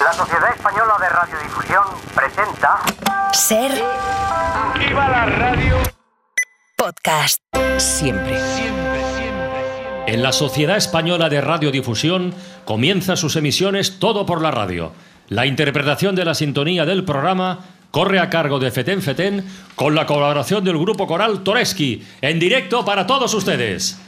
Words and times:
La 0.00 0.14
Sociedad 0.14 0.54
Española 0.54 0.94
de 0.98 1.08
Radiodifusión 1.10 1.84
presenta 2.14 2.78
Ser 3.32 3.70
¡Viva 4.78 5.08
la 5.08 5.26
radio! 5.26 5.76
podcast. 6.74 7.42
Siempre. 7.76 8.38
En 10.06 10.22
la 10.22 10.32
Sociedad 10.32 10.78
Española 10.78 11.28
de 11.28 11.42
Radiodifusión 11.42 12.34
comienza 12.64 13.16
sus 13.16 13.36
emisiones 13.36 13.98
Todo 13.98 14.24
por 14.24 14.40
la 14.40 14.50
Radio. 14.50 14.92
La 15.28 15.44
interpretación 15.44 16.16
de 16.16 16.24
la 16.24 16.34
sintonía 16.34 16.86
del 16.86 17.04
programa 17.04 17.58
corre 17.90 18.20
a 18.20 18.30
cargo 18.30 18.58
de 18.58 18.70
Feten 18.70 19.02
Feten 19.02 19.44
con 19.74 19.94
la 19.94 20.06
colaboración 20.06 20.64
del 20.64 20.78
grupo 20.78 21.06
coral 21.06 21.42
Toreski, 21.44 22.02
en 22.22 22.38
directo 22.38 22.86
para 22.86 23.06
todos 23.06 23.34
ustedes. 23.34 24.00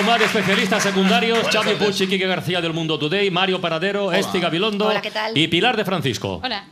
Jaumat, 0.00 0.22
especialistas 0.22 0.82
secundarios, 0.82 1.46
Xavi 1.52 1.74
Puig 1.74 2.00
y 2.00 2.06
Quique 2.06 2.26
García 2.26 2.62
del 2.62 2.72
Mundo 2.72 2.98
Today, 2.98 3.30
Mario 3.30 3.60
Paradero, 3.60 4.10
Esti 4.10 4.40
Gabilondo 4.40 4.86
Hola, 4.86 5.02
¿qué 5.02 5.10
tal? 5.10 5.36
y 5.36 5.46
Pilar 5.46 5.76
de 5.76 5.84
Francisco. 5.84 6.40
Hola. 6.42 6.64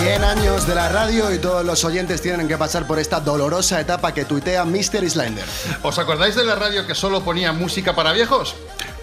Cien 0.00 0.24
años 0.24 0.66
de 0.66 0.74
la 0.74 0.88
radio 0.88 1.32
y 1.32 1.38
todos 1.38 1.64
los 1.64 1.84
oyentes 1.84 2.20
tienen 2.20 2.48
que 2.48 2.58
pasar 2.58 2.84
por 2.88 2.98
esta 2.98 3.20
dolorosa 3.20 3.80
etapa 3.80 4.12
que 4.12 4.24
tuitea 4.24 4.64
Mr. 4.64 5.04
Islander. 5.04 5.44
¿Os 5.82 6.00
acordáis 6.00 6.34
de 6.34 6.44
la 6.44 6.56
radio 6.56 6.84
que 6.84 6.96
solo 6.96 7.22
ponía 7.22 7.52
música 7.52 7.94
para 7.94 8.12
viejos? 8.12 8.56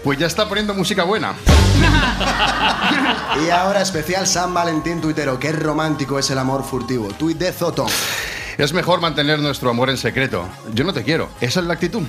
Pues 0.04 0.18
ya 0.18 0.26
está 0.26 0.48
poniendo 0.48 0.74
música 0.74 1.04
buena. 1.04 1.34
Y 3.44 3.48
ahora 3.48 3.80
especial 3.80 4.26
San 4.26 4.52
Valentín 4.52 5.00
tuitero. 5.00 5.38
Qué 5.38 5.52
romántico 5.52 6.18
es 6.18 6.30
el 6.30 6.38
amor 6.38 6.64
furtivo. 6.64 7.08
Tuit 7.08 7.38
de 7.38 7.50
Zoton. 7.50 7.88
Es 8.58 8.74
mejor 8.74 9.00
mantener 9.00 9.38
nuestro 9.38 9.70
amor 9.70 9.88
en 9.88 9.96
secreto. 9.96 10.46
Yo 10.74 10.84
no 10.84 10.92
te 10.92 11.02
quiero. 11.02 11.30
Esa 11.40 11.60
es 11.60 11.66
la 11.66 11.72
actitud. 11.72 12.02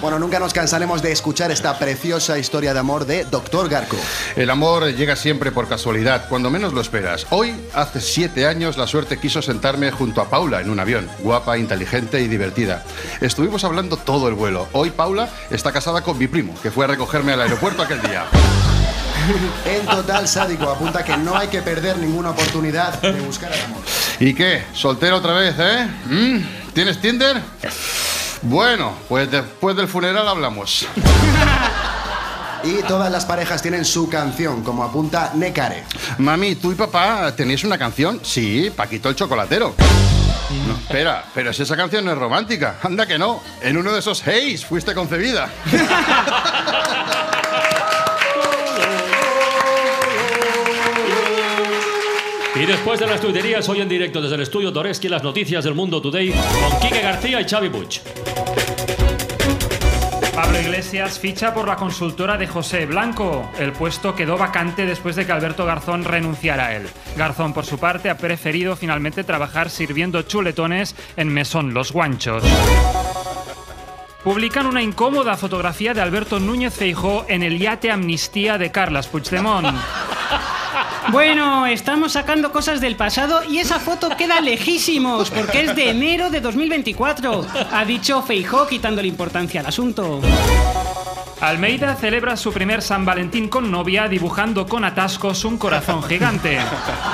Bueno, 0.00 0.20
nunca 0.20 0.38
nos 0.38 0.52
cansaremos 0.52 1.02
de 1.02 1.10
escuchar 1.10 1.50
esta 1.50 1.76
preciosa 1.76 2.38
historia 2.38 2.72
de 2.72 2.78
amor 2.78 3.04
de 3.04 3.24
Dr. 3.24 3.68
Garco. 3.68 3.96
El 4.36 4.48
amor 4.48 4.94
llega 4.94 5.16
siempre 5.16 5.50
por 5.50 5.68
casualidad, 5.68 6.28
cuando 6.28 6.50
menos 6.50 6.72
lo 6.72 6.80
esperas. 6.80 7.26
Hoy, 7.30 7.54
hace 7.74 8.00
siete 8.00 8.46
años, 8.46 8.76
la 8.76 8.86
suerte 8.86 9.18
quiso 9.18 9.42
sentarme 9.42 9.90
junto 9.90 10.20
a 10.20 10.30
Paula 10.30 10.60
en 10.60 10.70
un 10.70 10.78
avión. 10.78 11.08
Guapa, 11.18 11.58
inteligente 11.58 12.20
y 12.20 12.28
divertida. 12.28 12.84
Estuvimos 13.20 13.64
hablando 13.64 13.96
todo 13.96 14.28
el 14.28 14.34
vuelo. 14.34 14.68
Hoy 14.72 14.90
Paula 14.90 15.28
está 15.50 15.72
casada 15.72 16.02
con 16.02 16.16
mi 16.16 16.28
primo, 16.28 16.54
que 16.62 16.70
fue 16.70 16.84
a 16.84 16.88
recogerme 16.88 17.32
al 17.32 17.40
aeropuerto 17.40 17.82
aquel 17.82 18.00
día. 18.02 18.24
En 19.66 19.84
total 19.84 20.26
sádico 20.26 20.70
apunta 20.70 21.04
que 21.04 21.14
no 21.16 21.36
hay 21.36 21.48
que 21.48 21.60
perder 21.60 21.98
ninguna 21.98 22.30
oportunidad 22.30 23.02
de 23.02 23.20
buscar 23.20 23.52
el 23.52 23.60
amor. 23.62 23.82
¿Y 24.20 24.32
qué? 24.32 24.62
¿Soltero 24.72 25.16
otra 25.16 25.34
vez, 25.34 25.54
eh? 25.58 25.86
¿Mm? 26.06 26.72
¿Tienes 26.72 26.98
Tinder? 26.98 27.42
Bueno, 28.42 28.92
pues 29.08 29.30
después 29.30 29.76
del 29.76 29.88
funeral 29.88 30.28
hablamos. 30.28 30.86
Y 32.64 32.82
todas 32.82 33.10
las 33.10 33.24
parejas 33.24 33.62
tienen 33.62 33.84
su 33.84 34.08
canción, 34.08 34.62
como 34.62 34.82
apunta 34.82 35.32
Necare. 35.34 35.84
Mami, 36.18 36.56
¿tú 36.56 36.72
y 36.72 36.74
papá 36.74 37.32
tenéis 37.36 37.64
una 37.64 37.78
canción? 37.78 38.20
Sí, 38.22 38.72
Paquito 38.74 39.08
el 39.08 39.14
chocolatero. 39.16 39.74
No, 40.66 40.74
espera, 40.74 41.24
pero 41.34 41.52
si 41.52 41.62
esa 41.62 41.76
canción 41.76 42.04
no 42.04 42.12
es 42.12 42.18
romántica. 42.18 42.76
Anda 42.82 43.06
que 43.06 43.18
no. 43.18 43.40
En 43.60 43.76
uno 43.76 43.92
de 43.92 44.00
esos 44.00 44.26
Heys 44.26 44.64
fuiste 44.64 44.94
concebida. 44.94 45.48
Y 52.60 52.66
después 52.66 52.98
de 52.98 53.06
las 53.06 53.20
tuiterías, 53.20 53.68
hoy 53.68 53.80
en 53.80 53.88
directo 53.88 54.20
desde 54.20 54.34
el 54.34 54.42
estudio 54.42 54.72
Toreski, 54.72 55.08
las 55.08 55.22
noticias 55.22 55.62
del 55.62 55.74
Mundo 55.74 56.02
Today 56.02 56.30
con 56.30 56.80
Quique 56.80 57.00
García 57.00 57.40
y 57.40 57.48
Xavi 57.48 57.68
Puig. 57.68 58.00
Pablo 60.34 60.60
Iglesias 60.60 61.20
ficha 61.20 61.54
por 61.54 61.68
la 61.68 61.76
consultora 61.76 62.36
de 62.36 62.48
José 62.48 62.86
Blanco. 62.86 63.48
El 63.60 63.72
puesto 63.72 64.16
quedó 64.16 64.36
vacante 64.36 64.86
después 64.86 65.14
de 65.14 65.24
que 65.24 65.30
Alberto 65.30 65.66
Garzón 65.66 66.02
renunciara 66.02 66.66
a 66.66 66.76
él. 66.76 66.88
Garzón, 67.16 67.52
por 67.54 67.64
su 67.64 67.78
parte, 67.78 68.10
ha 68.10 68.18
preferido 68.18 68.74
finalmente 68.74 69.22
trabajar 69.22 69.70
sirviendo 69.70 70.22
chuletones 70.22 70.96
en 71.16 71.28
Mesón 71.28 71.74
Los 71.74 71.92
Guanchos. 71.92 72.42
Publican 74.24 74.66
una 74.66 74.82
incómoda 74.82 75.36
fotografía 75.36 75.94
de 75.94 76.00
Alberto 76.00 76.40
Núñez 76.40 76.74
Feijó 76.74 77.24
en 77.28 77.44
el 77.44 77.58
yate 77.60 77.92
Amnistía 77.92 78.58
de 78.58 78.72
Carlas 78.72 79.06
Puigdemont. 79.06 79.68
Bueno, 81.10 81.66
estamos 81.66 82.12
sacando 82.12 82.52
cosas 82.52 82.80
del 82.80 82.96
pasado 82.96 83.42
y 83.48 83.58
esa 83.58 83.80
foto 83.80 84.10
queda 84.16 84.40
lejísimos 84.40 85.30
porque 85.30 85.62
es 85.62 85.74
de 85.74 85.90
enero 85.90 86.28
de 86.28 86.40
2024, 86.40 87.46
ha 87.72 87.84
dicho 87.84 88.22
Feijó 88.22 88.66
quitándole 88.66 89.08
importancia 89.08 89.60
al 89.60 89.66
asunto. 89.66 90.20
Almeida 91.40 91.94
celebra 91.94 92.36
su 92.36 92.52
primer 92.52 92.82
San 92.82 93.04
Valentín 93.04 93.48
con 93.48 93.70
novia 93.70 94.08
dibujando 94.08 94.66
con 94.66 94.84
atascos 94.84 95.44
un 95.44 95.56
corazón 95.56 96.02
gigante. 96.02 96.58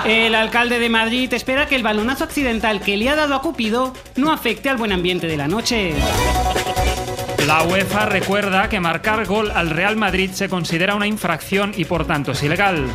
El 0.04 0.34
alcalde 0.34 0.78
de 0.78 0.88
Madrid 0.88 1.33
espera 1.33 1.66
que 1.66 1.77
el 1.77 1.83
balonazo 1.83 2.25
accidental 2.25 2.81
que 2.81 2.97
le 2.97 3.10
ha 3.10 3.15
dado 3.15 3.34
a 3.34 3.43
Cupido 3.43 3.93
no 4.16 4.33
afecte 4.33 4.71
al 4.71 4.77
buen 4.77 4.93
ambiente 4.93 5.27
de 5.27 5.37
la 5.37 5.47
noche. 5.47 5.94
La 7.47 7.62
UEFA 7.62 8.06
recuerda 8.06 8.71
que 8.71 8.81
marcar 8.81 9.27
gol 9.27 9.50
al 9.50 9.69
Real 9.69 9.97
Madrid 9.97 10.31
se 10.32 10.49
considera 10.49 10.94
una 10.94 11.06
infracción 11.06 11.72
y 11.77 11.84
por 11.84 12.06
tanto 12.06 12.32
es 12.32 12.43
ilegal. 12.43 12.88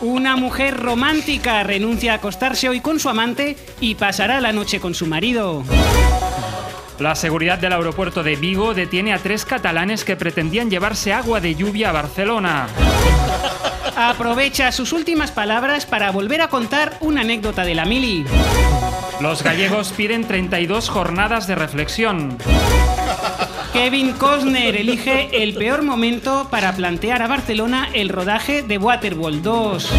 Una 0.00 0.36
mujer 0.36 0.76
romántica 0.76 1.62
renuncia 1.62 2.12
a 2.12 2.16
acostarse 2.16 2.68
hoy 2.68 2.80
con 2.80 2.98
su 2.98 3.08
amante 3.08 3.56
y 3.80 3.94
pasará 3.94 4.40
la 4.40 4.52
noche 4.52 4.80
con 4.80 4.94
su 4.94 5.06
marido. 5.06 5.62
La 6.98 7.14
seguridad 7.14 7.58
del 7.58 7.72
aeropuerto 7.72 8.24
de 8.24 8.34
Vigo 8.34 8.74
detiene 8.74 9.12
a 9.12 9.18
tres 9.18 9.44
catalanes 9.44 10.02
que 10.04 10.16
pretendían 10.16 10.68
llevarse 10.68 11.12
agua 11.12 11.40
de 11.40 11.54
lluvia 11.54 11.90
a 11.90 11.92
Barcelona. 11.92 12.66
Aprovecha 13.96 14.72
sus 14.72 14.92
últimas 14.92 15.30
palabras 15.30 15.86
para 15.86 16.10
volver 16.10 16.40
a 16.40 16.48
contar 16.48 16.96
una 17.00 17.20
anécdota 17.20 17.64
de 17.64 17.74
la 17.74 17.84
mili. 17.84 18.24
Los 19.20 19.42
gallegos 19.42 19.92
piden 19.96 20.26
32 20.26 20.88
jornadas 20.88 21.46
de 21.46 21.54
reflexión. 21.54 22.36
Kevin 23.72 24.12
Costner 24.12 24.76
elige 24.76 25.42
el 25.42 25.54
peor 25.54 25.82
momento 25.82 26.48
para 26.50 26.74
plantear 26.74 27.22
a 27.22 27.26
Barcelona 27.26 27.88
el 27.92 28.08
rodaje 28.08 28.62
de 28.62 28.78
Waterworld 28.78 29.42
2. 29.42 29.90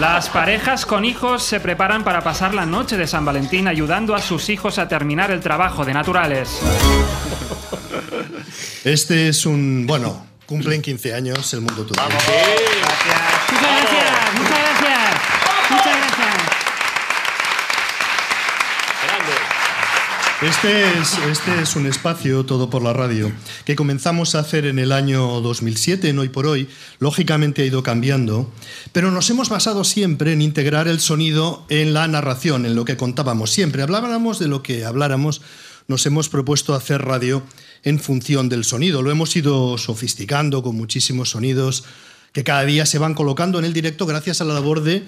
Las 0.00 0.28
parejas 0.28 0.86
con 0.86 1.04
hijos 1.04 1.42
se 1.42 1.60
preparan 1.60 2.04
para 2.04 2.22
pasar 2.22 2.54
la 2.54 2.66
noche 2.66 2.96
de 2.96 3.06
San 3.06 3.24
Valentín 3.24 3.68
ayudando 3.68 4.14
a 4.14 4.20
sus 4.20 4.48
hijos 4.48 4.78
a 4.78 4.88
terminar 4.88 5.30
el 5.30 5.40
trabajo 5.40 5.84
de 5.84 5.94
naturales. 5.94 6.60
Este 8.84 9.28
es 9.28 9.46
un. 9.46 9.86
Bueno, 9.86 10.26
cumplen 10.46 10.80
15 10.82 11.14
años 11.14 11.52
el 11.54 11.60
mundo 11.60 11.86
gracias, 11.86 12.10
muchas 14.34 14.58
gracias. 14.58 15.20
Muchas 15.70 15.96
gracias. 15.96 16.60
Este 20.42 20.98
es, 20.98 21.18
este 21.30 21.60
es 21.60 21.76
un 21.76 21.84
espacio, 21.84 22.46
todo 22.46 22.70
por 22.70 22.82
la 22.82 22.94
radio, 22.94 23.30
que 23.66 23.76
comenzamos 23.76 24.34
a 24.34 24.38
hacer 24.38 24.64
en 24.64 24.78
el 24.78 24.90
año 24.90 25.42
2007, 25.42 26.08
en 26.08 26.18
Hoy 26.18 26.30
por 26.30 26.46
Hoy. 26.46 26.66
Lógicamente 26.98 27.60
ha 27.60 27.66
ido 27.66 27.82
cambiando, 27.82 28.50
pero 28.92 29.10
nos 29.10 29.28
hemos 29.28 29.50
basado 29.50 29.84
siempre 29.84 30.32
en 30.32 30.40
integrar 30.40 30.88
el 30.88 30.98
sonido 30.98 31.66
en 31.68 31.92
la 31.92 32.08
narración, 32.08 32.64
en 32.64 32.74
lo 32.74 32.86
que 32.86 32.96
contábamos 32.96 33.50
siempre. 33.50 33.82
Hablábamos 33.82 34.38
de 34.38 34.48
lo 34.48 34.62
que 34.62 34.86
habláramos, 34.86 35.42
nos 35.88 36.06
hemos 36.06 36.30
propuesto 36.30 36.72
hacer 36.72 37.02
radio 37.02 37.42
en 37.84 37.98
función 37.98 38.48
del 38.48 38.64
sonido. 38.64 39.02
Lo 39.02 39.10
hemos 39.10 39.36
ido 39.36 39.76
sofisticando 39.76 40.62
con 40.62 40.74
muchísimos 40.74 41.28
sonidos 41.28 41.84
que 42.32 42.44
cada 42.44 42.64
día 42.64 42.86
se 42.86 42.98
van 42.98 43.12
colocando 43.12 43.58
en 43.58 43.66
el 43.66 43.74
directo 43.74 44.06
gracias 44.06 44.40
a 44.40 44.44
la 44.44 44.54
labor 44.54 44.82
de 44.82 45.04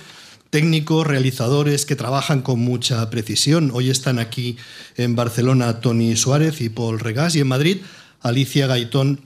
técnicos, 0.52 1.06
realizadores 1.06 1.86
que 1.86 1.96
trabajan 1.96 2.42
con 2.42 2.60
mucha 2.60 3.08
precisión. 3.08 3.70
Hoy 3.72 3.88
están 3.88 4.18
aquí 4.18 4.58
en 4.98 5.16
Barcelona 5.16 5.80
Tony 5.80 6.14
Suárez 6.14 6.60
y 6.60 6.68
Paul 6.68 7.00
Regás 7.00 7.34
y 7.34 7.40
en 7.40 7.48
Madrid 7.48 7.78
Alicia 8.20 8.66
Gaitón 8.66 9.22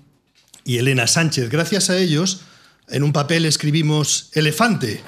y 0.65 0.79
Elena 0.79 1.09
Sánchez. 1.09 1.51
Gracias 1.51 1.91
a 1.91 1.99
ellos, 1.99 2.43
en 2.89 3.03
un 3.03 3.13
papel 3.13 3.45
escribimos 3.45 4.31
elefante. 4.35 5.03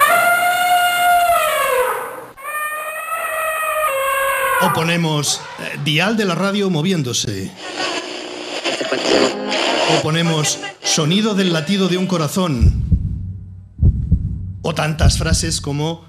O 4.63 4.73
ponemos 4.73 5.41
eh, 5.61 5.79
dial 5.85 6.17
de 6.17 6.25
la 6.25 6.35
radio 6.35 6.69
moviéndose. 6.69 7.53
O 9.97 10.03
ponemos 10.03 10.59
sonido 10.83 11.37
del 11.37 11.53
latido 11.53 11.87
de 11.87 11.97
un 11.97 12.09
corazón. 12.09 12.83
O 14.63 14.75
tantas 14.75 15.17
frases 15.17 15.61
como 15.61 16.08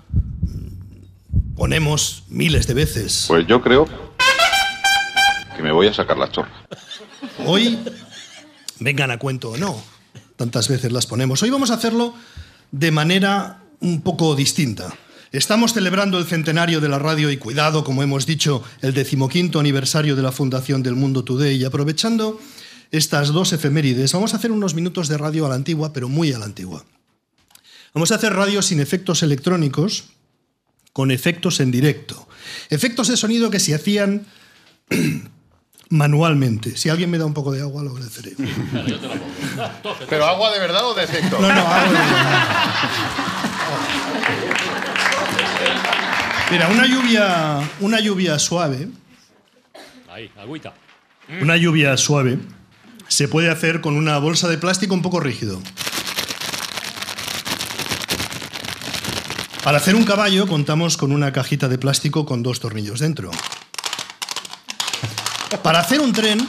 ponemos 1.60 2.24
miles 2.30 2.68
de 2.68 2.74
veces. 2.74 3.26
Pues 3.28 3.46
yo 3.46 3.62
creo 3.62 3.86
que 5.58 5.62
me 5.62 5.74
voy 5.74 5.88
a 5.88 5.94
sacar 5.94 6.18
la 6.18 6.32
chorra. 6.32 6.66
Hoy, 7.46 7.78
vengan 8.80 9.12
a 9.12 9.20
cuento 9.20 9.52
o 9.52 9.58
no, 9.58 9.84
tantas 10.38 10.70
veces 10.70 10.94
las 10.94 11.06
ponemos. 11.06 11.44
Hoy 11.44 11.50
vamos 11.50 11.70
a 11.70 11.74
hacerlo 11.74 12.16
de 12.72 12.92
manera 12.92 13.62
un 13.82 14.02
poco 14.02 14.36
distinta. 14.38 14.96
Estamos 15.34 15.74
celebrando 15.74 16.18
el 16.18 16.26
centenario 16.26 16.80
de 16.80 16.88
la 16.88 16.98
radio 16.98 17.30
y 17.30 17.36
cuidado, 17.36 17.84
como 17.84 18.04
hemos 18.04 18.26
dicho, 18.26 18.64
el 18.82 18.94
decimoquinto 18.94 19.60
aniversario 19.60 20.16
de 20.16 20.24
la 20.24 20.32
fundación 20.32 20.82
del 20.82 20.96
Mundo 20.96 21.26
Today 21.26 21.58
y 21.58 21.66
aprovechando 21.66 22.40
estas 22.92 23.34
dos 23.34 23.52
efemérides, 23.52 24.14
vamos 24.14 24.34
a 24.34 24.38
hacer 24.38 24.54
unos 24.54 24.76
minutos 24.76 25.10
de 25.10 25.18
radio 25.18 25.46
a 25.46 25.50
la 25.50 25.56
antigua, 25.56 25.92
pero 25.92 26.08
muy 26.08 26.32
a 26.32 26.40
la 26.40 26.46
antigua. 26.46 26.86
Vamos 27.94 28.14
a 28.14 28.16
hacer 28.16 28.34
radio 28.34 28.62
sin 28.62 28.80
efectos 28.80 29.24
electrónicos, 29.24 30.06
con 30.94 31.12
efectos 31.12 31.60
en 31.60 31.72
directo. 31.72 32.28
Efectos 32.70 33.08
de 33.08 33.18
sonido 33.18 33.50
que 33.50 33.60
se 33.60 33.76
hacían 33.76 34.26
manualmente. 35.90 36.78
Si 36.78 36.90
alguien 36.90 37.10
me 37.10 37.18
da 37.18 37.26
un 37.26 37.34
poco 37.34 37.52
de 37.52 37.62
agua, 37.62 37.84
lo 37.84 37.92
agradeceré. 37.92 38.34
¿Pero 40.10 40.26
agua 40.26 40.52
de 40.52 40.60
verdad 40.60 40.86
o 40.86 40.94
de 40.94 41.04
efecto? 41.04 41.40
No, 41.40 41.48
no, 41.54 41.62
agua 41.62 41.84
de 41.84 41.90
verdad. 41.90 42.60
Mira, 46.52 46.68
una 46.70 46.88
lluvia, 46.88 47.70
una 47.80 48.00
lluvia 48.00 48.40
suave, 48.40 48.88
Ahí, 50.12 50.32
agüita. 50.36 50.74
una 51.42 51.56
lluvia 51.58 51.96
suave, 51.96 52.40
se 53.08 53.28
puede 53.28 53.52
hacer 53.52 53.82
con 53.82 53.96
una 53.96 54.18
bolsa 54.18 54.48
de 54.48 54.58
plástico 54.58 54.96
un 54.96 55.04
poco 55.04 55.20
rígido. 55.20 55.62
Para 59.64 59.78
hacer 59.78 59.96
un 59.96 60.06
caballo 60.06 60.48
contamos 60.48 60.96
con 60.96 61.12
una 61.12 61.34
cajita 61.34 61.68
de 61.68 61.78
plástico 61.78 62.26
con 62.26 62.44
dos 62.44 62.62
tornillos 62.62 63.00
dentro. 63.00 63.30
Para 65.62 65.80
hacer 65.80 66.00
un 66.00 66.14
tren 66.14 66.48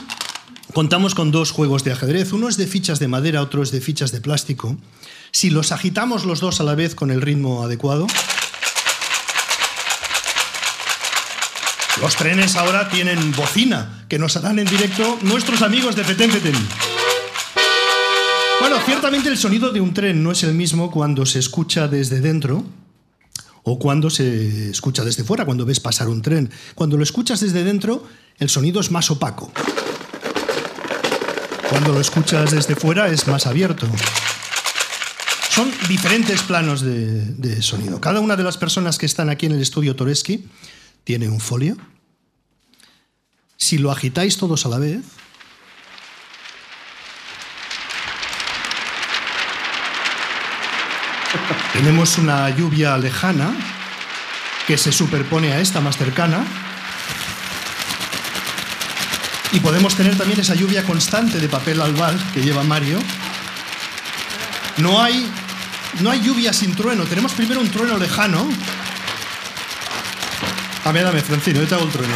contamos 0.73 1.13
con 1.13 1.29
dos 1.29 1.51
juegos 1.51 1.83
de 1.83 1.91
ajedrez. 1.91 2.31
Uno 2.31 2.47
es 2.47 2.55
de 2.55 2.67
fichas 2.67 2.99
de 2.99 3.09
madera, 3.09 3.41
otro 3.41 3.63
es 3.63 3.71
de 3.71 3.81
fichas 3.81 4.13
de 4.13 4.21
plástico. 4.21 4.77
Si 5.31 5.49
los 5.49 5.73
agitamos 5.73 6.23
los 6.23 6.39
dos 6.39 6.61
a 6.61 6.63
la 6.63 6.73
vez 6.73 6.95
con 6.95 7.11
el 7.11 7.21
ritmo 7.21 7.63
adecuado, 7.63 8.07
los 11.99 12.15
trenes 12.15 12.55
ahora 12.55 12.87
tienen 12.87 13.33
bocina 13.33 14.05
que 14.07 14.19
nos 14.19 14.37
harán 14.37 14.57
en 14.57 14.67
directo 14.67 15.19
nuestros 15.23 15.61
amigos 15.61 15.97
de 15.97 16.05
Petén 16.05 16.31
Petén. 16.31 16.55
Bueno, 18.61 18.77
ciertamente 18.85 19.27
el 19.27 19.37
sonido 19.37 19.71
de 19.71 19.81
un 19.81 19.93
tren 19.93 20.23
no 20.23 20.31
es 20.31 20.43
el 20.43 20.53
mismo 20.53 20.91
cuando 20.91 21.25
se 21.25 21.39
escucha 21.39 21.89
desde 21.89 22.21
dentro 22.21 22.63
o 23.63 23.77
cuando 23.79 24.09
se 24.09 24.69
escucha 24.69 25.03
desde 25.03 25.23
fuera, 25.23 25.45
cuando 25.45 25.65
ves 25.65 25.79
pasar 25.79 26.09
un 26.09 26.21
tren. 26.21 26.49
Cuando 26.75 26.97
lo 26.97 27.03
escuchas 27.03 27.39
desde 27.39 27.63
dentro, 27.63 28.07
el 28.37 28.49
sonido 28.49 28.81
es 28.81 28.91
más 28.91 29.11
opaco. 29.11 29.51
Cuando 31.69 31.93
lo 31.93 32.01
escuchas 32.01 32.51
desde 32.51 32.75
fuera 32.75 33.07
es 33.07 33.27
más 33.27 33.47
abierto. 33.47 33.87
Son 35.51 35.71
diferentes 35.87 36.41
planos 36.43 36.81
de, 36.81 37.61
sonido. 37.61 38.01
Cada 38.01 38.19
una 38.19 38.35
de 38.35 38.43
las 38.43 38.57
personas 38.57 38.97
que 38.97 39.05
están 39.05 39.29
aquí 39.29 39.45
en 39.45 39.51
el 39.51 39.61
estudio 39.61 39.95
Toreski 39.95 40.47
tiene 41.03 41.29
un 41.29 41.39
folio. 41.39 41.77
Si 43.57 43.77
lo 43.77 43.91
agitáis 43.91 44.37
todos 44.37 44.65
a 44.65 44.69
la 44.69 44.79
vez, 44.79 45.01
tenemos 51.73 52.17
una 52.17 52.49
lluvia 52.49 52.97
lejana 52.97 53.53
que 54.67 54.77
se 54.77 54.91
superpone 54.91 55.53
a 55.53 55.59
esta 55.59 55.81
más 55.81 55.97
cercana. 55.97 56.43
Y 59.53 59.59
podemos 59.59 59.95
tener 59.95 60.17
también 60.17 60.39
esa 60.39 60.55
lluvia 60.55 60.83
constante 60.83 61.39
de 61.39 61.49
papel 61.49 61.81
albal 61.81 62.17
que 62.33 62.41
lleva 62.41 62.63
Mario. 62.63 62.99
No 64.77 65.01
hay, 65.01 65.29
no 65.99 66.11
hay 66.11 66.21
lluvia 66.21 66.53
sin 66.53 66.75
trueno. 66.75 67.03
Tenemos 67.05 67.33
primero 67.33 67.59
un 67.59 67.69
trueno 67.69 67.97
lejano. 67.97 68.47
Dame, 70.85 71.03
dame, 71.03 71.21
Francino, 71.21 71.61
yo 71.61 71.67
te 71.67 71.75
hago 71.75 71.85
el 71.85 71.91
trueno. 71.91 72.13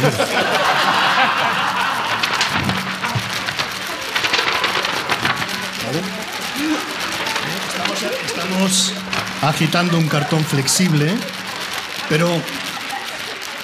Estamos, 7.66 8.02
estamos 8.26 8.95
agitando 9.42 9.98
un 9.98 10.08
cartón 10.08 10.44
flexible, 10.44 11.14
pero 12.08 12.30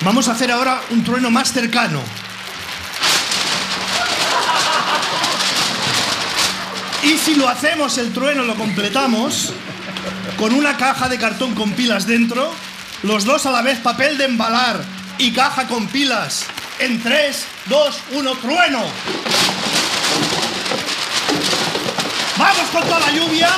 vamos 0.02 0.28
a 0.28 0.32
hacer 0.32 0.50
ahora 0.50 0.80
un 0.90 1.04
trueno 1.04 1.30
más 1.30 1.52
cercano. 1.52 2.00
Y 7.02 7.18
si 7.18 7.34
lo 7.34 7.48
hacemos, 7.48 7.98
el 7.98 8.12
trueno 8.12 8.44
lo 8.44 8.54
completamos 8.54 9.52
con 10.36 10.54
una 10.54 10.76
caja 10.76 11.08
de 11.08 11.18
cartón 11.18 11.54
con 11.54 11.72
pilas 11.72 12.06
dentro, 12.06 12.52
los 13.02 13.24
dos 13.24 13.46
a 13.46 13.50
la 13.50 13.62
vez 13.62 13.78
papel 13.80 14.18
de 14.18 14.24
embalar 14.24 14.82
y 15.18 15.32
caja 15.32 15.66
con 15.66 15.88
pilas. 15.88 16.44
En 16.78 17.02
3, 17.02 17.44
2, 17.66 17.98
1, 18.12 18.34
trueno. 18.36 18.82
Vamos 22.38 22.70
con 22.72 22.82
toda 22.82 23.00
la 23.00 23.12
lluvia. 23.12 23.50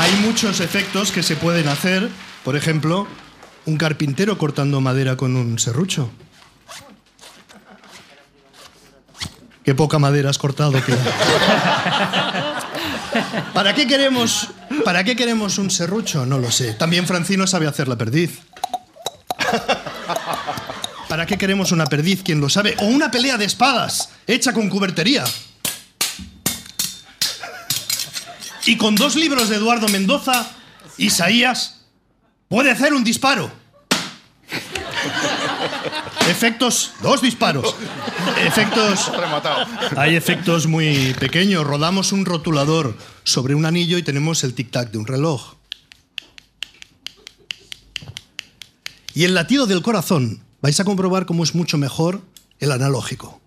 Hay 0.00 0.12
muchos 0.22 0.60
efectos 0.60 1.12
que 1.12 1.22
se 1.22 1.36
pueden 1.36 1.68
hacer. 1.68 2.08
Por 2.42 2.56
ejemplo, 2.56 3.06
un 3.66 3.76
carpintero 3.76 4.38
cortando 4.38 4.80
madera 4.80 5.16
con 5.16 5.36
un 5.36 5.58
serrucho. 5.58 6.10
Qué 9.62 9.74
poca 9.74 9.98
madera 9.98 10.30
has 10.30 10.38
cortado. 10.38 10.72
que- 10.72 10.94
¿Para 13.52 13.74
qué 13.74 13.86
queremos, 13.86 14.48
para 14.84 15.04
qué 15.04 15.14
queremos 15.16 15.58
un 15.58 15.70
serrucho? 15.70 16.24
No 16.24 16.38
lo 16.38 16.50
sé. 16.50 16.72
También 16.72 17.06
Francino 17.06 17.46
sabe 17.46 17.66
hacer 17.66 17.86
la 17.86 17.96
perdiz. 17.98 18.38
¿Para 21.08 21.26
qué 21.26 21.36
queremos 21.36 21.72
una 21.72 21.84
perdiz? 21.86 22.22
¿Quién 22.24 22.40
lo 22.40 22.48
sabe? 22.48 22.74
O 22.78 22.86
una 22.86 23.10
pelea 23.10 23.36
de 23.36 23.44
espadas 23.44 24.08
hecha 24.26 24.54
con 24.54 24.70
cubertería. 24.70 25.24
Y 28.70 28.76
con 28.76 28.94
dos 28.94 29.16
libros 29.16 29.48
de 29.48 29.56
Eduardo 29.56 29.88
Mendoza, 29.88 30.48
Isaías 30.96 31.80
puede 32.46 32.70
hacer 32.70 32.94
un 32.94 33.02
disparo. 33.02 33.50
Efectos, 36.28 36.92
dos 37.02 37.20
disparos. 37.20 37.74
Efectos, 38.46 39.10
Rematado. 39.10 39.66
hay 39.96 40.14
efectos 40.14 40.68
muy 40.68 41.16
pequeños. 41.18 41.66
Rodamos 41.66 42.12
un 42.12 42.24
rotulador 42.24 42.96
sobre 43.24 43.56
un 43.56 43.66
anillo 43.66 43.98
y 43.98 44.04
tenemos 44.04 44.44
el 44.44 44.54
tic-tac 44.54 44.92
de 44.92 44.98
un 44.98 45.06
reloj. 45.08 45.54
Y 49.14 49.24
el 49.24 49.34
latido 49.34 49.66
del 49.66 49.82
corazón, 49.82 50.44
vais 50.62 50.78
a 50.78 50.84
comprobar 50.84 51.26
cómo 51.26 51.42
es 51.42 51.56
mucho 51.56 51.76
mejor 51.76 52.22
el 52.60 52.70
analógico. 52.70 53.39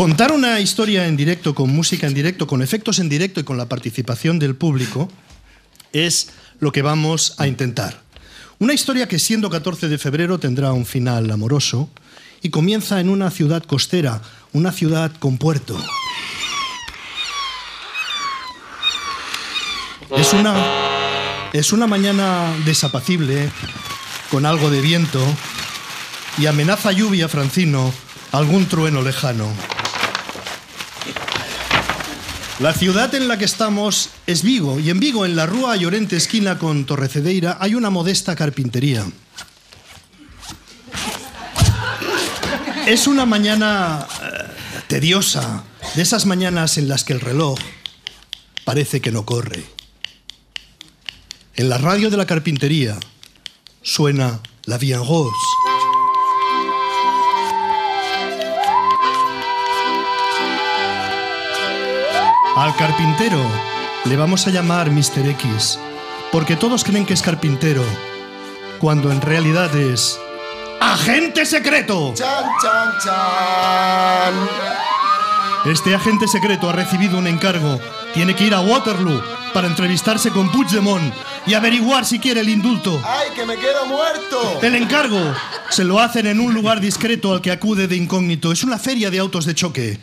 Contar 0.00 0.32
una 0.32 0.60
historia 0.60 1.06
en 1.06 1.14
directo, 1.14 1.54
con 1.54 1.68
música 1.68 2.06
en 2.06 2.14
directo, 2.14 2.46
con 2.46 2.62
efectos 2.62 3.00
en 3.00 3.10
directo 3.10 3.38
y 3.38 3.44
con 3.44 3.58
la 3.58 3.68
participación 3.68 4.38
del 4.38 4.54
público 4.54 5.10
es 5.92 6.30
lo 6.58 6.72
que 6.72 6.80
vamos 6.80 7.34
a 7.36 7.46
intentar. 7.46 8.00
Una 8.58 8.72
historia 8.72 9.08
que 9.08 9.18
siendo 9.18 9.50
14 9.50 9.88
de 9.90 9.98
febrero 9.98 10.40
tendrá 10.40 10.72
un 10.72 10.86
final 10.86 11.30
amoroso 11.30 11.90
y 12.40 12.48
comienza 12.48 12.98
en 12.98 13.10
una 13.10 13.30
ciudad 13.30 13.62
costera, 13.62 14.22
una 14.54 14.72
ciudad 14.72 15.12
con 15.18 15.36
puerto. 15.36 15.78
Es 20.16 20.32
una, 20.32 21.50
es 21.52 21.74
una 21.74 21.86
mañana 21.86 22.56
desapacible, 22.64 23.52
con 24.30 24.46
algo 24.46 24.70
de 24.70 24.80
viento, 24.80 25.22
y 26.38 26.46
amenaza 26.46 26.90
lluvia, 26.90 27.28
Francino, 27.28 27.92
algún 28.32 28.64
trueno 28.64 29.02
lejano. 29.02 29.52
La 32.60 32.74
ciudad 32.74 33.14
en 33.14 33.26
la 33.26 33.38
que 33.38 33.46
estamos 33.46 34.10
es 34.26 34.42
Vigo, 34.42 34.78
y 34.78 34.90
en 34.90 35.00
Vigo, 35.00 35.24
en 35.24 35.34
la 35.34 35.46
Rúa 35.46 35.76
Llorente 35.76 36.16
esquina 36.16 36.58
con 36.58 36.84
Torrecedeira, 36.84 37.56
hay 37.58 37.74
una 37.74 37.88
modesta 37.88 38.36
carpintería. 38.36 39.06
Es 42.86 43.06
una 43.06 43.24
mañana 43.24 44.06
eh, 44.22 44.26
tediosa, 44.88 45.64
de 45.94 46.02
esas 46.02 46.26
mañanas 46.26 46.76
en 46.76 46.88
las 46.88 47.02
que 47.04 47.14
el 47.14 47.20
reloj 47.20 47.58
parece 48.66 49.00
que 49.00 49.10
no 49.10 49.24
corre. 49.24 49.64
En 51.56 51.70
la 51.70 51.78
radio 51.78 52.10
de 52.10 52.18
la 52.18 52.26
carpintería 52.26 53.00
suena 53.80 54.38
la 54.66 54.76
en 54.76 54.98
Rose. 54.98 55.30
Al 62.60 62.76
carpintero 62.76 63.40
le 64.04 64.16
vamos 64.16 64.46
a 64.46 64.50
llamar 64.50 64.90
Mr. 64.90 65.26
X, 65.30 65.78
porque 66.30 66.56
todos 66.56 66.84
creen 66.84 67.06
que 67.06 67.14
es 67.14 67.22
carpintero, 67.22 67.82
cuando 68.78 69.10
en 69.10 69.22
realidad 69.22 69.74
es 69.74 70.20
agente 70.78 71.46
secreto. 71.46 72.12
¡Chan, 72.14 72.44
chan, 72.60 72.92
chan! 73.02 74.34
Este 75.72 75.94
agente 75.94 76.28
secreto 76.28 76.68
ha 76.68 76.74
recibido 76.74 77.16
un 77.16 77.28
encargo. 77.28 77.80
Tiene 78.12 78.36
que 78.36 78.44
ir 78.44 78.54
a 78.54 78.60
Waterloo 78.60 79.22
para 79.54 79.66
entrevistarse 79.66 80.28
con 80.28 80.52
Puigdemont 80.52 81.14
y 81.46 81.54
averiguar 81.54 82.04
si 82.04 82.18
quiere 82.18 82.40
el 82.40 82.50
indulto. 82.50 83.00
¡Ay, 83.02 83.28
que 83.34 83.46
me 83.46 83.56
quedo 83.56 83.86
muerto! 83.86 84.60
El 84.60 84.74
encargo 84.74 85.34
se 85.70 85.84
lo 85.84 85.98
hacen 85.98 86.26
en 86.26 86.38
un 86.38 86.52
lugar 86.52 86.82
discreto 86.82 87.32
al 87.32 87.40
que 87.40 87.52
acude 87.52 87.88
de 87.88 87.96
incógnito. 87.96 88.52
Es 88.52 88.64
una 88.64 88.78
feria 88.78 89.08
de 89.08 89.18
autos 89.18 89.46
de 89.46 89.54
choque. 89.54 89.98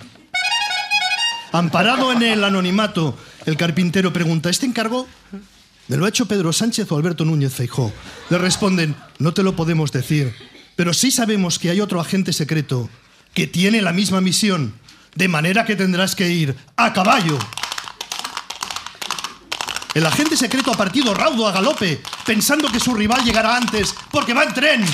Amparado 1.51 2.11
en 2.11 2.23
el 2.23 2.43
anonimato, 2.43 3.17
el 3.45 3.55
carpintero 3.55 4.11
pregunta, 4.11 4.49
¿este 4.49 4.65
encargo 4.65 5.07
me 5.87 5.95
lo 5.95 6.05
ha 6.05 6.09
hecho 6.09 6.27
Pedro 6.27 6.51
Sánchez 6.51 6.91
o 6.91 6.97
Alberto 6.97 7.23
Núñez 7.23 7.53
Feijó? 7.53 7.93
Le 8.29 8.37
responden, 8.37 8.95
no 9.19 9.33
te 9.33 9.43
lo 9.43 9.55
podemos 9.55 9.91
decir, 9.91 10.33
pero 10.75 10.93
sí 10.93 11.09
sabemos 11.09 11.57
que 11.57 11.69
hay 11.69 11.79
otro 11.79 12.01
agente 12.01 12.33
secreto 12.33 12.89
que 13.33 13.47
tiene 13.47 13.81
la 13.81 13.93
misma 13.93 14.19
misión, 14.19 14.73
de 15.15 15.27
manera 15.29 15.63
que 15.65 15.77
tendrás 15.77 16.15
que 16.15 16.29
ir 16.29 16.55
a 16.75 16.91
caballo. 16.91 17.39
El 19.93 20.05
agente 20.05 20.35
secreto 20.35 20.71
ha 20.71 20.77
partido 20.77 21.13
raudo 21.13 21.47
a 21.47 21.53
galope, 21.53 22.01
pensando 22.25 22.69
que 22.69 22.79
su 22.79 22.93
rival 22.93 23.23
llegará 23.23 23.55
antes, 23.55 23.95
porque 24.11 24.33
va 24.33 24.43
en 24.43 24.53
tren. 24.53 24.85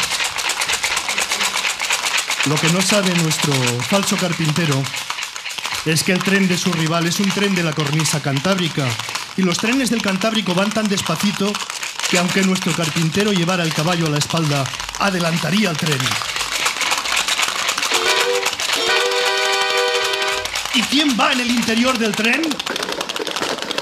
Lo 2.46 2.56
que 2.56 2.70
no 2.72 2.82
sabe 2.82 3.14
nuestro 3.16 3.54
falso 3.90 4.16
carpintero 4.18 4.82
es 5.86 6.04
que 6.04 6.13
el 6.13 6.24
tren 6.24 6.48
de 6.48 6.58
su 6.58 6.72
rival 6.72 7.06
es 7.08 7.20
un 7.20 7.30
tren 7.30 7.54
de 7.56 7.63
la 7.63 7.74
cornisa 7.74 8.22
cantábrica. 8.22 8.88
Y 9.36 9.42
los 9.42 9.58
trenes 9.58 9.90
del 9.90 10.02
Cantábrico 10.02 10.54
van 10.54 10.70
tan 10.72 10.88
despacito 10.88 11.52
que 12.10 12.20
aunque 12.20 12.44
nuestro 12.44 12.72
carpintero 12.72 13.34
llevara 13.34 13.63
el 13.63 13.74
caballo 13.74 14.06
a 14.06 14.10
la 14.10 14.20
espalda, 14.20 14.63
adelantaría 15.00 15.72
el 15.72 15.78
tren. 15.78 16.00
¿Y 20.75 20.82
quién 20.84 21.18
va 21.20 21.34
en 21.34 21.42
el 21.42 21.52
interior 21.52 21.98
del 21.98 22.16
tren? 22.16 22.42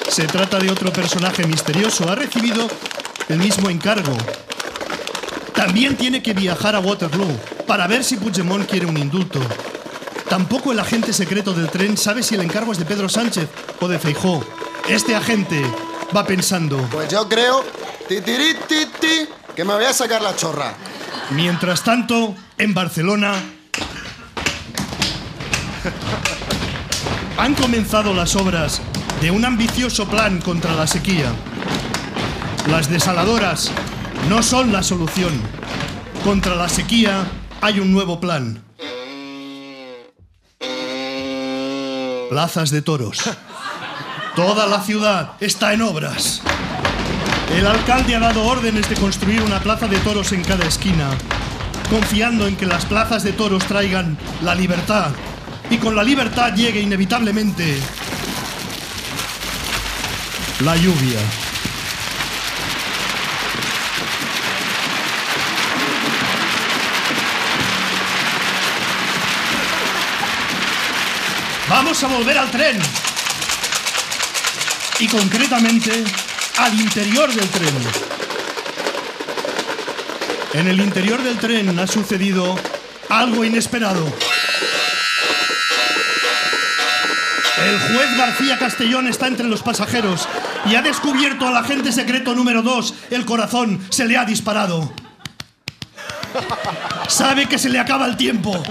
Se 0.10 0.26
trata 0.26 0.58
de 0.60 0.72
otro 0.72 0.92
personaje 0.92 1.46
misterioso. 1.46 2.10
Ha 2.10 2.16
recibido 2.16 2.68
el 3.30 3.40
mismo 3.40 3.70
encargo. 3.70 4.18
También 5.54 5.96
tiene 5.96 6.24
que 6.24 6.34
viajar 6.34 6.76
a 6.76 6.80
Waterloo 6.80 7.38
para 7.68 7.88
ver 7.88 8.04
si 8.04 8.18
Puigdemont 8.18 8.70
quiere 8.70 8.86
un 8.86 8.98
indulto. 8.98 9.40
Tampoco 10.32 10.72
el 10.72 10.80
agente 10.80 11.12
secreto 11.12 11.52
del 11.52 11.68
tren 11.70 11.98
sabe 11.98 12.24
si 12.24 12.36
el 12.36 12.42
encargo 12.42 12.72
es 12.72 12.78
de 12.78 12.86
Pedro 12.86 13.10
Sánchez 13.10 13.50
o 13.82 13.90
de 13.90 14.00
Feijó. 14.00 14.42
Este 14.88 15.14
agente 15.14 15.62
va 16.16 16.26
pensando. 16.26 16.78
Pues 16.90 17.10
yo 17.10 17.28
creo, 17.28 17.66
titirí, 18.08 18.56
titi, 18.66 19.28
que 19.54 19.66
me 19.66 19.74
voy 19.74 19.84
a 19.84 19.92
sacar 19.92 20.22
la 20.22 20.34
chorra. 20.34 20.74
Mientras 21.32 21.84
tanto, 21.84 22.34
en 22.58 22.74
Barcelona 22.74 23.34
han 27.38 27.54
comenzado 27.54 28.14
las 28.14 28.34
obras 28.38 28.82
de 29.20 29.32
un 29.32 29.44
ambicioso 29.44 30.08
plan 30.08 30.40
contra 30.40 30.74
la 30.76 30.88
sequía. 30.88 31.30
Las 32.70 32.90
desaladoras 32.90 33.70
no 34.30 34.42
son 34.44 34.72
la 34.72 34.82
solución. 34.82 35.34
Contra 36.24 36.56
la 36.56 36.70
sequía 36.70 37.26
hay 37.60 37.82
un 37.82 37.92
nuevo 37.92 38.22
plan. 38.22 38.71
Plazas 42.32 42.72
de 42.72 42.82
toros. 42.82 43.20
Toda 44.38 44.66
la 44.66 44.80
ciudad 44.80 45.34
está 45.42 45.74
en 45.74 45.82
obras. 45.82 46.42
El 47.54 47.68
alcalde 47.68 48.16
ha 48.16 48.22
dado 48.22 48.46
órdenes 48.46 48.88
de 48.90 48.96
construir 48.96 49.42
una 49.42 49.60
plaza 49.60 49.86
de 49.90 49.98
toros 49.98 50.32
en 50.32 50.42
cada 50.42 50.66
esquina, 50.66 51.10
confiando 51.90 52.48
en 52.48 52.56
que 52.56 52.66
las 52.66 52.86
plazas 52.86 53.24
de 53.24 53.34
toros 53.34 53.66
traigan 53.66 54.18
la 54.44 54.56
libertad 54.56 55.12
y 55.70 55.76
con 55.76 55.94
la 55.94 56.06
libertad 56.06 56.56
llegue 56.56 56.80
inevitablemente 56.80 57.78
la 60.62 60.78
lluvia. 60.78 61.20
Vamos 71.84 72.04
a 72.04 72.08
volver 72.10 72.38
al 72.38 72.52
tren. 72.52 72.80
Y 75.00 75.08
concretamente 75.08 76.04
al 76.60 76.80
interior 76.80 77.34
del 77.34 77.50
tren. 77.50 77.74
En 80.54 80.68
el 80.68 80.80
interior 80.80 81.24
del 81.24 81.40
tren 81.40 81.80
ha 81.80 81.88
sucedido 81.88 82.56
algo 83.10 83.44
inesperado. 83.44 84.06
El 87.66 87.80
juez 87.80 88.16
García 88.16 88.60
Castellón 88.60 89.08
está 89.08 89.26
entre 89.26 89.48
los 89.48 89.64
pasajeros 89.64 90.28
y 90.68 90.76
ha 90.76 90.84
descubierto 90.84 91.48
al 91.48 91.58
agente 91.58 91.92
secreto 91.92 92.36
número 92.36 92.62
2. 92.62 92.94
El 93.10 93.26
corazón 93.26 93.84
se 93.90 94.06
le 94.06 94.18
ha 94.18 94.26
disparado. 94.26 94.94
Sabe 97.08 97.48
que 97.48 97.58
se 97.58 97.70
le 97.70 97.80
acaba 97.80 98.06
el 98.06 98.18
tiempo. 98.18 98.62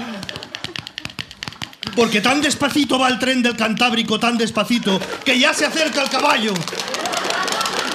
Porque 2.01 2.23
tan 2.23 2.41
despacito 2.41 2.99
va 2.99 3.09
el 3.09 3.19
tren 3.19 3.43
del 3.43 3.55
Cantábrico, 3.55 4.19
tan 4.19 4.39
despacito, 4.39 4.99
que 5.23 5.39
ya 5.39 5.53
se 5.53 5.67
acerca 5.67 6.01
el 6.01 6.09
caballo. 6.09 6.55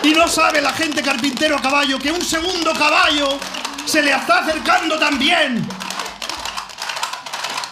Y 0.04 0.12
no 0.12 0.28
sabe 0.28 0.62
la 0.62 0.72
gente 0.74 1.02
carpintero 1.02 1.58
a 1.58 1.62
caballo 1.64 1.98
que 1.98 2.12
un 2.12 2.24
segundo 2.24 2.72
caballo 2.74 3.40
se 3.84 4.04
le 4.04 4.12
está 4.12 4.42
acercando 4.42 5.00
también. 5.00 5.68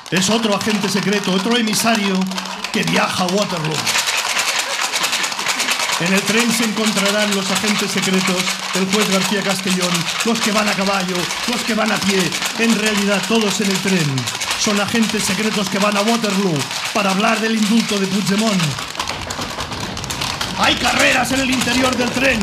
Es 0.10 0.28
otro 0.32 0.56
agente 0.56 0.90
secreto, 0.90 1.32
otro 1.34 1.56
emisario 1.56 2.20
que 2.72 2.82
viaja 2.82 3.26
a 3.26 3.28
Waterloo. 3.28 4.03
En 6.04 6.14
el 6.14 6.22
tren 6.24 6.52
se 6.52 6.66
encontrarán 6.66 7.34
los 7.34 7.50
agentes 7.50 7.90
secretos, 7.90 8.44
el 8.76 8.86
juez 8.92 9.10
García 9.10 9.42
Castellón, 9.42 9.94
los 10.26 10.38
que 10.42 10.52
van 10.52 10.68
a 10.68 10.74
caballo, 10.74 11.16
los 11.48 11.62
que 11.62 11.74
van 11.76 11.90
a 11.94 11.96
pie. 11.96 12.20
En 12.60 12.78
realidad 12.78 13.22
todos 13.26 13.62
en 13.62 13.72
el 13.72 13.78
tren 13.78 14.16
son 14.60 14.82
agentes 14.82 15.24
secretos 15.24 15.70
que 15.70 15.80
van 15.80 15.96
a 15.96 16.02
Waterloo 16.02 16.58
para 16.94 17.12
hablar 17.12 17.40
del 17.40 17.56
indulto 17.56 17.98
de 17.98 18.08
Puigdemont. 18.08 18.62
Hay 20.60 20.76
carreras 20.76 21.32
en 21.32 21.40
el 21.40 21.52
interior 21.52 21.96
del 21.96 22.12
tren. 22.12 22.40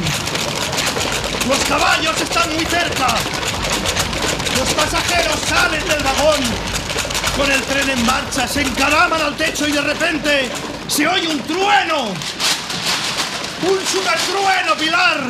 Los 1.47 1.59
caballos 1.69 2.19
están 2.19 2.50
muy 2.55 2.64
cerca. 2.64 3.09
Los 4.59 4.73
pasajeros 4.73 5.38
salen 5.47 5.87
del 5.87 6.02
vagón. 6.02 6.40
Con 7.37 7.52
el 7.52 7.61
tren 7.64 7.90
en 7.90 8.07
marcha, 8.07 8.49
se 8.49 8.62
encaraman 8.62 9.21
al 9.21 9.37
techo 9.37 9.69
y 9.69 9.73
de 9.73 9.83
repente 9.83 10.50
se 10.88 11.07
oye 11.07 11.29
un 11.29 11.40
trueno. 11.40 12.14
¡Un 13.93 13.97
supertrueno, 13.97 14.77
Pilar! 14.77 15.21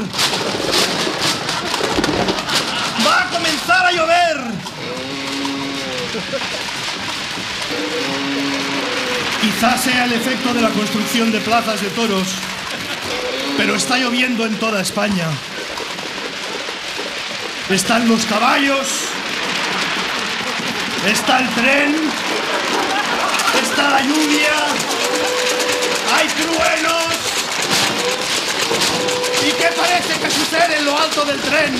¡Va 3.07 3.23
a 3.23 3.31
comenzar 3.31 3.87
a 3.87 3.93
llover! 3.93 4.37
Quizás 9.41 9.81
sea 9.81 10.05
el 10.05 10.13
efecto 10.13 10.53
de 10.53 10.61
la 10.61 10.69
construcción 10.69 11.33
de 11.33 11.41
plazas 11.41 11.81
de 11.81 11.89
toros, 11.89 12.29
pero 13.57 13.77
está 13.77 13.97
lloviendo 13.97 14.45
en 14.45 14.55
toda 14.59 14.83
España. 14.83 15.27
Están 17.71 18.07
los 18.09 18.27
caballos, 18.27 18.89
está 21.07 21.39
el 21.39 21.49
tren, 21.51 21.97
está 23.63 23.89
la 23.89 24.03
lluvia, 24.03 24.55
hay 26.15 26.29
truenos. 26.29 27.10
¿Y 29.51 29.53
qué 29.55 29.69
parece 29.77 30.21
que 30.21 30.31
sucede 30.31 30.79
en 30.79 30.85
lo 30.85 30.97
alto 30.97 31.25
del 31.25 31.41
tren? 31.41 31.75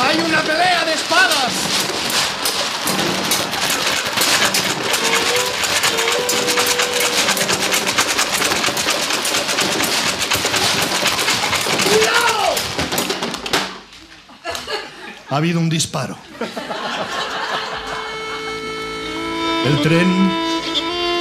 Hay 0.00 0.18
una 0.18 0.42
pelea 0.42 0.84
de 0.84 0.92
espadas. 0.92 1.52
¡Cuidado! 11.88 12.54
Ha 15.30 15.36
habido 15.36 15.60
un 15.60 15.70
disparo. 15.70 16.18
El 19.64 19.80
tren 19.80 20.30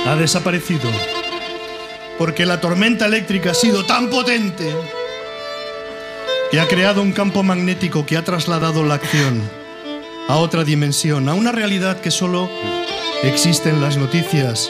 ha 0.08 0.16
desaparecido 0.18 0.90
porque 2.18 2.46
la 2.46 2.60
tormenta 2.60 3.06
eléctrica 3.06 3.52
ha 3.52 3.54
sido 3.54 3.86
tan 3.86 4.10
potente 4.10 4.76
que 6.54 6.62
ha 6.62 6.68
creado 6.68 7.02
un 7.02 7.14
campo 7.14 7.42
magnético 7.42 8.06
que 8.06 8.16
ha 8.16 8.24
trasladado 8.24 8.84
la 8.84 8.94
acción 8.94 9.42
a 10.28 10.36
otra 10.36 10.64
dimensión, 10.64 11.28
a 11.28 11.34
una 11.34 11.52
realidad 11.52 12.00
que 12.00 12.12
solo 12.12 12.48
existe 13.24 13.72
en 13.72 13.82
las 13.82 13.98
noticias 13.98 14.70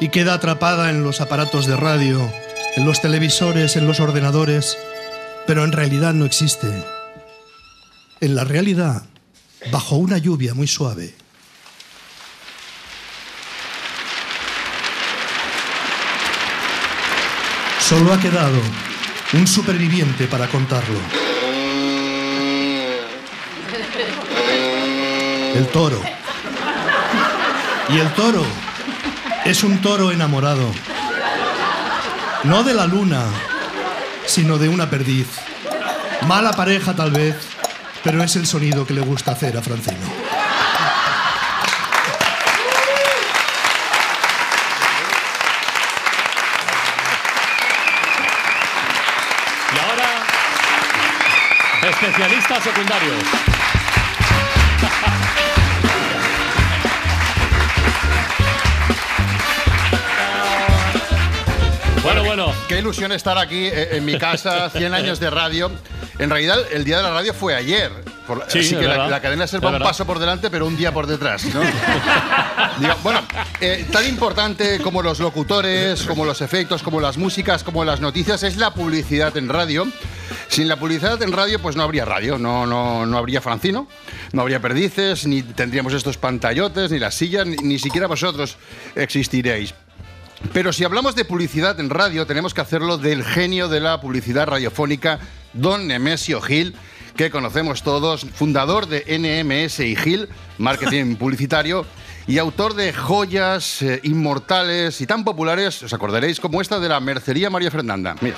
y 0.00 0.10
queda 0.10 0.34
atrapada 0.34 0.90
en 0.90 1.02
los 1.02 1.22
aparatos 1.22 1.64
de 1.64 1.76
radio, 1.76 2.30
en 2.76 2.84
los 2.84 3.00
televisores, 3.00 3.76
en 3.76 3.86
los 3.86 4.00
ordenadores, 4.00 4.76
pero 5.46 5.64
en 5.64 5.72
realidad 5.72 6.12
no 6.12 6.26
existe. 6.26 6.68
En 8.20 8.34
la 8.34 8.44
realidad, 8.44 9.04
bajo 9.72 9.96
una 9.96 10.18
lluvia 10.18 10.52
muy 10.52 10.66
suave, 10.66 11.14
solo 17.80 18.12
ha 18.12 18.20
quedado 18.20 18.60
un 19.34 19.46
superviviente 19.46 20.26
para 20.26 20.46
contarlo. 20.46 20.98
El 25.54 25.66
toro. 25.68 26.00
Y 27.88 27.98
el 27.98 28.12
toro 28.14 28.44
es 29.44 29.64
un 29.64 29.80
toro 29.80 30.12
enamorado. 30.12 30.70
No 32.44 32.62
de 32.62 32.74
la 32.74 32.86
luna, 32.86 33.24
sino 34.26 34.58
de 34.58 34.68
una 34.68 34.88
perdiz. 34.88 35.26
Mala 36.26 36.52
pareja 36.52 36.94
tal 36.94 37.10
vez, 37.10 37.36
pero 38.02 38.22
es 38.22 38.36
el 38.36 38.46
sonido 38.46 38.86
que 38.86 38.94
le 38.94 39.00
gusta 39.00 39.32
hacer 39.32 39.56
a 39.56 39.62
Francino. 39.62 40.13
Secundarios. 52.62 53.22
Bueno, 62.02 62.24
bueno. 62.24 62.52
Qué 62.68 62.78
ilusión 62.78 63.12
estar 63.12 63.38
aquí 63.38 63.66
eh, 63.66 63.96
en 63.96 64.04
mi 64.04 64.18
casa, 64.18 64.68
100 64.70 64.92
años 64.94 65.20
de 65.20 65.30
radio. 65.30 65.70
En 66.18 66.28
realidad, 66.30 66.58
el 66.70 66.84
día 66.84 66.98
de 66.98 67.02
la 67.02 67.10
radio 67.12 67.32
fue 67.32 67.54
ayer. 67.54 67.90
Por- 68.26 68.44
Sí, 68.48 68.60
así 68.60 68.76
que 68.76 68.86
la, 68.86 69.08
la 69.08 69.20
cadena 69.20 69.46
ser 69.46 69.58
Es 69.60 69.64
va 69.66 69.70
un 69.76 69.78
paso 69.82 70.06
por 70.06 70.18
delante, 70.18 70.50
pero 70.50 70.66
un 70.66 70.76
día 70.76 70.92
por 70.92 71.06
detrás. 71.06 71.44
¿no? 71.46 71.60
Digo, 72.78 72.94
bueno, 73.02 73.20
eh, 73.60 73.86
tan 73.90 74.06
importante 74.06 74.80
como 74.80 75.02
los 75.02 75.18
locutores, 75.18 76.02
como 76.04 76.24
los 76.24 76.40
efectos, 76.42 76.82
como 76.82 77.00
las 77.00 77.16
músicas, 77.16 77.64
como 77.64 77.84
las 77.84 78.00
noticias, 78.00 78.42
es 78.42 78.56
la 78.56 78.72
publicidad 78.74 79.36
en 79.36 79.48
radio. 79.48 79.86
Sin 80.48 80.68
la 80.68 80.76
publicidad 80.78 81.20
en 81.22 81.32
radio, 81.32 81.60
pues 81.60 81.76
no 81.76 81.82
habría 81.82 82.04
radio, 82.04 82.38
no, 82.38 82.66
no, 82.66 83.06
no 83.06 83.18
habría 83.18 83.40
Francino, 83.40 83.88
no 84.32 84.42
habría 84.42 84.60
perdices, 84.60 85.26
ni 85.26 85.42
tendríamos 85.42 85.92
estos 85.92 86.16
pantallotes, 86.16 86.90
ni 86.90 86.98
las 86.98 87.14
sillas, 87.14 87.46
ni, 87.46 87.78
siquiera 87.78 88.06
vosotros 88.06 88.56
existiréis. 88.94 89.74
Pero 90.52 90.72
si 90.72 90.84
hablamos 90.84 91.14
de 91.14 91.24
publicidad 91.24 91.78
en 91.80 91.90
radio, 91.90 92.26
tenemos 92.26 92.52
que 92.52 92.60
hacerlo 92.60 92.98
del 92.98 93.24
genio 93.24 93.68
de 93.68 93.80
la 93.80 94.00
publicidad 94.00 94.46
radiofónica, 94.46 95.18
don 95.52 95.86
Nemesio 95.86 96.40
Gil, 96.40 96.74
que 97.16 97.30
conocemos 97.30 97.82
todos, 97.82 98.26
fundador 98.34 98.86
de 98.86 99.04
NMS 99.18 99.80
y 99.80 99.96
Gil, 99.96 100.28
marketing 100.58 101.16
publicitario, 101.18 101.86
y 102.26 102.38
autor 102.38 102.74
de 102.74 102.92
joyas 102.92 103.82
eh, 103.82 104.00
inmortales 104.02 105.00
y 105.00 105.06
tan 105.06 105.24
populares, 105.24 105.82
os 105.82 105.92
acordaréis, 105.92 106.40
como 106.40 106.60
esta 106.60 106.80
de 106.80 106.88
la 106.88 107.00
Mercería 107.00 107.50
María 107.50 107.70
Fernanda. 107.70 108.16
Mira. 108.20 108.36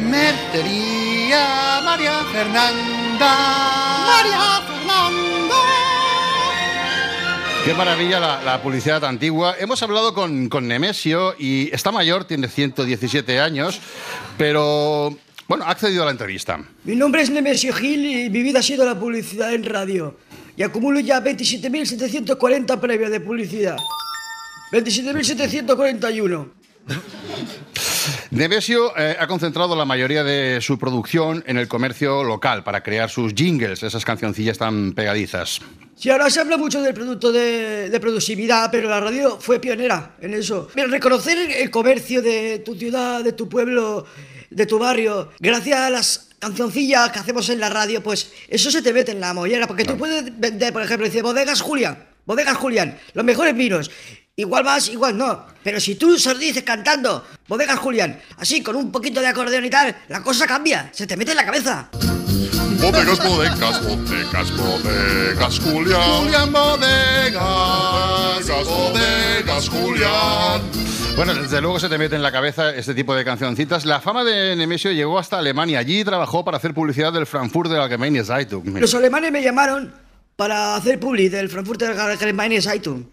Mercería 0.00 1.80
María 1.84 2.24
Fernanda. 2.32 3.32
María 4.06 4.62
Fernanda. 4.66 5.56
Qué 7.64 7.74
maravilla 7.74 8.18
la, 8.20 8.42
la 8.42 8.62
publicidad 8.62 9.04
antigua. 9.04 9.54
Hemos 9.58 9.82
hablado 9.82 10.14
con, 10.14 10.48
con 10.48 10.66
Nemesio 10.66 11.34
y 11.38 11.68
está 11.74 11.92
mayor, 11.92 12.24
tiene 12.24 12.48
117 12.48 13.38
años, 13.38 13.80
pero 14.38 15.16
bueno, 15.46 15.64
ha 15.64 15.70
accedido 15.70 16.02
a 16.02 16.06
la 16.06 16.12
entrevista. 16.12 16.58
Mi 16.84 16.96
nombre 16.96 17.22
es 17.22 17.30
Nemesio 17.30 17.74
Gil 17.74 18.06
y 18.06 18.30
mi 18.30 18.42
vida 18.42 18.60
ha 18.60 18.62
sido 18.62 18.84
la 18.84 18.98
publicidad 18.98 19.52
en 19.52 19.64
radio. 19.64 20.16
Y 20.56 20.62
acumulo 20.62 21.00
ya 21.00 21.22
27.740 21.22 22.80
premios 22.80 23.10
de 23.10 23.20
publicidad. 23.20 23.76
27.741. 24.72 26.48
Nemesio 28.30 28.96
eh, 28.96 29.16
ha 29.18 29.26
concentrado 29.26 29.76
la 29.76 29.84
mayoría 29.84 30.24
de 30.24 30.60
su 30.60 30.78
producción 30.78 31.42
en 31.46 31.58
el 31.58 31.68
comercio 31.68 32.24
local 32.24 32.64
para 32.64 32.82
crear 32.82 33.10
sus 33.10 33.34
jingles, 33.34 33.82
esas 33.82 34.04
cancioncillas 34.04 34.58
tan 34.58 34.92
pegadizas. 34.92 35.60
Sí, 35.96 36.08
ahora 36.08 36.30
se 36.30 36.40
habla 36.40 36.56
mucho 36.56 36.80
del 36.80 36.94
producto 36.94 37.30
de, 37.30 37.90
de 37.90 38.00
productividad, 38.00 38.70
pero 38.70 38.88
la 38.88 39.00
radio 39.00 39.38
fue 39.38 39.60
pionera 39.60 40.16
en 40.20 40.34
eso. 40.34 40.68
Reconocer 40.74 41.38
el 41.38 41.70
comercio 41.70 42.22
de 42.22 42.60
tu 42.60 42.74
ciudad, 42.74 43.22
de 43.22 43.32
tu 43.32 43.48
pueblo, 43.48 44.06
de 44.48 44.66
tu 44.66 44.78
barrio, 44.78 45.30
gracias 45.38 45.78
a 45.78 45.90
las 45.90 46.30
cancioncillas 46.38 47.10
que 47.10 47.18
hacemos 47.18 47.48
en 47.50 47.60
la 47.60 47.68
radio, 47.68 48.02
pues 48.02 48.32
eso 48.48 48.70
se 48.70 48.82
te 48.82 48.92
mete 48.92 49.12
en 49.12 49.20
la 49.20 49.34
mollera, 49.34 49.66
porque 49.66 49.84
tú 49.84 49.96
puedes 49.96 50.24
vender, 50.38 50.72
por 50.72 50.82
ejemplo, 50.82 51.06
dice 51.06 51.22
Bodegas 51.22 51.60
Julián, 51.60 52.08
Bodegas 52.24 52.56
Julián, 52.56 52.98
los 53.12 53.24
mejores 53.24 53.54
vinos. 53.54 53.90
Igual 54.36 54.64
más, 54.64 54.88
igual 54.88 55.18
no. 55.18 55.44
Pero 55.62 55.78
si 55.80 55.96
tú 55.96 56.18
se 56.18 56.32
lo 56.32 56.38
dices 56.38 56.62
cantando, 56.62 57.24
Bodegas 57.46 57.78
Julián, 57.78 58.18
así 58.38 58.62
con 58.62 58.76
un 58.76 58.90
poquito 58.90 59.20
de 59.20 59.26
acordeón 59.26 59.64
y 59.64 59.70
tal, 59.70 59.94
la 60.08 60.22
cosa 60.22 60.46
cambia, 60.46 60.88
se 60.92 61.06
te 61.06 61.16
mete 61.16 61.32
en 61.32 61.36
la 61.36 61.44
cabeza. 61.44 61.90
Bodegas, 62.80 63.18
bodegas, 63.22 63.84
bodegas, 63.84 64.56
bodegas, 64.56 65.60
Julián. 65.60 66.02
Julián, 66.02 66.52
bodegas, 66.52 67.44
bodegas, 68.66 69.68
Julián. 69.68 70.62
Bueno, 71.16 71.34
desde 71.34 71.60
luego 71.60 71.78
se 71.78 71.90
te 71.90 71.98
mete 71.98 72.16
en 72.16 72.22
la 72.22 72.32
cabeza 72.32 72.74
este 72.74 72.94
tipo 72.94 73.14
de 73.14 73.22
cancioncitas. 73.24 73.84
La 73.84 74.00
fama 74.00 74.24
de 74.24 74.56
Nemesio 74.56 74.92
llegó 74.92 75.18
hasta 75.18 75.38
Alemania. 75.38 75.80
Allí 75.80 76.02
trabajó 76.04 76.42
para 76.42 76.56
hacer 76.56 76.72
publicidad 76.72 77.12
del 77.12 77.26
Frankfurt 77.26 77.68
de 77.68 77.76
la 77.76 77.84
Allgemeine 77.84 78.24
Zeitung. 78.24 78.64
Mira. 78.64 78.80
Los 78.80 78.94
alemanes 78.94 79.30
me 79.30 79.42
llamaron 79.42 79.92
para 80.36 80.76
hacer 80.76 80.98
publi 80.98 81.28
del 81.28 81.50
Frankfurter 81.50 81.90
Allgemeine 81.90 82.62
Zeitung. 82.62 83.04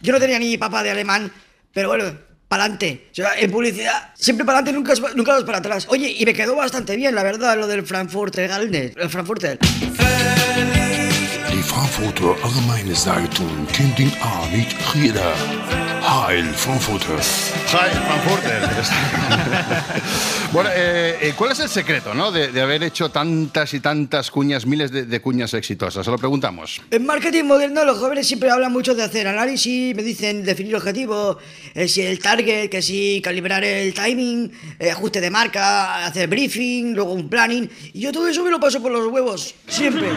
Yo 0.00 0.12
no 0.12 0.20
tenía 0.20 0.38
ni 0.38 0.56
papá 0.56 0.82
de 0.82 0.90
alemán, 0.90 1.30
pero 1.72 1.88
bueno, 1.88 2.04
para 2.46 2.64
adelante. 2.64 3.08
O 3.10 3.14
sea, 3.14 3.38
en 3.38 3.50
publicidad, 3.50 4.12
siempre 4.14 4.44
para 4.44 4.58
adelante, 4.58 4.78
nunca, 4.78 4.94
nunca 5.14 5.32
vas 5.32 5.44
para 5.44 5.58
atrás. 5.58 5.86
Oye, 5.90 6.14
y 6.18 6.24
me 6.24 6.34
quedó 6.34 6.56
bastante 6.56 6.96
bien, 6.96 7.14
la 7.14 7.22
verdad, 7.22 7.58
lo 7.58 7.66
del 7.66 7.84
Frankfurter 7.84 8.50
Allgemeine, 8.50 8.94
el 8.96 9.10
Frankfurter. 9.10 9.58
Die 9.58 11.62
Frankfurter 11.62 12.34
Allgemeine 12.42 12.94
Zeitung 12.94 13.66
kündigt 13.72 14.16
an 14.22 14.50
mit 14.52 14.72
jeder 14.92 15.34
Heil 16.18 16.52
Frankfurter. 16.54 17.16
Hi, 17.16 17.90
Frankfurter. 17.94 18.62
bueno, 20.52 20.68
eh, 20.74 21.16
eh, 21.20 21.34
¿cuál 21.36 21.52
es 21.52 21.60
el 21.60 21.68
secreto 21.68 22.12
¿no? 22.12 22.32
de, 22.32 22.48
de 22.50 22.60
haber 22.60 22.82
hecho 22.82 23.08
tantas 23.10 23.72
y 23.72 23.80
tantas 23.80 24.30
cuñas, 24.30 24.66
miles 24.66 24.90
de, 24.90 25.04
de 25.06 25.20
cuñas 25.20 25.54
exitosas? 25.54 26.04
Se 26.04 26.10
lo 26.10 26.18
preguntamos. 26.18 26.80
En 26.90 27.06
marketing 27.06 27.44
moderno 27.44 27.84
los 27.84 27.98
jóvenes 27.98 28.26
siempre 28.26 28.50
hablan 28.50 28.72
mucho 28.72 28.96
de 28.96 29.04
hacer 29.04 29.28
análisis, 29.28 29.94
me 29.94 30.02
dicen 30.02 30.44
definir 30.44 30.74
objetivos, 30.74 31.36
eh, 31.74 31.86
si 31.86 32.02
el 32.02 32.18
target, 32.18 32.68
que 32.68 32.82
si 32.82 33.20
calibrar 33.22 33.62
el 33.62 33.94
timing, 33.94 34.50
eh, 34.80 34.90
ajuste 34.90 35.20
de 35.20 35.30
marca, 35.30 36.04
hacer 36.04 36.28
briefing, 36.28 36.94
luego 36.94 37.12
un 37.12 37.28
planning. 37.28 37.70
Y 37.92 38.00
yo 38.00 38.10
todo 38.10 38.26
eso 38.26 38.42
me 38.42 38.50
lo 38.50 38.58
paso 38.58 38.82
por 38.82 38.90
los 38.90 39.06
huevos, 39.06 39.54
siempre. 39.68 40.08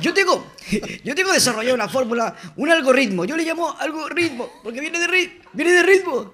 Yo 0.00 0.12
tengo, 0.12 0.46
yo 1.04 1.14
tengo 1.14 1.32
desarrollado 1.32 1.74
una 1.74 1.88
fórmula, 1.88 2.34
un 2.56 2.70
algoritmo. 2.70 3.24
Yo 3.24 3.36
le 3.36 3.44
llamo 3.44 3.76
algoritmo, 3.78 4.48
porque 4.62 4.80
viene 4.80 4.98
de, 4.98 5.06
rit- 5.06 5.40
viene 5.52 5.72
de 5.72 5.82
ritmo. 5.82 6.32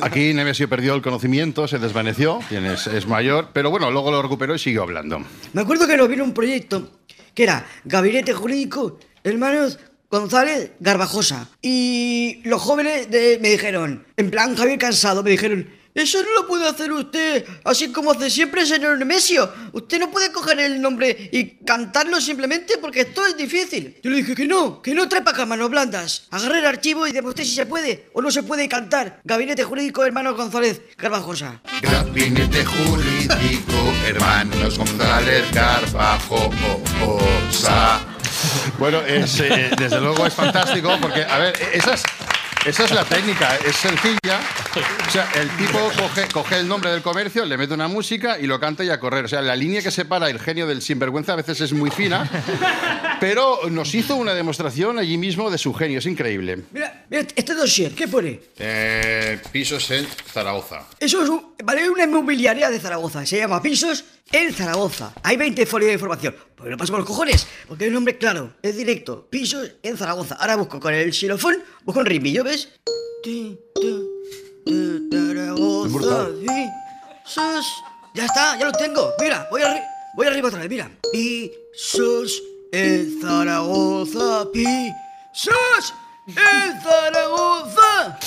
Aquí 0.00 0.32
Nemesio 0.32 0.68
perdió 0.68 0.94
el 0.94 1.02
conocimiento, 1.02 1.66
se 1.66 1.78
desvaneció, 1.78 2.38
quien 2.48 2.64
es, 2.66 2.86
es 2.86 3.06
mayor, 3.06 3.48
pero 3.52 3.70
bueno, 3.70 3.90
luego 3.90 4.10
lo 4.12 4.22
recuperó 4.22 4.54
y 4.54 4.58
siguió 4.58 4.82
hablando. 4.84 5.20
Me 5.52 5.62
acuerdo 5.62 5.86
que 5.88 5.96
nos 5.96 6.08
vino 6.08 6.22
un 6.22 6.32
proyecto 6.32 7.00
que 7.34 7.42
era 7.42 7.66
Gabinete 7.84 8.32
Jurídico 8.32 8.98
Hermanos 9.24 9.78
González 10.10 10.70
Garbajosa. 10.80 11.48
Y 11.62 12.40
los 12.44 12.60
jóvenes 12.62 13.10
de- 13.10 13.38
me 13.40 13.50
dijeron, 13.50 14.06
en 14.16 14.30
plan 14.30 14.56
Javier 14.56 14.78
Cansado, 14.78 15.22
me 15.22 15.30
dijeron, 15.30 15.76
Eso 15.94 16.22
no 16.22 16.30
lo 16.42 16.46
puede 16.46 16.68
hacer 16.68 16.92
usted, 16.92 17.44
así 17.64 17.88
como 17.90 18.12
hace 18.12 18.30
siempre 18.30 18.64
señor 18.64 18.96
Nemesio. 18.98 19.52
Usted 19.72 19.98
no 19.98 20.10
puede 20.12 20.30
coger 20.30 20.60
el 20.60 20.80
nombre 20.80 21.28
y 21.32 21.64
cantarlo 21.64 22.20
simplemente 22.20 22.78
porque 22.80 23.00
esto 23.00 23.26
es 23.26 23.36
difícil. 23.36 23.96
Yo 24.00 24.10
le 24.10 24.18
dije 24.18 24.36
que 24.36 24.46
no, 24.46 24.80
que 24.80 24.94
no 24.94 25.08
trepa 25.08 25.32
manos 25.44 25.68
blandas. 25.70 26.28
Agarre 26.30 26.60
el 26.60 26.66
archivo 26.66 27.04
y 27.08 27.12
demostré 27.12 27.44
si 27.44 27.52
se 27.56 27.66
puede 27.66 28.10
o 28.12 28.22
no 28.22 28.30
se 28.30 28.44
puede 28.44 28.68
cantar. 28.68 29.20
Gabinete 29.24 29.64
Jurídico 29.64 30.04
Hermano 30.04 30.36
González 30.36 30.82
Carvajosa. 30.96 31.60
Gabinete 31.82 32.64
jurídico, 32.64 33.74
hermanos 34.06 34.78
González 34.78 35.42
Carvajosa. 35.52 36.78
Bueno, 38.78 39.00
es, 39.00 39.40
eh, 39.40 39.70
desde 39.76 40.00
luego 40.00 40.26
es 40.26 40.34
fantástico 40.34 40.96
porque, 41.00 41.22
a 41.24 41.38
ver, 41.38 41.54
esas, 41.72 42.02
esa 42.64 42.84
es 42.84 42.90
la 42.92 43.04
técnica, 43.04 43.56
es 43.66 43.76
sencilla. 43.76 44.40
O 45.06 45.10
sea, 45.10 45.28
el 45.34 45.48
tipo 45.56 45.78
coge, 45.96 46.28
coge 46.32 46.58
el 46.58 46.68
nombre 46.68 46.90
del 46.90 47.02
comercio, 47.02 47.44
le 47.44 47.56
mete 47.56 47.74
una 47.74 47.88
música 47.88 48.38
y 48.38 48.46
lo 48.46 48.60
canta 48.60 48.84
y 48.84 48.90
a 48.90 49.00
correr. 49.00 49.24
O 49.24 49.28
sea, 49.28 49.40
la 49.42 49.56
línea 49.56 49.82
que 49.82 49.90
separa 49.90 50.28
el 50.30 50.38
genio 50.38 50.66
del 50.66 50.82
sinvergüenza 50.82 51.32
a 51.32 51.36
veces 51.36 51.60
es 51.62 51.72
muy 51.72 51.90
fina, 51.90 52.28
pero 53.20 53.60
nos 53.70 53.94
hizo 53.94 54.16
una 54.16 54.34
demostración 54.34 54.98
allí 54.98 55.16
mismo 55.18 55.50
de 55.50 55.58
su 55.58 55.72
genio, 55.74 55.98
es 55.98 56.06
increíble. 56.06 56.58
Mira, 56.72 57.04
mira 57.10 57.26
este 57.34 57.54
dossier, 57.54 57.92
¿qué 57.94 58.06
pone? 58.06 58.40
Eh, 58.58 59.40
pisos 59.50 59.90
en 59.90 60.06
Zaragoza. 60.32 60.82
Eso 61.00 61.22
es 61.22 61.28
un- 61.28 61.54
vale 61.64 61.88
una 61.90 62.04
inmobiliaria 62.04 62.70
de 62.70 62.78
Zaragoza. 62.78 63.24
Se 63.26 63.38
llama 63.38 63.60
Pisos 63.62 64.04
en 64.32 64.52
Zaragoza. 64.52 65.12
Hay 65.22 65.36
20 65.36 65.64
folios 65.66 65.88
de 65.88 65.94
información. 65.94 66.34
Pues 66.56 66.70
lo 66.70 66.76
paso 66.76 66.92
por 66.92 67.00
los 67.00 67.08
cojones, 67.08 67.46
porque 67.68 67.84
es 67.84 67.88
un 67.88 67.94
nombre 67.94 68.18
claro, 68.18 68.52
es 68.62 68.76
directo. 68.76 69.26
Pisos 69.30 69.72
en 69.82 69.96
Zaragoza. 69.96 70.34
Ahora 70.36 70.56
busco 70.56 70.80
con 70.80 70.92
el 70.92 71.12
xilofón, 71.12 71.62
busco 71.84 72.00
un 72.00 72.06
ritmillo, 72.06 72.42
¿ves? 72.44 72.68
Zaragoza, 75.12 76.28
pisos. 77.24 77.66
Ya 78.14 78.24
está, 78.24 78.58
ya 78.58 78.64
lo 78.66 78.72
tengo. 78.72 79.12
Mira, 79.20 79.46
voy, 79.50 79.62
arri- 79.62 79.84
voy 80.16 80.26
arriba 80.26 80.48
otra 80.48 80.60
vez, 80.60 80.68
mira. 80.70 80.90
Pisos 81.12 82.42
en 82.72 83.20
Zaragoza, 83.20 84.46
pisos 84.52 85.94
en 86.28 86.80
Zaragoza. 86.82 88.18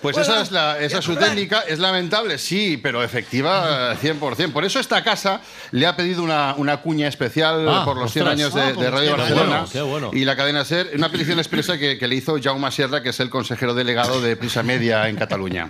Pues 0.00 0.14
Bueno, 0.14 0.32
esa 0.32 0.42
es, 0.42 0.52
la, 0.52 0.78
esa 0.78 0.98
es 1.00 1.04
su 1.04 1.16
técnica, 1.16 1.64
es 1.66 1.80
lamentable, 1.80 2.38
sí, 2.38 2.76
pero 2.80 3.02
efectiva 3.02 3.94
eh, 3.94 3.96
100%. 4.00 4.52
Por 4.52 4.64
eso 4.64 4.78
esta 4.78 5.02
casa 5.02 5.40
le 5.72 5.86
ha 5.88 5.96
pedido 5.96 6.22
una, 6.22 6.54
una 6.56 6.76
cuña 6.76 7.08
especial 7.08 7.68
Ah, 7.68 7.82
por 7.84 7.96
los 7.96 8.12
100 8.12 8.28
ostras. 8.28 8.38
años 8.40 8.54
de, 8.54 8.62
Ah, 8.62 8.66
de 8.66 8.74
por 8.74 8.92
Radio 8.92 9.16
los 9.16 9.26
100 9.26 9.36
Barcelona 9.36 9.56
años. 9.58 9.70
Qué 9.72 9.80
bueno, 9.82 9.96
qué 9.96 10.04
bueno. 10.06 10.22
y 10.22 10.24
la 10.24 10.36
cadena 10.36 10.64
SER, 10.64 10.92
una 10.94 11.10
petición 11.10 11.38
expresa 11.40 11.76
que, 11.78 11.98
que 11.98 12.06
le 12.06 12.14
hizo 12.14 12.36
Jaume 12.40 12.70
Sierra, 12.70 13.02
que 13.02 13.08
es 13.08 13.18
el 13.18 13.28
consejero 13.28 13.74
delegado 13.74 14.20
de 14.20 14.36
Prisa 14.36 14.62
Media 14.62 15.08
en 15.08 15.16
Cataluña. 15.16 15.68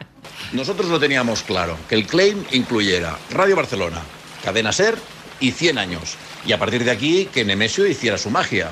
Nosotros 0.53 0.89
lo 0.91 1.01
teníamos 1.01 1.43
claro, 1.43 1.79
que 1.89 1.95
el 1.95 2.07
claim 2.07 2.45
incluyera 2.53 3.17
Radio 3.31 3.57
Barcelona, 3.57 4.03
Cadena 4.45 4.73
Ser 4.73 4.97
y 5.41 5.53
100 5.53 5.79
años. 5.79 6.17
Y 6.45 6.53
a 6.53 6.59
partir 6.59 6.85
de 6.85 6.91
aquí, 6.91 7.31
que 7.33 7.47
Nemesio 7.47 7.87
hiciera 7.87 8.19
su 8.19 8.29
magia. 8.29 8.69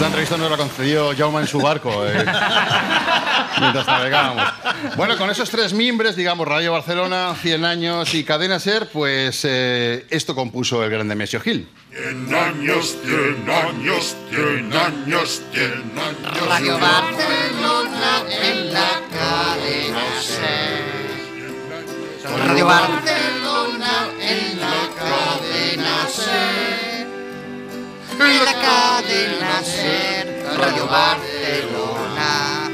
Esta 0.00 0.08
entrevista 0.08 0.38
nos 0.38 0.50
la 0.50 0.56
concedió 0.56 1.14
Jaume 1.14 1.40
en 1.42 1.46
su 1.46 1.60
barco. 1.60 2.06
eh, 2.06 2.14
mientras 3.60 3.86
navegábamos. 3.86 4.44
Bueno, 4.96 5.18
con 5.18 5.28
esos 5.28 5.50
tres 5.50 5.74
mimbres, 5.74 6.16
digamos, 6.16 6.48
Radio 6.48 6.72
Barcelona, 6.72 7.34
100 7.38 7.64
años 7.66 8.14
y 8.14 8.24
Cadena 8.24 8.58
Ser, 8.58 8.88
pues 8.88 9.44
eh, 9.44 10.06
esto 10.08 10.34
compuso 10.34 10.82
el 10.82 10.90
gran 10.90 11.06
Demesio 11.06 11.38
Gil. 11.42 11.68
Cien 11.90 12.34
años, 12.34 12.96
cien 13.04 13.44
años, 13.50 14.16
cien 14.30 14.72
años, 14.72 15.42
cien 15.52 15.92
años. 15.98 16.48
Radio 16.48 16.78
Barcelona 16.78 18.22
en 18.42 18.72
la 18.72 19.02
cadena 19.12 20.00
Ser. 20.22 20.80
Radio 22.48 22.64
Barcelona 22.64 24.08
en 24.18 24.60
la 24.60 24.88
cadena 24.98 26.08
Ser. 26.08 26.89
En 28.20 28.44
la 28.44 28.52
cadena 28.52 29.62
Ser. 29.64 30.44
Radio 30.58 30.86
Barcelona. 30.86 32.70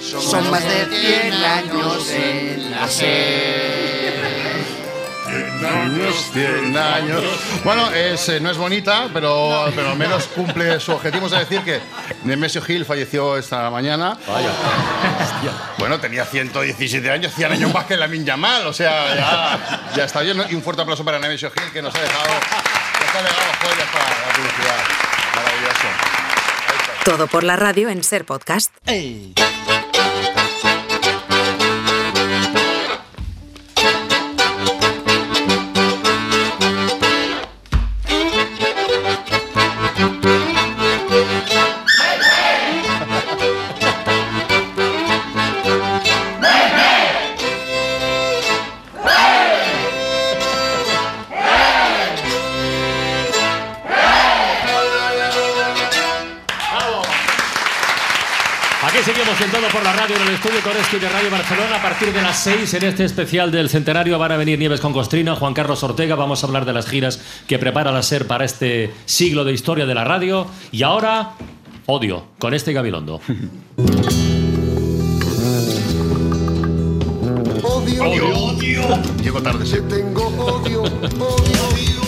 Son 0.00 0.50
más 0.50 0.64
de 0.64 0.86
100 0.86 1.32
años 1.44 2.10
en 2.10 2.70
la 2.70 2.88
Ser. 2.88 4.38
Cien 5.28 5.66
años, 5.66 6.30
100 6.32 6.76
años. 6.78 7.22
Bueno, 7.62 7.90
es, 7.90 8.26
eh, 8.30 8.40
no 8.40 8.50
es 8.50 8.56
bonita, 8.56 9.10
pero, 9.12 9.70
pero 9.74 9.90
al 9.90 9.98
menos 9.98 10.24
cumple 10.28 10.80
su 10.80 10.92
objetivo. 10.92 11.26
Es 11.26 11.32
decir, 11.32 11.60
que 11.60 11.80
Nemesio 12.24 12.62
Gil 12.62 12.86
falleció 12.86 13.36
esta 13.36 13.68
mañana. 13.70 14.16
Vaya. 14.26 14.50
Bueno, 15.78 16.00
tenía 16.00 16.24
117 16.24 17.10
años, 17.10 17.34
100 17.34 17.52
años 17.52 17.74
más 17.74 17.84
que 17.84 17.98
Lamin 17.98 18.24
Yamal. 18.24 18.66
O 18.66 18.72
sea, 18.72 19.14
ya, 19.14 19.92
ya 19.94 20.04
está 20.04 20.22
bien. 20.22 20.42
Y 20.48 20.54
un 20.54 20.62
fuerte 20.62 20.80
aplauso 20.80 21.04
para 21.04 21.18
Nemesio 21.18 21.50
Gil, 21.50 21.70
que 21.70 21.82
nos 21.82 21.94
ha 21.94 22.00
dejado, 22.00 22.30
ha 23.14 23.22
legado 23.22 23.52
joyas 23.62 23.88
para 23.92 24.04
la 24.04 24.32
publicidad. 24.34 24.80
Maravilloso. 25.36 25.88
Todo 27.04 27.26
por 27.26 27.44
la 27.44 27.56
radio 27.56 27.88
en 27.88 28.04
Ser 28.04 28.24
Podcast. 28.24 28.72
Aquí 28.86 29.47
radio 60.58 60.72
estudio 60.72 60.72
Coresky 60.72 60.98
de 60.98 61.08
Radio 61.08 61.30
Barcelona. 61.30 61.76
A 61.76 61.82
partir 61.82 62.12
de 62.12 62.22
las 62.22 62.38
6 62.40 62.74
en 62.74 62.84
este 62.84 63.04
especial 63.04 63.50
del 63.50 63.68
centenario 63.68 64.18
van 64.18 64.32
a 64.32 64.36
venir 64.36 64.58
Nieves 64.58 64.80
con 64.80 64.92
Costrina, 64.92 65.36
Juan 65.36 65.54
Carlos 65.54 65.82
Ortega. 65.82 66.14
Vamos 66.14 66.42
a 66.42 66.46
hablar 66.46 66.64
de 66.64 66.72
las 66.72 66.86
giras 66.86 67.20
que 67.46 67.58
prepara 67.58 67.92
la 67.92 68.02
SER 68.02 68.26
para 68.26 68.44
este 68.44 68.92
siglo 69.04 69.44
de 69.44 69.52
historia 69.52 69.86
de 69.86 69.94
la 69.94 70.04
radio. 70.04 70.46
Y 70.72 70.82
ahora, 70.82 71.32
odio 71.86 72.24
con 72.38 72.54
este 72.54 72.72
Gabilondo. 72.72 73.20
Odio, 77.62 78.28
odio. 78.28 78.82
Llego 79.22 79.42
tarde, 79.42 79.66
sí. 79.66 79.76
Tengo 79.88 80.26
odio, 80.26 80.82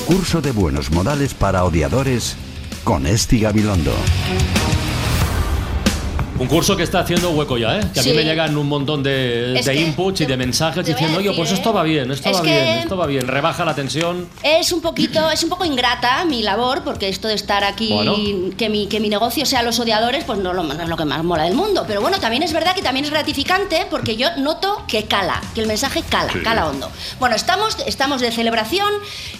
Curso 0.06 0.40
de 0.40 0.52
buenos 0.52 0.90
modales 0.90 1.34
para 1.34 1.64
odiadores 1.64 2.36
con 2.84 3.06
Esti 3.06 3.40
Gabilondo. 3.40 3.94
Un 6.40 6.46
curso 6.48 6.74
que 6.74 6.82
está 6.84 7.00
haciendo 7.00 7.30
hueco 7.32 7.58
ya, 7.58 7.76
¿eh? 7.78 7.82
Que 7.92 8.00
a 8.00 8.02
mí 8.02 8.12
me 8.14 8.24
llegan 8.24 8.56
un 8.56 8.66
montón 8.66 9.02
de, 9.02 9.60
de 9.62 9.74
inputs 9.76 10.22
y 10.22 10.24
de 10.26 10.38
mensajes 10.38 10.84
diciendo, 10.86 11.18
oye, 11.18 11.32
pues 11.34 11.52
esto 11.52 11.70
va 11.70 11.82
bien, 11.82 12.10
esto 12.10 12.30
Es 12.30 12.36
va 12.38 12.40
bien, 12.40 12.78
esto 12.78 12.96
va 12.96 13.06
bien, 13.06 13.28
rebaja 13.28 13.62
la 13.66 13.74
tensión. 13.74 14.26
Es 14.42 14.72
un 14.72 14.80
poquito, 14.80 15.30
es 15.30 15.42
un 15.44 15.50
poco 15.50 15.66
ingrata 15.66 16.24
mi 16.24 16.42
labor, 16.42 16.82
porque 16.82 17.10
esto 17.10 17.28
de 17.28 17.34
estar 17.34 17.62
aquí, 17.62 17.92
Bueno. 17.92 18.16
que, 18.56 18.70
mi, 18.70 18.86
que 18.86 19.00
mi 19.00 19.10
negocio 19.10 19.44
sea 19.44 19.62
los 19.62 19.78
odiadores, 19.80 20.24
pues 20.24 20.38
no, 20.38 20.54
lo- 20.54 20.62
no 20.62 20.82
es 20.82 20.88
lo 20.88 20.96
que 20.96 21.04
más 21.04 21.22
mola 21.22 21.44
del 21.44 21.52
mundo. 21.54 21.84
Pero 21.86 22.00
bueno, 22.00 22.18
también 22.20 22.42
es 22.42 22.54
verdad 22.54 22.74
que 22.74 22.80
también 22.80 23.04
es 23.04 23.10
gratificante 23.10 23.86
porque 23.90 24.16
yo 24.16 24.28
noto 24.38 24.82
que 24.88 25.04
cala, 25.04 25.42
que 25.54 25.60
el 25.60 25.66
mensaje 25.66 26.02
cala, 26.08 26.32
Sí. 26.32 26.38
cala 26.40 26.66
hondo. 26.68 26.90
Bueno, 27.18 27.36
estamos, 27.36 27.76
estamos 27.86 28.22
de 28.22 28.32
celebración, 28.32 28.90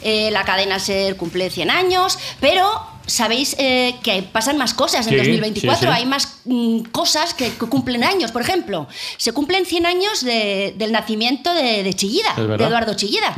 eh, 0.02 0.30
la 0.32 0.44
cadena 0.44 0.78
SER 0.78 1.16
cumple 1.16 1.48
100 1.48 1.70
años, 1.70 2.18
pero... 2.40 2.89
Sabéis 3.10 3.56
eh, 3.58 3.96
que 4.02 4.22
pasan 4.22 4.56
más 4.56 4.72
cosas 4.72 5.06
en 5.06 5.12
Sí, 5.14 5.16
2024, 5.18 5.78
sí, 5.80 5.86
sí. 5.86 5.92
hay 5.92 6.06
más 6.06 6.36
mm, 6.44 6.80
cosas 6.92 7.34
que, 7.34 7.48
que 7.50 7.66
cumplen 7.66 8.04
años. 8.04 8.30
Por 8.32 8.42
ejemplo, 8.42 8.86
se 9.16 9.32
cumplen 9.32 9.66
100 9.66 9.86
años 9.86 10.22
de- 10.24 10.74
del 10.78 10.92
nacimiento 10.92 11.52
de, 11.52 11.82
de 11.82 11.92
Chillida, 11.94 12.34
de. 12.36 12.64
Eduardo 12.64 12.94
Chillida. 12.94 13.34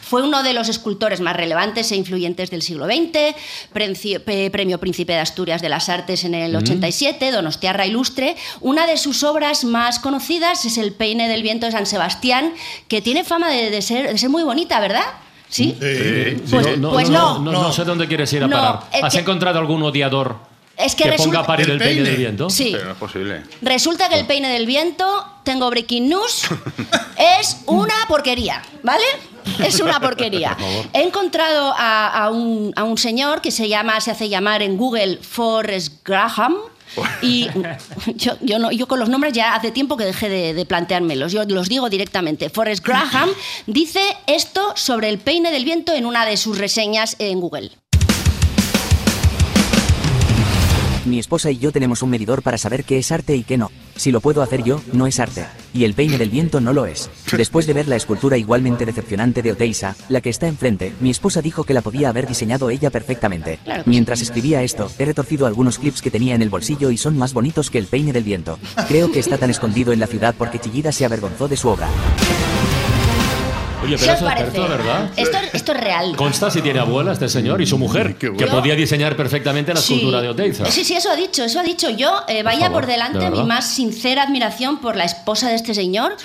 Fue 0.00 0.22
uno 0.22 0.42
de 0.42 0.54
los 0.54 0.68
escultores 0.68 1.20
más 1.20 1.36
relevantes 1.36 1.92
e 1.92 1.96
influyentes 1.96 2.50
del 2.50 2.62
siglo 2.62 2.86
XX, 2.86 3.34
pe- 4.24 4.50
premio 4.50 4.78
Príncipe 4.78 5.12
de 5.12 5.18
Asturias 5.20 5.60
de 5.62 5.68
las 5.68 5.88
Artes 5.88 6.24
en 6.24 6.34
el 6.34 6.54
Ujú. 6.56 6.64
87, 6.64 7.30
Donostiarra 7.30 7.86
Ilustre. 7.86 8.36
Una 8.60 8.86
de 8.86 8.96
sus 8.96 9.22
obras 9.22 9.64
más 9.64 9.98
conocidas 9.98 10.64
es 10.64 10.78
El 10.78 10.92
peine 10.92 11.28
del 11.28 11.42
viento 11.42 11.66
de 11.66 11.72
San 11.72 11.86
Sebastián, 11.86 12.54
que 12.88 13.00
tiene 13.02 13.24
fama 13.24 13.48
de, 13.50 13.70
de 13.70 13.82
ser, 13.82 14.10
de 14.10 14.18
ser 14.18 14.30
muy 14.30 14.42
bonita, 14.42 14.80
¿verdad? 14.80 15.04
¿Sí? 15.50 15.76
Sí, 15.80 16.42
Pues- 16.50 16.78
no, 16.78 16.90
pues 16.90 17.10
no, 17.10 17.38
no. 17.40 17.50
no, 17.52 17.62
no 17.64 17.72
sé 17.72 17.84
dónde 17.84 18.06
quieres 18.06 18.32
ir 18.32 18.44
a 18.44 18.46
No, 18.46 18.56
parar. 18.56 18.80
¿Has 19.02 19.12
que- 19.14 19.20
encontrado 19.20 19.58
algún 19.58 19.82
odiador 19.82 20.36
Es 20.76 20.94
que 20.94 21.02
que 21.04 21.10
resulta- 21.10 21.24
ponga 21.26 21.40
a 21.40 21.46
parir 21.46 21.66
el, 21.66 21.72
El 21.72 21.78
peine 21.78 21.94
peine. 21.96 22.08
del 22.10 22.18
viento? 22.18 22.48
Sí. 22.50 22.70
Pero 22.72 22.84
no 22.86 22.92
es 22.92 22.96
posible. 22.96 23.42
Resulta 23.60 24.08
que 24.08 24.18
el 24.20 24.26
peine 24.26 24.48
del 24.52 24.64
viento, 24.64 25.04
tengo 25.44 25.68
breaking 25.68 26.08
news, 26.08 26.44
es 27.40 27.58
una 27.66 27.94
porquería, 28.08 28.62
¿vale? 28.82 29.04
Es 29.58 29.80
una 29.80 29.98
porquería. 30.00 30.50
Por 30.56 30.66
favor. 30.68 30.86
He 30.92 31.02
encontrado 31.02 31.74
a, 31.76 32.06
a 32.24 32.30
un, 32.30 32.72
a 32.76 32.84
un 32.84 32.96
señor 32.96 33.40
que 33.40 33.50
se 33.50 33.68
llama, 33.68 34.00
se 34.00 34.10
hace 34.12 34.28
llamar 34.28 34.62
en 34.62 34.76
Google 34.76 35.18
Forrest 35.20 35.94
Graham. 36.04 36.56
Y 37.22 37.48
yo, 38.16 38.36
yo, 38.40 38.58
no, 38.58 38.70
yo 38.72 38.88
con 38.88 38.98
los 38.98 39.08
nombres 39.08 39.32
ya 39.32 39.54
hace 39.54 39.70
tiempo 39.70 39.96
que 39.96 40.04
dejé 40.04 40.28
de, 40.28 40.54
de 40.54 40.66
planteármelos. 40.66 41.32
Yo 41.32 41.44
los 41.44 41.68
digo 41.68 41.88
directamente. 41.90 42.50
Forrest 42.50 42.84
Graham 42.84 43.30
dice 43.66 44.00
esto 44.26 44.72
sobre 44.74 45.08
el 45.08 45.18
peine 45.18 45.50
del 45.50 45.64
viento 45.64 45.92
en 45.92 46.06
una 46.06 46.24
de 46.24 46.36
sus 46.36 46.58
reseñas 46.58 47.16
en 47.18 47.40
Google. 47.40 47.70
Mi 51.04 51.18
esposa 51.18 51.50
y 51.50 51.58
yo 51.58 51.72
tenemos 51.72 52.02
un 52.02 52.10
medidor 52.10 52.42
para 52.42 52.58
saber 52.58 52.84
qué 52.84 52.98
es 52.98 53.10
arte 53.10 53.34
y 53.34 53.42
qué 53.42 53.56
no. 53.56 53.70
Si 54.00 54.10
lo 54.10 54.22
puedo 54.22 54.40
hacer 54.40 54.64
yo, 54.64 54.80
no 54.94 55.06
es 55.06 55.20
arte. 55.20 55.44
Y 55.74 55.84
el 55.84 55.92
peine 55.92 56.16
del 56.16 56.30
viento 56.30 56.58
no 56.58 56.72
lo 56.72 56.86
es. 56.86 57.10
Después 57.36 57.66
de 57.66 57.74
ver 57.74 57.86
la 57.86 57.96
escultura 57.96 58.38
igualmente 58.38 58.86
decepcionante 58.86 59.42
de 59.42 59.52
Oteiza, 59.52 59.94
la 60.08 60.22
que 60.22 60.30
está 60.30 60.48
enfrente, 60.48 60.94
mi 61.00 61.10
esposa 61.10 61.42
dijo 61.42 61.64
que 61.64 61.74
la 61.74 61.82
podía 61.82 62.08
haber 62.08 62.26
diseñado 62.26 62.70
ella 62.70 62.88
perfectamente. 62.88 63.58
Mientras 63.84 64.22
escribía 64.22 64.62
esto, 64.62 64.90
he 64.98 65.04
retorcido 65.04 65.46
algunos 65.46 65.78
clips 65.78 66.00
que 66.00 66.10
tenía 66.10 66.34
en 66.34 66.40
el 66.40 66.48
bolsillo 66.48 66.90
y 66.90 66.96
son 66.96 67.18
más 67.18 67.34
bonitos 67.34 67.68
que 67.68 67.76
el 67.76 67.88
peine 67.88 68.14
del 68.14 68.24
viento. 68.24 68.58
Creo 68.88 69.12
que 69.12 69.18
está 69.18 69.36
tan 69.36 69.50
escondido 69.50 69.92
en 69.92 70.00
la 70.00 70.06
ciudad 70.06 70.34
porque 70.38 70.58
Chillida 70.58 70.92
se 70.92 71.04
avergonzó 71.04 71.46
de 71.46 71.58
su 71.58 71.68
obra. 71.68 71.86
Oye, 73.82 73.96
¿Qué 73.96 74.02
pero 74.04 74.12
es 74.12 74.52
¿verdad? 74.68 75.10
Esto, 75.16 75.38
esto 75.54 75.72
es 75.72 75.80
real. 75.80 76.14
Consta 76.16 76.50
si 76.50 76.60
tiene 76.60 76.80
abuela 76.80 77.12
este 77.12 77.28
señor 77.28 77.62
y 77.62 77.66
su 77.66 77.78
mujer, 77.78 78.16
que 78.16 78.28
bueno. 78.28 78.50
podía 78.52 78.74
diseñar 78.74 79.16
perfectamente 79.16 79.72
la 79.72 79.80
Sí. 79.80 79.94
escultura 79.94 80.20
de 80.20 80.28
Oteiza. 80.28 80.66
Sí, 80.66 80.84
sí, 80.84 80.94
eso 80.94 81.10
ha 81.10 81.16
dicho, 81.16 81.44
eso 81.44 81.60
ha 81.60 81.62
dicho. 81.62 81.88
Yo, 81.88 82.22
eh, 82.28 82.42
vaya 82.42 82.66
favor, 82.66 82.82
por 82.82 82.86
delante 82.86 83.18
de 83.18 83.30
mi 83.30 83.42
más 83.42 83.66
sincera 83.66 84.24
admiración 84.24 84.78
por 84.80 84.96
la 84.96 85.04
esposa 85.04 85.48
de 85.48 85.54
este 85.54 85.74
señor, 85.74 86.16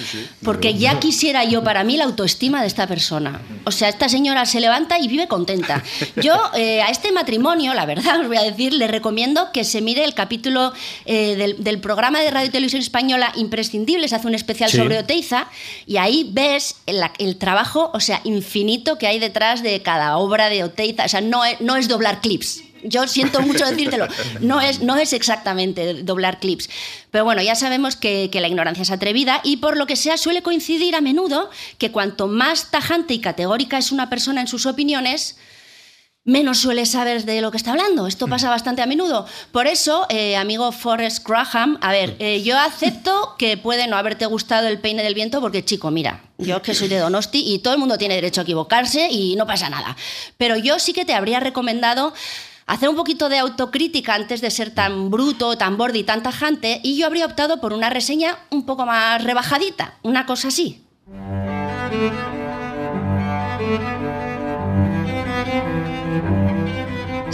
porque 0.44 0.74
ya 0.74 1.00
quisiera 1.00 1.46
yo 1.46 1.64
para 1.64 1.84
mí 1.84 1.96
la 1.98 2.04
autoestima 2.04 2.62
de 2.62 2.68
esta 2.68 2.88
persona. 2.88 3.42
O 3.64 3.72
sea, 3.72 3.88
esta 3.90 4.10
señora 4.10 4.46
se 4.46 4.60
levanta 4.60 5.00
y 5.00 5.08
vive 5.08 5.28
contenta. 5.28 5.82
Yo 6.22 6.34
eh, 6.56 6.82
a 6.82 6.90
este 6.90 7.12
matrimonio, 7.14 7.74
la 7.74 7.86
verdad 7.86 8.20
os 8.20 8.28
voy 8.28 8.38
a 8.38 8.44
decir, 8.44 8.74
le 8.74 8.88
recomiendo 8.88 9.52
que 9.54 9.64
se 9.64 9.82
mire 9.82 10.04
el 10.04 10.14
capítulo 10.14 10.74
eh, 11.06 11.36
del, 11.38 11.64
del 11.64 11.80
programa 11.80 12.20
de 12.20 12.32
Radio 12.32 12.48
y 12.48 12.52
Televisión 12.52 12.82
Española 12.82 13.32
Imprescindibles, 13.36 14.12
hace 14.14 14.28
un 14.28 14.36
especial 14.36 14.70
Sí. 14.70 14.78
sobre 14.78 14.98
Oteiza, 15.00 15.48
y 15.86 15.98
ahí 15.98 16.30
ves 16.34 16.76
el, 16.86 17.02
el 17.20 17.38
trabajo, 17.46 17.92
o 17.94 18.00
sea, 18.00 18.22
infinito 18.24 18.98
que 18.98 19.06
hay 19.06 19.20
detrás 19.20 19.62
de 19.62 19.80
cada 19.84 20.18
obra 20.18 20.50
de 20.50 20.64
Oteiza. 20.64 21.06
O 21.06 21.08
sea, 21.08 21.22
no 21.22 21.46
es, 21.46 21.62
no 21.62 21.76
es 21.76 21.88
doblar 21.88 22.20
clips. 22.20 22.64
Yo 22.82 23.08
siento 23.08 23.40
mucho 23.42 23.66
decírtelo. 23.70 24.08
No 24.42 24.62
es, 24.62 24.82
no 24.82 24.98
es 24.98 25.14
exactamente 25.14 26.02
doblar 26.02 26.40
clips. 26.40 26.72
Pero 27.12 27.24
bueno, 27.24 27.44
ya 27.44 27.54
sabemos 27.54 27.96
que, 27.96 28.30
que 28.32 28.42
la 28.42 28.48
ignorancia 28.48 28.82
es 28.82 28.90
atrevida 28.90 29.42
y 29.44 29.58
por 29.58 29.78
lo 29.78 29.86
que 29.86 29.96
sea 29.96 30.18
suele 30.18 30.42
coincidir 30.42 30.96
a 30.96 31.02
menudo 31.02 31.52
que 31.78 31.92
cuanto 31.92 32.28
más 32.28 32.72
tajante 32.72 33.14
y 33.14 33.20
categórica 33.20 33.78
es 33.78 33.92
una 33.92 34.10
persona 34.10 34.42
en 34.42 34.48
sus 34.48 34.66
opiniones, 34.66 35.38
menos 36.26 36.58
suele 36.58 36.86
saber 36.86 37.24
de 37.24 37.40
lo 37.40 37.52
que 37.52 37.58
está 37.58 37.72
hablando. 37.72 38.08
Esto 38.08 38.28
pasa 38.28 38.50
bastante 38.50 38.82
a 38.82 38.88
menudo. 38.88 39.26
Por 39.52 39.68
eso, 39.68 40.08
eh, 40.10 40.36
amigo 40.36 40.72
Forrest 40.72 41.26
Graham, 41.26 41.78
a 41.82 41.92
ver, 41.92 42.18
eh, 42.20 42.42
yo 42.44 42.58
acepto 42.58 43.36
que 43.38 43.58
puede 43.58 43.88
no 43.88 43.96
haberte 43.96 44.26
gustado 44.26 44.68
el 44.68 44.80
peine 44.80 45.04
del 45.04 45.14
viento 45.14 45.40
porque, 45.40 45.64
chico, 45.64 45.92
mira, 45.92 46.24
yo 46.40 46.62
que 46.62 46.74
soy 46.74 46.88
de 46.88 46.98
Donosti 46.98 47.54
y 47.54 47.60
todo 47.60 47.74
el 47.74 47.80
mundo 47.80 47.98
tiene 47.98 48.16
derecho 48.16 48.42
a 48.42 48.44
equivocarse 48.44 49.08
y 49.10 49.36
no 49.36 49.46
pasa 49.46 49.70
nada. 49.70 49.96
Pero 50.38 50.58
yo 50.58 50.80
sí 50.80 50.92
que 50.94 51.06
te 51.06 51.14
habría 51.14 51.40
recomendado 51.40 52.14
hacer 52.66 52.90
un 52.90 52.96
poquito 52.96 53.30
de 53.30 53.38
autocrítica 53.38 54.16
antes 54.16 54.42
de 54.42 54.50
ser 54.50 54.72
tan 54.72 55.12
bruto, 55.12 55.56
tan 55.58 55.78
borde 55.78 56.00
y 56.00 56.04
tan 56.04 56.24
tajante 56.24 56.80
y 56.82 56.98
yo 56.98 57.06
habría 57.06 57.28
optado 57.28 57.62
por 57.62 57.74
una 57.74 57.92
reseña 57.92 58.40
un 58.50 58.66
poco 58.66 58.88
más 58.88 59.24
rebajadita, 59.24 60.00
una 60.02 60.26
cosa 60.26 60.48
así. 60.48 60.82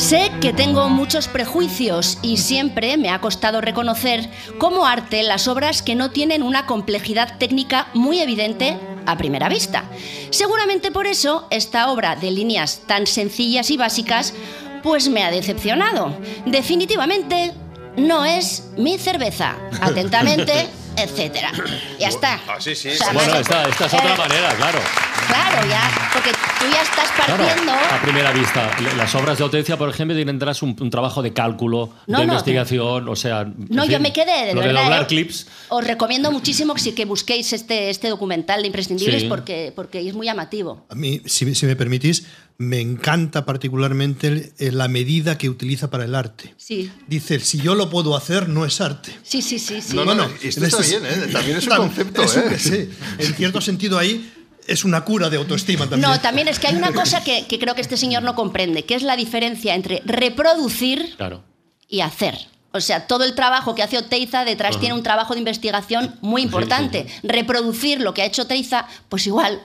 Sé 0.02 0.32
que 0.42 0.52
tengo 0.52 0.90
muchos 0.90 1.28
prejuicios 1.28 2.18
y 2.24 2.38
siempre 2.38 2.98
me 2.98 3.10
ha 3.12 3.22
costado 3.22 3.62
reconocer 3.62 4.28
como 4.58 4.88
arte 4.88 5.22
las 5.22 5.48
obras 5.48 5.84
que 5.84 5.94
no 5.94 6.10
tienen 6.10 6.42
una 6.42 6.66
complejidad 6.66 7.38
técnica 7.38 7.88
muy 7.94 8.20
evidente 8.20 8.80
a 9.06 9.16
primera 9.18 9.48
vista. 9.48 9.84
Seguramente 10.32 10.92
por 10.92 11.06
eso 11.06 11.48
esta 11.52 11.92
obra 11.92 12.16
de 12.16 12.32
líneas 12.32 12.82
tan 12.88 13.06
sencillas 13.06 13.70
y 13.70 13.78
básicas 13.78 14.34
pues 14.82 15.08
me 15.08 15.24
ha 15.24 15.30
decepcionado. 15.30 16.18
Definitivamente 16.48 17.54
no 17.96 18.26
es 18.26 18.70
mi 18.78 18.98
cerveza. 18.98 19.56
Atentamente, 19.82 20.68
etcétera. 20.98 21.52
Ya 22.00 22.08
está. 22.08 22.40
Así 22.58 22.76
sí. 22.76 22.90
O 22.90 22.96
sea, 22.96 23.14
Bueno, 23.14 23.36
esta, 23.36 23.64
esta 23.70 23.86
es 23.86 23.94
otra 23.94 24.16
Eh, 24.16 24.18
manera, 24.18 24.50
claro. 24.56 24.80
Claro, 25.28 25.68
ya, 25.70 26.01
porque 26.14 26.32
tú 26.32 26.66
ya 26.72 26.82
estás 26.82 27.10
Claro, 27.12 27.44
partiendo. 27.44 27.72
a 27.74 28.02
primera 28.02 28.32
vista. 28.32 28.72
Las 28.98 29.14
obras 29.16 29.38
de 29.38 29.44
Oteiza, 29.44 29.78
por 29.78 29.90
ejemplo, 29.90 30.16
tienen 30.16 30.40
detrás 30.40 30.62
un, 30.62 30.76
un 30.80 30.90
trabajo 30.90 31.22
de 31.22 31.34
cálculo, 31.34 31.94
No, 32.08 32.20
de 32.20 32.26
no. 32.26 32.34
investigación, 32.34 33.08
o 33.10 33.16
sea... 33.16 33.46
No, 33.70 33.86
yo 33.86 33.94
fin, 33.94 34.02
me 34.02 34.14
quedé, 34.14 34.48
de 34.48 34.54
lo 34.54 34.62
verdad, 34.62 34.80
de 34.80 34.84
doblar 34.84 35.04
¿eh? 35.04 35.08
clips. 35.08 35.48
Os 35.70 35.86
recomiendo 35.86 36.32
muchísimo 36.32 36.74
que, 36.74 36.82
sí 36.82 36.92
que 36.94 37.06
busquéis 37.06 37.54
este, 37.54 37.90
este 37.90 38.08
documental 38.10 38.62
de 38.62 38.68
Imprescindibles 38.68 39.22
Sí. 39.24 39.28
porque, 39.28 39.72
porque 39.76 40.08
es 40.08 40.14
muy 40.14 40.26
llamativo. 40.26 40.86
A 40.90 40.96
mí, 40.96 41.22
si, 41.26 41.54
si 41.54 41.66
me 41.66 41.76
permitís, 41.76 42.26
me 42.58 42.80
encanta 42.80 43.46
particularmente 43.46 44.54
la 44.60 44.88
medida 44.88 45.38
que 45.38 45.50
utiliza 45.50 45.90
para 45.90 46.06
el 46.06 46.16
arte. 46.16 46.54
Sí, 46.58 46.92
Dice, 47.08 47.40
si 47.40 47.60
yo 47.60 47.76
lo 47.76 47.90
puedo 47.90 48.16
hacer, 48.16 48.50
no 48.50 48.66
es 48.66 48.80
arte. 48.82 49.12
sí, 49.24 49.42
sí, 49.42 49.60
sí. 49.60 49.82
sí. 49.82 49.96
No, 49.96 50.06
no, 50.06 50.16
no, 50.16 50.30
esto 50.42 50.66
está 50.66 50.82
bien, 50.82 51.06
¿eh? 51.06 51.30
También 51.32 51.58
es 51.58 51.68
un 51.68 51.76
concepto, 51.76 52.24
es 52.24 52.36
un- 52.36 52.54
¿eh? 52.54 52.58
sí, 52.60 52.90
en 53.20 53.34
cierto 53.36 53.62
sentido 53.62 53.98
ahí 53.98 54.32
es 54.68 54.84
una 54.84 55.04
cura 55.04 55.30
de 55.30 55.38
autoestima 55.38 55.88
también. 55.88 56.02
No, 56.10 56.20
también 56.22 56.48
es 56.48 56.60
que 56.60 56.68
hay 56.68 56.76
una 56.76 56.92
cosa 56.94 57.24
que, 57.24 57.46
que 57.48 57.60
creo 57.60 57.76
que 57.76 57.82
este 57.82 57.98
señor 57.98 58.24
no 58.24 58.36
comprende, 58.36 58.86
que 58.86 58.96
es 58.96 59.04
la 59.04 59.16
diferencia 59.16 59.76
entre 59.76 60.02
reproducir 60.06 61.16
Claro. 61.18 61.44
y 61.88 62.02
hacer. 62.02 62.38
O 62.74 62.80
sea, 62.80 63.06
todo 63.06 63.26
el 63.26 63.36
trabajo 63.36 63.76
que 63.76 63.84
hace 63.84 63.98
Oteiza 63.98 64.46
detrás 64.46 64.72
Ajá. 64.72 64.80
tiene 64.80 64.96
un 64.96 65.04
trabajo 65.04 65.34
de 65.34 65.40
investigación 65.40 66.16
muy 66.22 66.42
importante. 66.42 67.06
Reproducir 67.22 68.00
lo 68.00 68.14
que 68.14 68.22
ha 68.22 68.26
hecho 68.26 68.44
Oteiza, 68.44 68.88
pues 69.10 69.28
igual. 69.28 69.62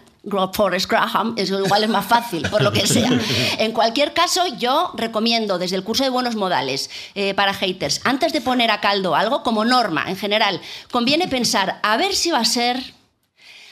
Forrest 0.54 0.90
Graham, 0.90 1.34
eso 1.36 1.56
igual 1.64 1.84
es 1.84 1.88
más 1.88 2.04
fácil, 2.04 2.48
por 2.50 2.60
lo 2.60 2.72
que 2.72 2.84
sea. 2.84 3.08
En 3.60 3.70
cualquier 3.70 4.12
caso, 4.12 4.42
yo 4.58 4.90
recomiendo 4.96 5.56
desde 5.56 5.76
el 5.76 5.84
curso 5.84 6.02
de 6.02 6.10
buenos 6.10 6.34
modales 6.34 6.90
eh, 7.14 7.32
para 7.34 7.54
haters, 7.54 8.00
antes 8.02 8.32
de 8.32 8.40
poner 8.40 8.72
a 8.72 8.80
caldo 8.80 9.14
algo, 9.14 9.44
como 9.44 9.64
norma 9.64 10.06
en 10.08 10.16
general, 10.16 10.60
conviene 10.90 11.28
pensar 11.28 11.78
a 11.84 11.96
ver 11.96 12.12
si 12.12 12.32
va 12.32 12.38
a 12.40 12.44
ser 12.44 12.95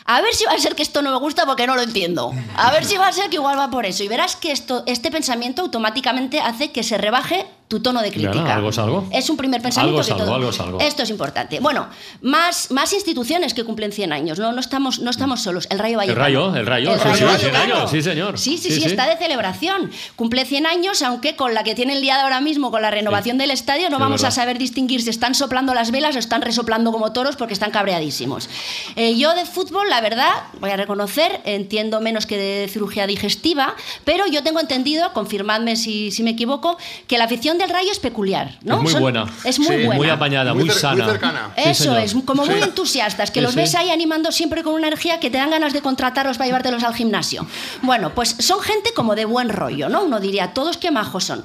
a 0.06 0.20
ver 0.20 0.34
si 0.34 0.44
va 0.44 0.52
a 0.52 0.58
ser 0.58 0.74
que 0.74 0.82
esto 0.82 1.00
no 1.00 1.10
me 1.10 1.18
gusta 1.18 1.46
porque 1.46 1.66
no 1.66 1.76
lo 1.76 1.82
entiendo. 1.82 2.32
A 2.56 2.70
ver 2.70 2.84
si 2.84 2.96
va 2.98 3.08
a 3.08 3.12
ser 3.12 3.30
que 3.30 3.36
igual 3.36 3.58
va 3.58 3.70
por 3.70 3.86
eso. 3.86 4.04
Y 4.04 4.08
verás 4.08 4.36
que 4.36 4.52
esto, 4.52 4.82
este 4.86 5.10
pensamiento 5.10 5.62
automáticamente 5.62 6.40
hace 6.40 6.72
que 6.72 6.82
se 6.82 6.98
rebaje 6.98 7.46
tu 7.68 7.80
tono 7.80 8.02
de 8.02 8.10
crítica. 8.12 8.54
algo 8.54 8.68
es 8.68 8.78
algo. 8.78 9.06
Es 9.10 9.28
un 9.30 9.36
primer 9.36 9.62
pensamiento 9.62 9.88
Algo 9.98 10.00
es 10.02 10.06
que 10.06 10.12
algo, 10.12 10.24
todo- 10.26 10.34
algo 10.36 10.50
es 10.50 10.60
algo. 10.60 10.80
Esto 10.80 11.02
es 11.02 11.10
importante. 11.10 11.60
Bueno, 11.60 11.88
más, 12.20 12.70
más 12.70 12.92
instituciones 12.92 13.54
que 13.54 13.64
cumplen 13.64 13.90
100 13.90 14.12
años. 14.12 14.38
No, 14.38 14.52
no, 14.52 14.60
estamos, 14.60 14.98
no 15.00 15.10
estamos 15.10 15.40
solos. 15.42 15.66
El 15.70 15.78
Rayo 15.78 15.92
El 16.02 16.14
Vallecano. 16.14 16.20
rayo, 16.24 16.56
el 16.56 16.66
rayo, 16.66 16.92
El 16.92 16.98
sí, 17.00 17.04
Rayo 17.04 17.14
sí, 17.16 17.38
100 17.38 17.52
Vallecano. 17.52 17.74
años, 17.76 17.90
sí, 17.90 18.02
señor. 18.02 18.38
Sí, 18.38 18.58
sí, 18.58 18.70
sí, 18.70 18.84
está 18.84 19.06
de 19.08 19.16
celebración. 19.16 19.90
Cumple 20.14 20.44
100 20.44 20.66
años, 20.66 21.02
aunque 21.02 21.36
con 21.36 21.54
la 21.54 21.64
que 21.64 21.74
tiene 21.74 21.94
el 21.94 22.02
día 22.02 22.16
de 22.16 22.22
ahora 22.22 22.40
mismo, 22.40 22.70
con 22.70 22.82
la 22.82 22.90
renovación 22.90 23.38
del 23.38 23.50
estadio, 23.50 23.88
no 23.90 23.98
vamos 23.98 24.24
a 24.24 24.30
saber 24.30 24.58
distinguir 24.58 25.02
si 25.02 25.10
están 25.10 25.34
soplando 25.34 25.74
las 25.74 25.90
velas 25.90 26.14
o 26.16 26.18
están 26.18 26.42
resoplando 26.42 26.92
como 26.92 27.12
toros 27.12 27.36
porque 27.36 27.54
están 27.54 27.70
cabreadísimos. 27.70 28.48
Eh, 28.96 29.16
yo 29.16 29.34
de 29.34 29.46
fútbol, 29.46 29.88
la 29.88 30.00
verdad, 30.00 30.30
voy 30.60 30.70
a 30.70 30.76
reconocer, 30.76 31.40
entiendo 31.44 32.00
menos 32.00 32.26
que 32.26 32.36
de 32.36 32.68
cirugía 32.68 33.06
digestiva, 33.06 33.74
pero 34.04 34.26
yo 34.26 34.42
tengo 34.42 34.60
entendido, 34.60 35.12
confirmadme 35.14 35.76
si, 35.76 36.10
si 36.10 36.22
me 36.22 36.30
equivoco, 36.30 36.76
que 37.08 37.16
la 37.18 37.24
afición 37.24 37.53
del 37.58 37.70
Rayo 37.70 37.90
es 37.92 37.98
peculiar. 37.98 38.58
¿no? 38.62 38.76
Es 38.76 38.82
muy 38.82 38.92
Son- 38.92 39.00
buena. 39.02 39.26
Es 39.44 39.58
muy 39.58 39.76
buena. 39.84 39.94
Muy 39.94 40.10
apañada, 40.10 40.54
muy, 40.54 40.64
Muy 40.64 40.70
cer- 40.70 40.72
muy 40.74 40.80
sana. 40.80 41.06
cercana. 41.06 41.52
Sí, 41.56 41.62
Eso 41.66 41.96
es, 41.96 42.14
como 42.24 42.44
muy 42.44 42.54
Sí. 42.56 42.60
entusiastas, 42.62 43.30
que 43.30 43.40
Sí, 43.40 43.44
los 43.44 43.52
sí. 43.52 43.58
ves 43.60 43.74
ahí 43.74 43.90
animando 43.90 44.32
siempre 44.32 44.62
con 44.62 44.74
una 44.74 44.86
energía 44.88 45.20
que 45.20 45.30
te 45.30 45.38
dan 45.38 45.50
ganas 45.50 45.72
de 45.72 45.80
contratarlos 45.82 46.36
para 46.38 46.46
llevártelos 46.46 46.82
al 46.84 46.94
gimnasio. 46.94 47.46
Bueno, 47.82 48.14
pues 48.14 48.36
son 48.38 48.60
gente 48.60 48.92
como 48.94 49.14
de 49.14 49.24
buen 49.24 49.48
rollo, 49.48 49.88
¿no? 49.88 50.02
Uno 50.04 50.20
diría, 50.20 50.52
todos 50.54 50.76
qué 50.76 50.90
majos 50.90 51.24
son. 51.24 51.44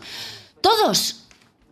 ¿Todos? 0.61 1.15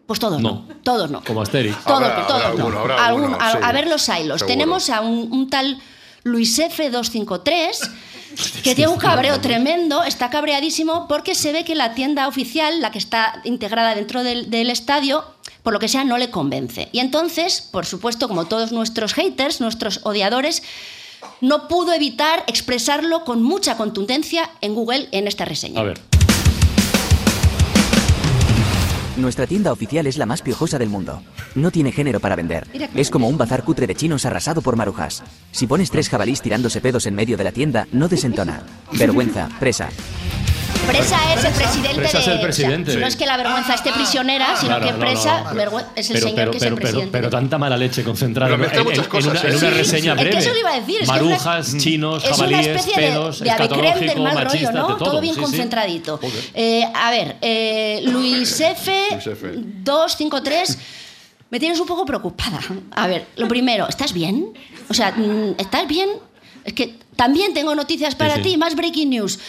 Pues 0.06 0.19
todos 0.19 0.41
no. 0.41 0.65
Todos 0.84 1.12
no. 1.12 1.21
Como 1.23 1.41
Asterix. 1.41 1.84
Todos, 1.84 2.02
Habrá- 2.02 2.28
todos 2.28 2.41
habrá 2.43 2.56
no. 2.58 2.63
alguno, 2.65 2.80
habrá 2.80 3.06
Algún- 3.06 3.23
alguno, 3.26 3.38
a, 3.45 3.52
sí. 3.52 3.58
a 3.62 3.71
ver 3.73 3.88
los 3.88 4.08
hilos. 4.08 4.39
Seguro. 4.39 4.45
Tenemos 4.47 4.89
a 4.89 5.02
un, 5.02 5.30
un 5.34 5.50
tal 5.50 5.82
Luis 6.23 6.58
F253 6.60 7.89
que 8.63 8.76
tiene 8.76 8.91
un 8.91 8.97
cabreo 9.00 9.39
tremendo, 9.41 10.04
está 10.04 10.30
cabreadísimo 10.30 11.08
porque 11.08 11.36
se 11.36 11.52
ve 11.52 11.63
que 11.63 11.76
la 11.76 11.93
tienda 11.93 12.28
oficial, 12.28 12.82
la 12.82 12.91
que 12.91 12.97
está 12.97 13.41
integrada 13.43 13.95
dentro 13.95 14.23
del, 14.23 14.50
del 14.50 14.69
estadio, 14.69 15.23
por 15.63 15.73
lo 15.73 15.80
que 15.80 15.88
sea, 15.88 16.04
no 16.04 16.17
le 16.17 16.30
convence. 16.30 16.89
Y 16.91 17.00
entonces, 17.00 17.62
por 17.62 17.86
supuesto, 17.86 18.28
como 18.28 18.45
todos 18.45 18.71
nuestros 18.71 19.13
haters, 19.13 19.62
nuestros 19.62 20.02
odiadores, 20.04 20.63
no 21.41 21.67
pudo 21.67 21.93
evitar 21.93 22.43
expresarlo 22.47 23.23
con 23.23 23.43
mucha 23.43 23.78
contundencia 23.78 24.50
en 24.62 24.76
Google 24.76 25.10
en 25.12 25.28
esta 25.28 25.45
reseña. 25.45 25.82
A 25.82 25.84
ver. 25.84 26.00
Nuestra 29.18 29.48
tienda 29.48 29.72
oficial 29.72 30.06
es 30.08 30.18
la 30.18 30.26
más 30.26 30.42
piojosa 30.42 30.78
del 30.78 30.90
mundo. 30.90 31.22
No 31.56 31.72
tiene 31.72 31.92
género 31.92 32.20
para 32.20 32.36
vender. 32.36 32.68
Es 32.96 33.10
como 33.10 33.28
un 33.28 33.38
bazar 33.38 33.64
cutre 33.64 33.88
de 33.88 33.96
chinos 33.96 34.26
arrasado 34.26 34.62
por 34.62 34.76
marujas. 34.76 35.24
Si 35.52 35.66
pones 35.66 35.90
tres 35.90 36.08
jabalís 36.10 36.42
tirándose 36.42 36.82
pedos 36.82 37.06
en 37.08 37.16
medio 37.16 37.36
de 37.36 37.44
la 37.44 37.52
tienda, 37.52 37.88
no 37.92 38.08
desentona. 38.08 38.62
Vergüenza, 38.94 39.50
presa. 39.60 39.90
Presa 40.86 41.18
es 41.34 41.44
el 41.44 41.52
presidente 41.52 41.96
Presa 41.98 42.20
es 42.20 42.26
de. 42.28 42.32
el 42.32 42.40
presidente. 42.40 42.92
o 42.92 42.94
sea, 42.94 43.02
no 43.02 43.08
es 43.08 43.16
que 43.18 43.26
la 43.26 43.36
vergüenza 43.36 43.74
esté 43.74 43.92
prisionera, 43.92 44.56
sino 44.56 44.70
Claro, 44.78 44.86
que 44.86 44.94
no, 44.94 45.00
presa 45.00 45.42
no. 45.44 45.50
vergüe- 45.60 45.84
es 45.98 46.10
el 46.10 46.14
Pero, 46.14 46.28
señor 46.28 46.36
pero, 46.38 46.52
que 46.52 46.58
es 46.58 46.64
el 46.64 46.70
pero, 46.70 46.76
pero, 46.78 46.82
presidente. 46.92 47.12
pero 47.12 47.30
tanta 47.30 47.58
mala 47.58 47.76
leche 47.76 48.04
concentrada 48.06 48.48
Pero 48.48 48.56
en, 48.56 48.62
mezcla 48.62 48.80
en- 48.80 48.84
muchas 48.86 49.04
en 49.04 49.12
cosas, 49.12 49.32
una, 49.32 49.40
¿eh? 49.42 49.44
en 49.48 49.58
una 49.58 49.60
Sí, 49.70 49.76
reseña 49.78 50.12
es 50.14 50.18
que 50.18 50.24
breve. 50.24 50.40
eso 50.40 50.54
lo 50.54 50.60
iba 50.60 50.70
a 50.72 50.80
decir, 50.80 50.96
es 50.96 50.98
que 51.00 51.04
es 51.04 51.10
una- 51.10 51.30
Marujas, 51.30 51.78
chinos, 51.78 52.24
es 52.24 52.30
una 52.30 52.38
jabalíes, 52.38 52.68
especie 52.68 52.96
de, 53.02 53.08
pedos, 53.10 53.40
de 53.42 53.52
avecrem 53.52 53.70
del 53.82 53.86
escatológico, 53.90 54.24
mal 54.24 54.36
machista, 54.36 54.72
rollo, 54.72 54.82
¿no? 54.88 54.88
de 54.96 55.00
todo. 55.04 55.22
bien 55.22 55.34
sí, 55.36 55.40
sí. 55.40 55.44
concentradito. 55.46 56.20
Eh, 56.54 56.84
a 56.96 57.12
ver, 57.12 57.36
eh, 57.42 58.02
Luis 58.06 58.62
F. 58.62 58.92
Luis 59.12 59.28
F. 59.28 59.52
253. 59.56 60.78
Me 61.50 61.60
tienes 61.60 61.80
un 61.80 61.88
poco 61.88 62.06
preocupada. 62.06 62.60
A 62.91 63.08
ver, 63.08 63.28
lo 63.38 63.48
primero, 63.48 63.88
¿estás 63.88 64.13
bien? 64.13 64.54
O 64.89 64.93
sea, 64.93 65.12
mm, 65.12 65.56
¿estás 65.58 65.88
bien? 65.88 66.10
Es 66.63 66.74
que 66.74 66.96
también 67.15 67.54
tengo 67.54 67.74
noticias 67.74 68.15
para 68.15 68.36
sí. 68.36 68.41
ti, 68.41 68.58
más 68.58 68.76
breaking 68.76 69.10
news. 69.10 69.39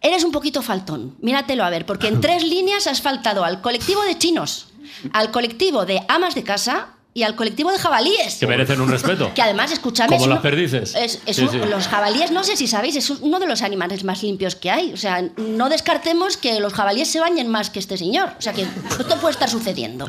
Eres 0.00 0.24
un 0.24 0.32
poquito 0.32 0.62
faltón. 0.62 1.16
Míratelo 1.20 1.64
a 1.64 1.70
ver, 1.70 1.86
porque 1.86 2.08
en 2.08 2.20
tres 2.22 2.42
líneas 2.44 2.86
has 2.86 3.02
faltado 3.02 3.44
al 3.44 3.60
colectivo 3.60 4.02
de 4.02 4.18
chinos, 4.18 4.68
al 5.12 5.30
colectivo 5.30 5.84
de 5.84 6.00
amas 6.08 6.34
de 6.34 6.42
casa 6.42 6.88
y 7.14 7.24
al 7.24 7.36
colectivo 7.36 7.70
de 7.70 7.78
jabalíes. 7.78 8.36
Que 8.36 8.46
merecen 8.46 8.80
un 8.80 8.88
respeto. 8.90 9.32
Que 9.34 9.42
además, 9.42 9.70
escúchame. 9.70 10.08
Como 10.08 10.22
es 10.22 10.28
las 10.28 10.36
uno- 10.36 10.42
perdices. 10.42 10.94
es- 10.94 11.20
es 11.26 11.36
Sí, 11.36 11.42
un- 11.42 11.50
sí. 11.50 11.58
Los 11.58 11.86
jabalíes, 11.88 12.30
no 12.30 12.42
sé 12.42 12.56
si 12.56 12.66
sabéis, 12.66 12.96
es 12.96 13.10
uno 13.10 13.38
de 13.38 13.46
los 13.46 13.60
animales 13.62 14.02
más 14.04 14.22
limpios 14.22 14.56
que 14.56 14.70
hay. 14.70 14.92
O 14.92 14.96
sea, 14.96 15.22
no 15.36 15.68
descartemos 15.68 16.36
que 16.38 16.58
los 16.60 16.72
jabalíes 16.72 17.08
se 17.08 17.20
bañen 17.20 17.48
más 17.48 17.68
que 17.70 17.78
este 17.80 17.98
señor. 17.98 18.30
O 18.38 18.40
sea, 18.42 18.54
que 18.54 18.62
esto 18.62 19.16
puede 19.20 19.32
estar 19.32 19.50
sucediendo. 19.50 20.08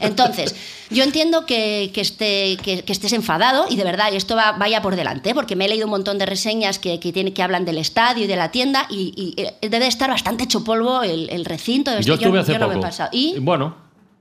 Entonces, 0.00 0.54
yo 0.90 1.04
entiendo 1.04 1.46
que, 1.46 1.90
que, 1.94 2.00
esté- 2.02 2.56
que- 2.62 2.82
que 2.84 2.92
estés 2.92 3.12
enfadado 3.12 3.66
y 3.70 3.76
de 3.76 3.84
verdad, 3.84 4.12
y 4.12 4.16
esto 4.16 4.36
va, 4.36 4.52
vaya 4.52 4.82
por 4.82 4.96
delante, 4.96 5.30
¿eh? 5.30 5.34
porque 5.34 5.56
me 5.56 5.64
he 5.64 5.68
leído 5.68 5.86
un 5.86 5.90
montón 5.92 6.18
de 6.18 6.26
reseñas 6.26 6.78
que, 6.78 7.00
que, 7.00 7.12
tiene, 7.12 7.32
que 7.32 7.42
hablan 7.42 7.64
del 7.64 7.78
estadio 7.78 8.24
y 8.24 8.26
de 8.26 8.36
la 8.36 8.50
tienda 8.50 8.86
y, 8.90 9.34
y, 9.36 9.40
eh, 9.42 9.54
debe 9.68 9.86
estar 9.86 10.10
bastante 10.10 10.44
hecho 10.44 10.62
polvo 10.64 11.02
el, 11.02 11.30
el 11.30 11.44
recinto. 11.44 11.90
Este, 11.92 12.04
Yo 12.04 12.14
estuve 12.14 12.38
hace 12.40 12.52
yo 12.52 12.58
no 12.58 12.66
me 12.68 12.74
he 12.74 12.76
poco. 12.76 12.86
pasado. 12.88 13.08
Y 13.12 13.38
Bueno, 13.38 13.74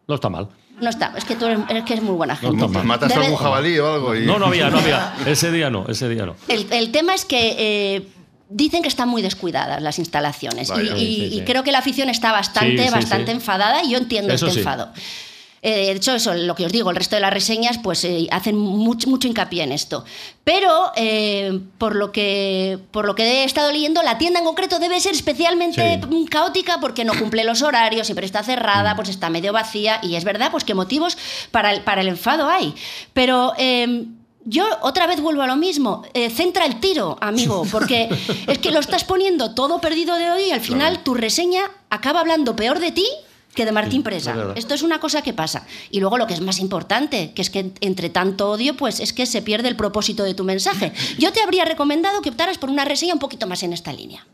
no 0.07 0.15
está 0.15 0.29
mal. 0.29 0.47
No 0.81 0.89
está, 0.89 1.13
es 1.15 1.23
que 1.25 1.35
tú 1.35 1.45
eres, 1.45 1.59
es 1.69 1.83
que 1.83 1.93
eres 1.93 2.03
muy 2.03 2.15
buena 2.15 2.33
No 2.41 2.49
gente. 2.51 2.67
mal. 2.67 2.83
¿Mataste 2.83 3.15
Debe- 3.15 3.25
algún 3.25 3.37
jabalí 3.39 3.79
o 3.79 3.93
algo? 3.93 4.15
y- 4.15 4.25
No, 4.25 4.37
no 4.39 4.47
había, 4.47 4.69
no 4.69 4.79
había. 4.79 5.13
Ese 5.25 5.51
día 5.51 5.69
no, 5.69 5.85
ese 5.87 6.09
día 6.09 6.25
no. 6.25 6.35
El, 6.47 6.67
el 6.71 6.91
tema 6.91 7.13
es 7.15 7.23
que 7.25 7.55
eh, 7.57 8.07
dicen 8.49 8.81
que 8.81 8.87
están 8.89 9.07
muy 9.07 9.21
descuidadas 9.21 9.81
las 9.81 9.99
instalaciones 9.99 10.67
y, 10.69 10.71
Vaya. 10.71 10.97
y- 10.97 10.99
Sí, 10.99 11.15
sí, 11.15 11.25
y 11.35 11.39
sí. 11.39 11.43
creo 11.45 11.63
que 11.63 11.71
la 11.71 11.77
afición 11.79 12.09
está 12.09 12.31
bastante, 12.31 12.77
Sí, 12.77 12.83
sí, 12.87 12.93
bastante 12.93 13.31
sí. 13.31 13.37
enfadada 13.37 13.83
y 13.83 13.91
yo 13.91 13.97
entiendo 13.97 14.33
Eso 14.33 14.47
este 14.47 14.55
sí. 14.55 14.59
enfado. 14.67 14.91
Eh, 15.63 15.85
de 15.85 15.91
hecho, 15.91 16.15
eso, 16.15 16.33
lo 16.33 16.55
que 16.55 16.65
os 16.65 16.71
digo, 16.71 16.89
el 16.89 16.95
resto 16.95 17.15
de 17.15 17.21
las 17.21 17.31
reseñas 17.33 17.77
pues 17.77 18.03
eh, 18.03 18.27
hacen 18.31 18.57
mucho, 18.57 19.09
mucho 19.09 19.27
hincapié 19.27 19.61
en 19.63 19.71
esto. 19.71 20.03
Pero, 20.43 20.91
eh, 20.95 21.59
por, 21.77 21.95
lo 21.95 22.11
que, 22.11 22.79
por 22.89 23.05
lo 23.05 23.13
que 23.13 23.23
he 23.23 23.43
estado 23.43 23.71
leyendo, 23.71 24.01
la 24.01 24.17
tienda 24.17 24.39
en 24.39 24.45
concreto 24.45 24.79
debe 24.79 24.99
ser 24.99 25.13
especialmente 25.13 25.99
Sí. 26.01 26.07
mm, 26.07 26.25
caótica 26.25 26.79
porque 26.79 27.05
no 27.05 27.13
cumple 27.13 27.43
los 27.43 27.61
horarios, 27.61 28.07
siempre 28.07 28.25
está 28.25 28.41
cerrada, 28.43 28.95
pues 28.95 29.09
está 29.09 29.29
medio 29.29 29.53
vacía 29.53 29.99
y 30.01 30.15
es 30.15 30.23
verdad 30.23 30.49
pues 30.49 30.63
que 30.63 30.73
motivos 30.73 31.17
para 31.51 31.71
el, 31.71 31.81
para 31.81 32.01
el 32.01 32.07
enfado 32.07 32.49
hay. 32.49 32.73
Pero... 33.13 33.53
eh, 33.57 34.05
yo 34.43 34.65
otra 34.81 35.05
vez 35.05 35.21
vuelvo 35.21 35.43
a 35.43 35.45
lo 35.45 35.55
mismo. 35.55 36.01
Eh, 36.15 36.31
centra 36.31 36.65
el 36.65 36.79
tiro, 36.79 37.15
amigo, 37.21 37.63
porque 37.71 38.09
es 38.47 38.57
que 38.57 38.71
lo 38.71 38.79
estás 38.79 39.03
poniendo 39.03 39.53
todo 39.53 39.79
perdido 39.79 40.15
de 40.15 40.31
hoy 40.31 40.43
y 40.45 40.51
al 40.51 40.61
final 40.61 41.03
tu 41.03 41.13
reseña 41.13 41.61
acaba 41.91 42.21
hablando 42.21 42.55
peor 42.55 42.79
de 42.79 42.91
ti 42.91 43.05
que 43.53 43.65
de 43.65 43.71
Martín 43.71 44.03
Presa. 44.03 44.53
Esto 44.55 44.73
es 44.73 44.81
una 44.81 44.99
cosa 44.99 45.21
que 45.21 45.33
pasa. 45.33 45.65
Y 45.89 45.99
luego 45.99 46.17
lo 46.17 46.27
que 46.27 46.33
es 46.33 46.41
más 46.41 46.59
importante, 46.59 47.33
que 47.33 47.41
es 47.41 47.49
que 47.49 47.73
entre 47.81 48.09
tanto 48.09 48.49
odio, 48.49 48.75
pues 48.75 48.99
es 48.99 49.13
que 49.13 49.25
se 49.25 49.41
pierde 49.41 49.67
el 49.67 49.75
propósito 49.75 50.23
de 50.23 50.33
tu 50.33 50.43
mensaje. 50.43 50.93
Yo 51.17 51.31
te 51.31 51.41
habría 51.41 51.65
recomendado 51.65 52.21
que 52.21 52.29
optaras 52.29 52.57
por 52.57 52.69
una 52.69 52.85
reseña 52.85 53.13
un 53.13 53.19
poquito 53.19 53.47
más 53.47 53.63
en 53.63 53.73
esta 53.73 53.91
línea. 53.93 54.25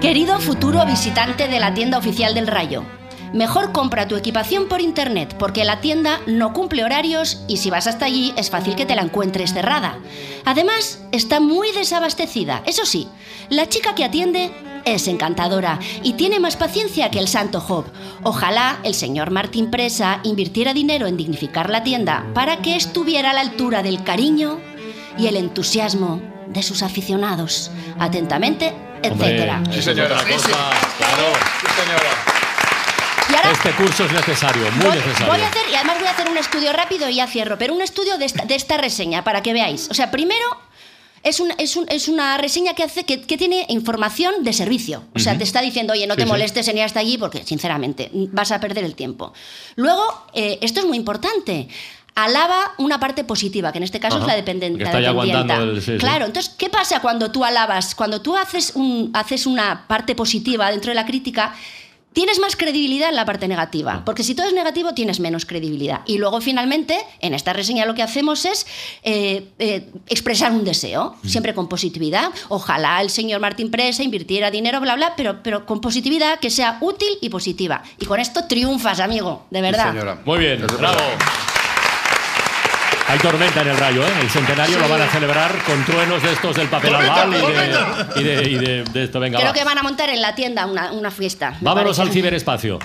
Querido 0.00 0.38
futuro 0.38 0.86
visitante 0.86 1.48
de 1.48 1.58
la 1.58 1.74
tienda 1.74 1.98
oficial 1.98 2.32
del 2.32 2.46
Rayo, 2.46 2.84
mejor 3.32 3.72
compra 3.72 4.08
tu 4.08 4.16
equipación 4.16 4.68
por 4.68 4.80
internet 4.80 5.34
porque 5.38 5.64
la 5.64 5.80
tienda 5.80 6.20
no 6.26 6.52
cumple 6.52 6.84
horarios 6.84 7.42
y 7.48 7.58
si 7.58 7.70
vas 7.70 7.86
hasta 7.86 8.06
allí 8.06 8.32
es 8.36 8.50
fácil 8.50 8.74
que 8.74 8.86
te 8.86 8.94
la 8.94 9.02
encuentres 9.02 9.52
cerrada. 9.52 9.98
Además, 10.44 11.00
está 11.12 11.40
muy 11.40 11.72
desabastecida. 11.72 12.62
Eso 12.66 12.86
sí, 12.86 13.08
la 13.50 13.68
chica 13.68 13.94
que 13.94 14.04
atiende 14.04 14.50
es 14.84 15.08
encantadora 15.08 15.78
y 16.02 16.14
tiene 16.14 16.40
más 16.40 16.56
paciencia 16.56 17.10
que 17.10 17.18
el 17.18 17.28
santo 17.28 17.60
Job. 17.60 17.84
Ojalá 18.22 18.78
el 18.84 18.94
señor 18.94 19.30
Martín 19.30 19.70
Presa 19.70 20.20
invirtiera 20.22 20.72
dinero 20.72 21.06
en 21.06 21.16
dignificar 21.16 21.68
la 21.68 21.82
tienda 21.82 22.24
para 22.34 22.58
que 22.58 22.76
estuviera 22.76 23.30
a 23.30 23.34
la 23.34 23.40
altura 23.40 23.82
del 23.82 24.02
cariño 24.04 24.58
y 25.18 25.26
el 25.26 25.36
entusiasmo 25.36 26.22
de 26.46 26.62
sus 26.62 26.82
aficionados. 26.82 27.70
Atentamente, 27.98 28.72
etcétera. 29.02 29.58
Hombre, 29.58 29.74
Sí, 29.74 29.82
señora. 29.82 30.16
cosa. 30.16 30.48
Claro. 30.48 31.24
Sí, 31.60 31.66
señora. 31.82 32.37
Y 33.30 33.34
ahora 33.34 33.52
Este 33.52 33.70
curso 33.72 34.04
es 34.04 34.12
necesario, 34.12 34.62
muy 34.72 34.84
voy, 34.86 34.96
necesario. 34.96 35.26
voy 35.32 35.40
a 35.42 35.48
hacer, 35.48 35.62
y 35.70 35.74
además 35.74 35.98
voy 35.98 36.08
a 36.08 36.10
hacer 36.12 36.28
un 36.30 36.36
estudio 36.38 36.72
rápido 36.72 37.08
y 37.08 37.16
ya 37.16 37.26
cierro, 37.26 37.58
pero 37.58 37.74
un 37.74 37.82
estudio 37.82 38.16
de 38.18 38.24
esta, 38.24 38.44
de 38.44 38.54
esta 38.54 38.76
reseña 38.76 39.24
para 39.24 39.42
que 39.42 39.52
veáis. 39.52 39.88
O 39.90 39.94
sea, 39.94 40.10
primero 40.10 40.46
es, 41.22 41.40
un- 41.40 41.52
es, 41.58 41.76
un- 41.76 41.86
es 41.88 42.08
una 42.08 42.38
reseña 42.38 42.74
que 42.74 42.84
hace 42.84 43.04
que, 43.04 43.20
que 43.22 43.36
tiene 43.36 43.66
información 43.68 44.44
de 44.44 44.52
servicio. 44.52 45.04
O 45.14 45.18
sea, 45.18 45.36
te 45.36 45.44
está 45.44 45.60
diciendo, 45.60 45.92
oye, 45.92 46.06
no 46.06 46.16
te 46.16 46.22
Sí, 46.22 46.28
molestes 46.28 46.68
en 46.68 46.78
ir 46.78 46.84
hasta 46.84 47.00
allí 47.00 47.18
porque, 47.18 47.44
sinceramente, 47.44 48.10
vas 48.12 48.50
a 48.52 48.60
perder 48.60 48.84
el 48.84 48.94
tiempo. 48.94 49.32
Luego, 49.76 50.26
eh, 50.32 50.58
esto 50.62 50.80
es 50.80 50.86
muy 50.86 50.96
importante. 50.96 51.68
Alaba 52.14 52.72
una 52.78 52.98
parte 52.98 53.22
positiva, 53.24 53.70
que 53.70 53.78
en 53.78 53.84
este 53.84 54.00
caso 54.00 54.16
Ajá. 54.16 54.24
es 54.24 54.28
la 54.28 54.36
dependen- 54.44 54.76
Que 54.76 54.82
la 54.84 54.90
está 54.90 55.00
ya 55.00 55.10
aguantando 55.10 55.54
el- 55.72 55.82
sí, 55.82 55.92
sí. 55.92 55.98
claro, 55.98 56.24
entonces, 56.26 56.52
¿qué 56.56 56.68
pasa 56.68 57.00
cuando 57.00 57.30
tú 57.30 57.44
alabas? 57.44 57.94
Cuando 57.94 58.20
tú 58.22 58.36
haces, 58.36 58.72
un, 58.74 59.10
haces 59.14 59.46
una 59.46 59.86
parte 59.86 60.14
positiva 60.16 60.70
dentro 60.70 60.90
de 60.90 60.96
la 60.96 61.04
crítica, 61.06 61.54
tienes 62.12 62.38
más 62.40 62.56
credibilidad 62.56 63.08
en 63.10 63.16
la 63.16 63.24
parte 63.24 63.48
negativa. 63.48 64.02
Porque 64.04 64.22
si 64.22 64.34
todo 64.34 64.46
es 64.46 64.52
negativo, 64.52 64.94
tienes 64.94 65.20
menos 65.20 65.46
credibilidad. 65.46 66.00
Y 66.06 66.18
luego, 66.18 66.40
finalmente, 66.40 66.98
en 67.20 67.34
esta 67.34 67.52
reseña 67.52 67.86
lo 67.86 67.94
que 67.94 68.02
hacemos 68.02 68.44
es 68.44 68.66
eh, 69.02 69.48
eh, 69.58 69.88
expresar 70.08 70.52
un 70.52 70.64
deseo, 70.64 71.16
siempre 71.24 71.54
con 71.54 71.68
positividad. 71.68 72.30
Ojalá 72.48 73.00
el 73.00 73.10
señor 73.10 73.40
Martín 73.40 73.70
Presa 73.70 74.02
invirtiera 74.02 74.50
dinero, 74.50 74.80
bla, 74.80 74.96
bla, 74.96 75.14
pero, 75.16 75.42
pero 75.42 75.66
con 75.66 75.80
positividad 75.80 76.38
que 76.40 76.50
sea 76.50 76.78
útil 76.80 77.08
y 77.20 77.28
positiva. 77.28 77.82
Y 77.98 78.06
con 78.06 78.20
esto 78.20 78.44
triunfas, 78.46 79.00
amigo, 79.00 79.46
de 79.50 79.60
verdad. 79.60 79.92
señora. 79.92 80.20
Muy 80.24 80.38
bien, 80.38 80.66
bravo. 80.78 80.98
Hay 83.08 83.18
tormenta 83.20 83.62
en 83.62 83.68
el 83.68 83.76
rayo, 83.78 84.02
¿eh? 84.06 84.10
El 84.20 84.28
centenario 84.28 84.78
lo 84.78 84.86
van 84.88 85.00
a 85.00 85.06
celebrar 85.08 85.50
con 85.64 85.82
truenos 85.84 86.22
de 86.22 86.32
estos 86.32 86.54
del 86.56 86.68
papel 86.68 86.94
albal 86.94 87.30
y 87.30 87.32
de, 87.36 87.40
tormenta. 87.40 88.08
y 88.16 88.22
de, 88.22 88.50
y 88.50 88.54
de- 88.56 88.84
de 88.84 89.04
esto. 89.04 89.18
Venga, 89.18 89.38
Creo 89.38 89.50
va. 89.50 89.54
que 89.54 89.64
van 89.64 89.78
a 89.78 89.82
montar 89.82 90.10
en 90.10 90.20
la 90.20 90.34
tienda 90.34 90.66
una, 90.66 90.92
una 90.92 91.10
fiesta. 91.10 91.54
Vámonos 91.62 91.96
parece. 91.96 92.02
al 92.02 92.10
ciberespacio. 92.10 92.78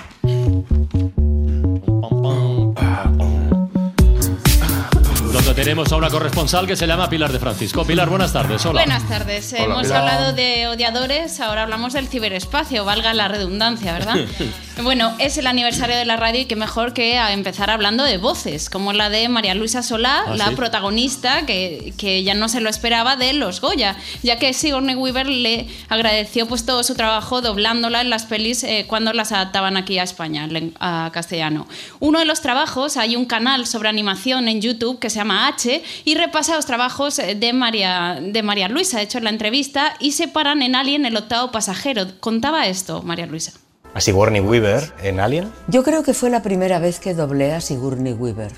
Donde 5.32 5.52
tenemos 5.54 5.90
a 5.92 5.96
una 5.96 6.08
corresponsal 6.08 6.66
que 6.66 6.76
se 6.76 6.86
llama 6.86 7.08
Pilar 7.10 7.32
de 7.32 7.38
Francisco. 7.38 7.84
Pilar, 7.84 8.08
buenas 8.08 8.32
tardes. 8.32 8.64
Hola. 8.64 8.82
Buenas 8.82 9.06
tardes. 9.08 9.52
Hola, 9.52 9.64
Hemos 9.64 9.82
Pilar. 9.82 9.98
hablado 10.00 10.32
de 10.32 10.68
odiadores, 10.68 11.40
ahora 11.40 11.64
hablamos 11.64 11.92
del 11.92 12.06
ciberespacio, 12.08 12.84
valga 12.84 13.12
la 13.14 13.28
redundancia, 13.28 13.92
¿verdad? 13.94 14.14
bueno, 14.82 15.14
es 15.18 15.38
el 15.38 15.46
aniversario 15.46 15.96
de 15.96 16.04
la 16.04 16.16
radio 16.16 16.40
y 16.40 16.44
qué 16.46 16.56
mejor 16.56 16.94
que 16.94 17.16
a 17.16 17.32
empezar 17.32 17.70
hablando 17.70 18.02
de 18.02 18.18
voces, 18.18 18.68
como 18.68 18.92
la 18.92 19.08
de 19.08 19.28
María 19.28 19.54
Luisa 19.54 19.82
Solá, 19.82 20.24
Ah, 20.26 20.34
la 20.36 20.48
¿sí? 20.48 20.56
protagonista 20.56 21.46
que, 21.46 21.94
que 21.96 22.22
ya 22.24 22.34
no 22.34 22.48
se 22.48 22.60
lo 22.60 22.68
esperaba 22.68 23.16
de 23.16 23.32
Los 23.34 23.60
Goya, 23.60 23.96
ya 24.22 24.38
que 24.38 24.52
Sigourney 24.52 24.96
Weaver 24.96 25.28
le 25.28 25.68
agradeció 25.88 26.46
pues 26.46 26.66
todo 26.66 26.82
su 26.82 26.94
trabajo 26.94 27.40
doblándola 27.40 28.00
en 28.00 28.10
las 28.10 28.24
pelis 28.24 28.64
eh, 28.64 28.84
cuando 28.88 29.12
las 29.12 29.32
adaptaban 29.32 29.76
aquí 29.76 29.98
a 29.98 30.02
España, 30.02 30.48
a 30.80 31.10
castellano. 31.12 31.66
Uno 32.00 32.18
de 32.18 32.24
los 32.24 32.40
trabajos, 32.40 32.96
hay 32.96 33.16
un 33.16 33.26
canal 33.26 33.66
sobre 33.66 33.88
animación 33.88 34.48
en 34.48 34.60
YouTube 34.60 34.98
que 34.98 35.10
se 35.10 35.16
llama 35.16 35.46
H 35.48 35.82
y 36.04 36.14
repasa 36.16 36.56
los 36.56 36.66
trabajos 36.66 37.18
eh, 37.18 37.34
de 37.34 37.52
María, 37.52 38.18
de 38.20 38.42
María 38.42 38.68
Luisa, 38.68 39.00
hecho 39.02 39.18
en 39.18 39.24
la 39.24 39.30
entrevista, 39.30 39.94
y 40.00 40.12
se 40.12 40.28
paran 40.28 40.62
en 40.62 40.74
Alien 40.74 41.06
el 41.06 41.16
octavo 41.16 41.52
pasajero. 41.52 42.06
Contaba 42.20 42.66
esto, 42.66 43.02
María 43.02 43.26
Luisa. 43.26 43.52
A 43.94 44.00
Sigourney 44.00 44.40
Weaver 44.40 44.92
en 45.02 45.20
Alien. 45.20 45.52
Yo 45.68 45.84
creo 45.84 46.02
que 46.02 46.14
fue 46.14 46.28
la 46.28 46.42
primera 46.42 46.78
vez 46.80 46.98
que 46.98 47.14
doblé 47.14 47.52
a 47.52 47.60
Sigourney 47.60 48.12
Weaver. 48.12 48.50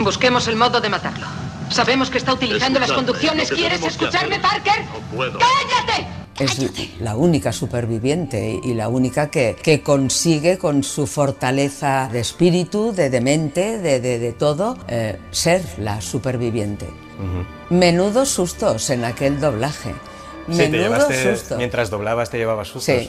Busquemos 0.00 0.46
el 0.48 0.56
modo 0.56 0.80
de 0.80 0.88
matarlo. 0.90 1.26
Sabemos 1.70 2.10
que 2.10 2.18
está 2.18 2.34
utilizando 2.34 2.78
las 2.78 2.92
conducciones. 2.92 3.50
¿Quieres 3.50 3.82
escucharme, 3.82 4.36
hacer- 4.36 4.42
Parker? 4.62 4.84
No 4.84 5.16
puedo. 5.16 5.38
¡Cállate! 5.38 6.06
Es 6.40 6.58
la 7.00 7.14
única 7.16 7.52
superviviente 7.52 8.60
y 8.62 8.74
la 8.74 8.88
única 8.88 9.30
que, 9.30 9.56
que 9.62 9.82
consigue 9.82 10.58
con 10.58 10.82
su 10.82 11.06
fortaleza 11.06 12.08
de 12.12 12.20
espíritu, 12.20 12.92
de, 12.92 13.08
de 13.08 13.20
mente, 13.20 13.78
de, 13.78 14.00
de- 14.00 14.18
de 14.18 14.32
todo, 14.32 14.76
eh, 14.88 15.18
ser 15.30 15.62
la 15.78 16.00
superviviente. 16.00 16.86
Menudos 17.70 18.28
sustos 18.30 18.90
en 18.90 19.04
aquel 19.04 19.40
doblaje. 19.40 19.94
Sí, 20.50 20.56
te 20.58 20.68
Menudos 20.68 21.08
llevaste, 21.08 21.32
sustos. 21.36 21.56
mientras 21.58 21.88
doblabas 21.88 22.28
te 22.28 22.36
llevabas 22.36 22.68
sustos. 22.68 22.84
Sí. 22.94 23.08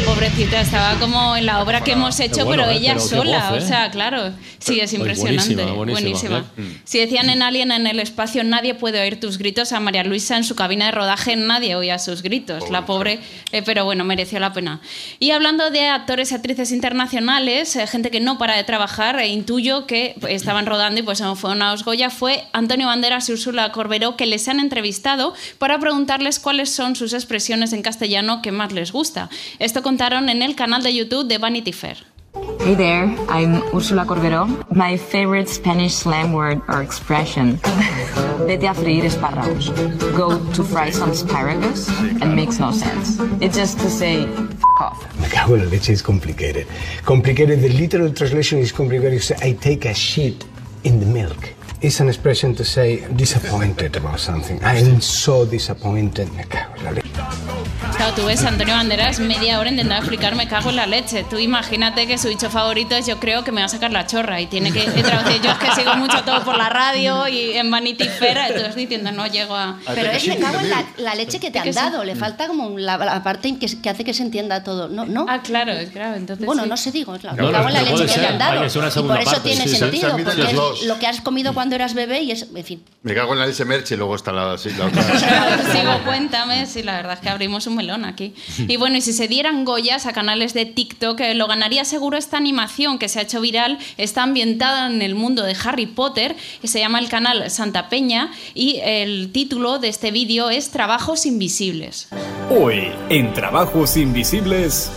Pobrecita, 0.00 0.60
estaba 0.60 0.98
como 0.98 1.36
en 1.36 1.46
la 1.46 1.62
obra 1.62 1.84
que 1.84 1.92
hemos 1.92 2.18
hecho, 2.18 2.44
bueno, 2.46 2.64
pero 2.64 2.74
¿eh? 2.74 2.78
ella 2.78 2.94
Pero 2.94 3.06
sola. 3.06 3.50
voz, 3.50 3.60
¿eh? 3.60 3.64
O 3.64 3.66
sea, 3.66 3.90
claro. 3.90 4.32
Sí, 4.58 4.80
es 4.80 4.92
impresionante. 4.94 5.54
buenísima, 5.54 5.72
buenísima. 5.74 6.40
buenísima. 6.40 6.40
Mm. 6.56 6.80
Si 6.84 6.98
decían 6.98 7.28
en 7.28 7.42
Alien 7.42 7.72
en 7.72 7.86
el 7.86 8.00
espacio, 8.00 8.42
nadie 8.42 8.74
puede 8.74 9.00
oír 9.00 9.20
tus 9.20 9.38
gritos. 9.38 9.72
A 9.72 9.80
María 9.80 10.02
Luisa 10.04 10.36
en 10.36 10.44
su 10.44 10.54
cabina 10.54 10.86
de 10.86 10.92
rodaje, 10.92 11.36
nadie 11.36 11.76
oía 11.76 11.98
sus 11.98 12.22
gritos. 12.22 12.70
La 12.70 12.86
pobre, 12.86 13.20
eh, 13.52 13.62
pero 13.64 13.84
bueno, 13.84 14.04
mereció 14.04 14.40
la 14.40 14.52
pena. 14.52 14.80
Y 15.18 15.32
hablando 15.32 15.70
de 15.70 15.88
actores 15.88 16.32
y 16.32 16.34
actrices 16.36 16.72
internacionales, 16.72 17.78
gente 17.88 18.10
que 18.10 18.20
no 18.20 18.38
para 18.38 18.56
de 18.56 18.64
trabajar, 18.64 19.18
eh, 19.18 19.28
intuyo 19.28 19.86
que 19.86 20.14
estaban 20.28 20.66
rodando 20.66 21.00
y 21.00 21.02
pues 21.02 21.20
no 21.20 21.36
fue 21.36 21.50
una 21.50 21.74
Goya, 21.76 22.10
fue 22.10 22.44
Antonio 22.52 22.86
Banderas 22.86 23.28
y 23.28 23.32
Úrsula 23.32 23.72
Corberó 23.72 24.16
que 24.16 24.26
les 24.26 24.46
han 24.48 24.60
entrevistado 24.60 25.34
para 25.58 25.78
preguntarles 25.78 26.38
cuáles 26.38 26.70
son 26.70 26.96
sus 26.96 27.12
expresiones 27.12 27.72
en 27.72 27.82
castellano 27.82 28.42
que 28.42 28.52
más 28.52 28.72
les 28.72 28.92
gusta. 28.92 29.28
Esto 29.58 29.81
contaron 29.82 30.28
en 30.28 30.42
el 30.42 30.54
canal 30.54 30.82
de 30.82 30.94
YouTube 30.94 31.26
de 31.26 31.38
Vanity 31.38 31.72
Fair. 31.72 31.98
Hey 32.64 32.76
there, 32.76 33.04
I'm 33.28 33.60
Úrsula 33.72 34.06
Corberó. 34.06 34.46
My 34.70 34.96
favorite 34.96 35.48
Spanish 35.48 35.94
slang 35.94 36.32
word 36.32 36.62
or 36.68 36.80
expression. 36.80 37.58
Vete 38.46 38.68
a 38.68 38.74
freír 38.74 39.04
espárragos. 39.04 39.70
Go 40.16 40.38
to 40.52 40.62
fry 40.62 40.90
some 40.90 41.10
asparagus. 41.10 41.88
It 42.20 42.26
makes 42.26 42.58
no 42.58 42.72
sense. 42.72 43.18
It's 43.40 43.56
just 43.56 43.78
to 43.80 43.90
say, 43.90 44.24
f 44.24 44.64
off. 44.80 45.20
Me 45.20 45.28
cago 45.28 45.54
en 45.54 45.64
la 45.64 45.70
leche 45.70 45.90
is 45.90 46.02
complicated. 46.02 46.66
Complicated, 47.04 47.60
the 47.60 47.68
literal 47.68 48.12
translation 48.14 48.60
is 48.60 48.72
complicated. 48.72 49.14
You 49.14 49.20
say, 49.20 49.36
I 49.42 49.52
take 49.52 49.84
a 49.84 49.94
shit 49.94 50.44
in 50.84 51.00
the 51.00 51.06
milk. 51.06 51.52
It's 51.82 52.00
an 52.00 52.08
expression 52.08 52.54
to 52.54 52.64
say 52.64 53.04
disappointed 53.16 53.96
about 53.96 54.20
something. 54.20 54.58
I'm 54.64 55.00
so 55.00 55.44
disappointed. 55.44 56.32
Me 56.32 56.44
cago 56.44 56.74
en 56.78 56.84
la 56.84 56.90
leche. 56.92 57.01
Claro, 57.96 58.14
tú 58.14 58.24
ves 58.24 58.42
a 58.44 58.48
Antonio 58.48 58.74
Banderas 58.74 59.20
media 59.20 59.60
hora 59.60 59.68
intentando 59.68 60.00
explicar 60.00 60.34
me 60.34 60.48
cago 60.48 60.70
en 60.70 60.76
la 60.76 60.86
leche. 60.86 61.24
Tú 61.28 61.38
imagínate 61.38 62.06
que 62.06 62.18
su 62.18 62.28
dicho 62.28 62.50
favorito 62.50 62.94
es 62.96 63.06
yo 63.06 63.20
creo 63.20 63.44
que 63.44 63.52
me 63.52 63.60
va 63.60 63.66
a 63.66 63.68
sacar 63.68 63.92
la 63.92 64.06
chorra 64.06 64.40
y 64.40 64.46
tiene 64.46 64.72
que 64.72 64.82
traducir. 65.02 65.40
Yo 65.42 65.50
es 65.50 65.58
que 65.58 65.70
sigo 65.74 65.94
mucho 65.96 66.22
todo 66.24 66.42
por 66.42 66.56
la 66.56 66.68
radio 66.68 67.28
y 67.28 67.52
en 67.52 67.70
Vanity 67.70 68.08
Fair, 68.08 68.38
entonces 68.48 68.74
diciendo 68.74 69.12
no 69.12 69.26
llego 69.26 69.54
a... 69.54 69.78
Pero 69.94 70.10
es 70.10 70.26
me 70.26 70.38
cago 70.38 70.60
en 70.60 70.70
la, 70.70 70.84
la 70.96 71.14
leche 71.14 71.38
que 71.38 71.50
te 71.50 71.58
han 71.58 71.70
dado. 71.70 72.02
Le 72.04 72.16
falta 72.16 72.48
como 72.48 72.78
la, 72.78 72.96
la 72.96 73.22
parte 73.22 73.56
que, 73.58 73.80
que 73.80 73.90
hace 73.90 74.04
que 74.04 74.14
se 74.14 74.22
entienda 74.22 74.64
todo. 74.64 74.88
No, 74.88 75.04
no. 75.04 75.26
Ah, 75.28 75.42
claro, 75.42 75.72
es 75.72 75.90
claro. 75.90 76.16
Entonces 76.16 76.46
Bueno, 76.46 76.64
sí. 76.64 76.68
no 76.68 76.76
sé, 76.76 76.92
digo, 76.92 77.14
es 77.14 77.22
la, 77.22 77.32
No, 77.32 77.46
me 77.46 77.52
cago 77.52 77.68
en 77.68 77.74
la 77.74 77.82
no, 77.82 77.90
leche 77.90 78.02
que 78.04 78.08
ser. 78.08 78.20
te 78.22 78.26
han 78.28 78.38
dado. 78.38 78.54
Y 78.54 78.70
por 78.70 78.84
eso 78.86 79.06
parte, 79.08 79.40
tiene 79.42 79.68
sí, 79.68 79.76
sentido, 79.76 80.16
Se 80.16 80.24
porque 80.24 80.42
es 80.42 80.82
lo 80.86 80.98
que 80.98 81.06
has 81.06 81.20
comido 81.20 81.52
cuando 81.54 81.74
eras 81.76 81.94
bebé 81.94 82.22
y 82.22 82.32
es, 82.32 82.46
en 82.54 82.64
fin. 82.64 82.82
Me 83.02 83.14
cago 83.14 83.32
en 83.34 83.40
la 83.40 83.46
leche 83.46 83.64
merche 83.64 83.94
y 83.94 83.98
luego 83.98 84.16
está 84.16 84.32
la, 84.32 84.56
sí, 84.58 84.70
la 84.78 84.86
otra. 84.86 85.02
Sigo, 85.72 85.98
cuéntame. 86.04 86.66
Sí, 86.66 86.82
la 86.82 86.96
verdad 86.96 87.11
es 87.14 87.20
que 87.20 87.28
abrimos 87.28 87.66
un 87.66 87.76
melón 87.76 88.04
aquí. 88.04 88.34
Y 88.72 88.76
bueno, 88.76 88.96
y 88.96 89.00
si 89.00 89.12
se 89.12 89.28
dieran 89.28 89.64
Goyas 89.64 90.06
a 90.06 90.12
canales 90.12 90.54
de 90.54 90.64
TikTok, 90.64 91.20
eh, 91.20 91.34
lo 91.34 91.46
ganaría 91.46 91.84
seguro 91.84 92.16
esta 92.16 92.36
animación 92.36 92.98
que 92.98 93.08
se 93.08 93.18
ha 93.18 93.22
hecho 93.22 93.40
viral. 93.40 93.78
Está 93.98 94.22
ambientada 94.22 94.86
en 94.86 95.02
el 95.02 95.14
mundo 95.14 95.42
de 95.42 95.56
Harry 95.64 95.86
Potter 95.86 96.36
y 96.62 96.68
se 96.68 96.78
llama 96.78 96.98
el 96.98 97.08
canal 97.08 97.50
Santa 97.50 97.88
Peña. 97.88 98.30
Y 98.54 98.80
el 98.82 99.30
título 99.32 99.78
de 99.78 99.88
este 99.88 100.10
vídeo 100.10 100.48
es 100.48 100.70
Trabajos 100.70 101.26
Invisibles. 101.26 102.08
Hoy, 102.50 102.90
en 103.08 103.32
Trabajos 103.34 103.96
Invisibles. 103.96 104.90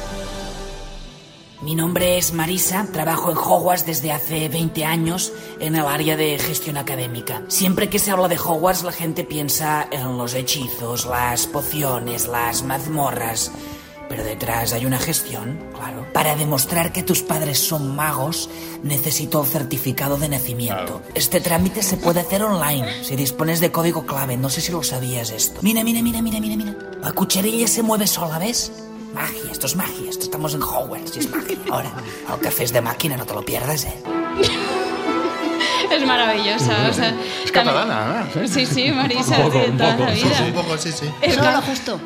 Mi 1.65 1.73
nombre 1.73 2.19
es 2.19 2.31
Marisa, 2.31 2.85
trabajo 2.93 3.31
en 3.31 3.37
Hogwarts 3.37 3.87
desde 3.87 4.11
hace 4.11 4.49
20 4.49 4.85
años 4.85 5.33
en 5.59 5.73
el 5.73 5.87
área 5.87 6.15
de 6.15 6.37
gestión 6.37 6.77
académica. 6.77 7.41
Siempre 7.47 7.89
que 7.89 7.97
se 7.97 8.11
habla 8.11 8.27
de 8.27 8.37
Hogwarts 8.37 8.83
la 8.83 8.91
gente 8.91 9.23
piensa 9.23 9.87
en 9.91 10.15
los 10.15 10.35
hechizos, 10.35 11.07
las 11.07 11.47
pociones, 11.47 12.27
las 12.27 12.61
mazmorras. 12.61 13.51
Pero 14.07 14.23
detrás 14.23 14.73
hay 14.73 14.85
una 14.85 14.99
gestión, 14.99 15.57
claro. 15.73 16.05
Para 16.13 16.35
demostrar 16.35 16.93
que 16.93 17.01
tus 17.01 17.23
padres 17.23 17.57
son 17.57 17.95
magos, 17.95 18.47
necesito 18.83 19.41
el 19.41 19.47
certificado 19.47 20.17
de 20.17 20.29
nacimiento. 20.29 21.01
Este 21.15 21.41
trámite 21.41 21.81
se 21.81 21.97
puede 21.97 22.19
hacer 22.19 22.43
online, 22.43 23.03
si 23.03 23.15
dispones 23.15 23.59
de 23.59 23.71
código 23.71 24.05
clave. 24.05 24.37
No 24.37 24.51
sé 24.51 24.61
si 24.61 24.71
lo 24.71 24.83
sabías 24.83 25.31
esto. 25.31 25.61
Mira, 25.63 25.83
mira, 25.83 26.03
mira, 26.03 26.21
mira, 26.21 26.39
mira, 26.39 26.55
mira. 26.57 26.75
La 27.01 27.11
cucharilla 27.11 27.67
se 27.67 27.81
mueve 27.81 28.05
sola, 28.05 28.37
¿ves? 28.37 28.71
Magia, 29.15 29.51
esto 29.51 29.65
es 29.67 29.75
magia. 29.75 30.09
Esto 30.09 30.25
estamos 30.25 30.53
en 30.53 30.61
Hogwarts 30.61 31.15
y 31.15 31.19
es 31.19 31.29
magia. 31.29 31.57
Ahora, 31.71 31.91
el 32.33 32.39
café 32.41 32.63
es 32.65 32.73
de 32.73 32.81
máquina, 32.81 33.15
no 33.17 33.25
te 33.25 33.33
lo 33.33 33.43
pierdas, 33.43 33.85
¿eh? 33.85 33.93
Es 35.91 36.05
maravillosa. 36.05 36.87
O 36.89 36.93
sea, 36.93 37.15
Es 37.45 37.51
catalana, 37.51 38.27
¿eh? 38.35 38.47
Sí, 38.47 38.65
sí, 38.65 38.91
Marisa, 38.91 39.37
Un 39.37 39.43
poco, 39.43 39.51
sí, 39.53 39.57
de 39.59 39.69
un 39.71 39.77
toda 39.77 39.91
poco. 39.97 40.09
la 40.09 40.15
Sí, 40.15 40.23
vida. 40.23 40.37
sí, 40.37 40.43
Un 40.43 40.53
poco, 40.53 40.77
sí, 40.77 40.91
sí. 40.91 41.05
Justo. 41.67 41.99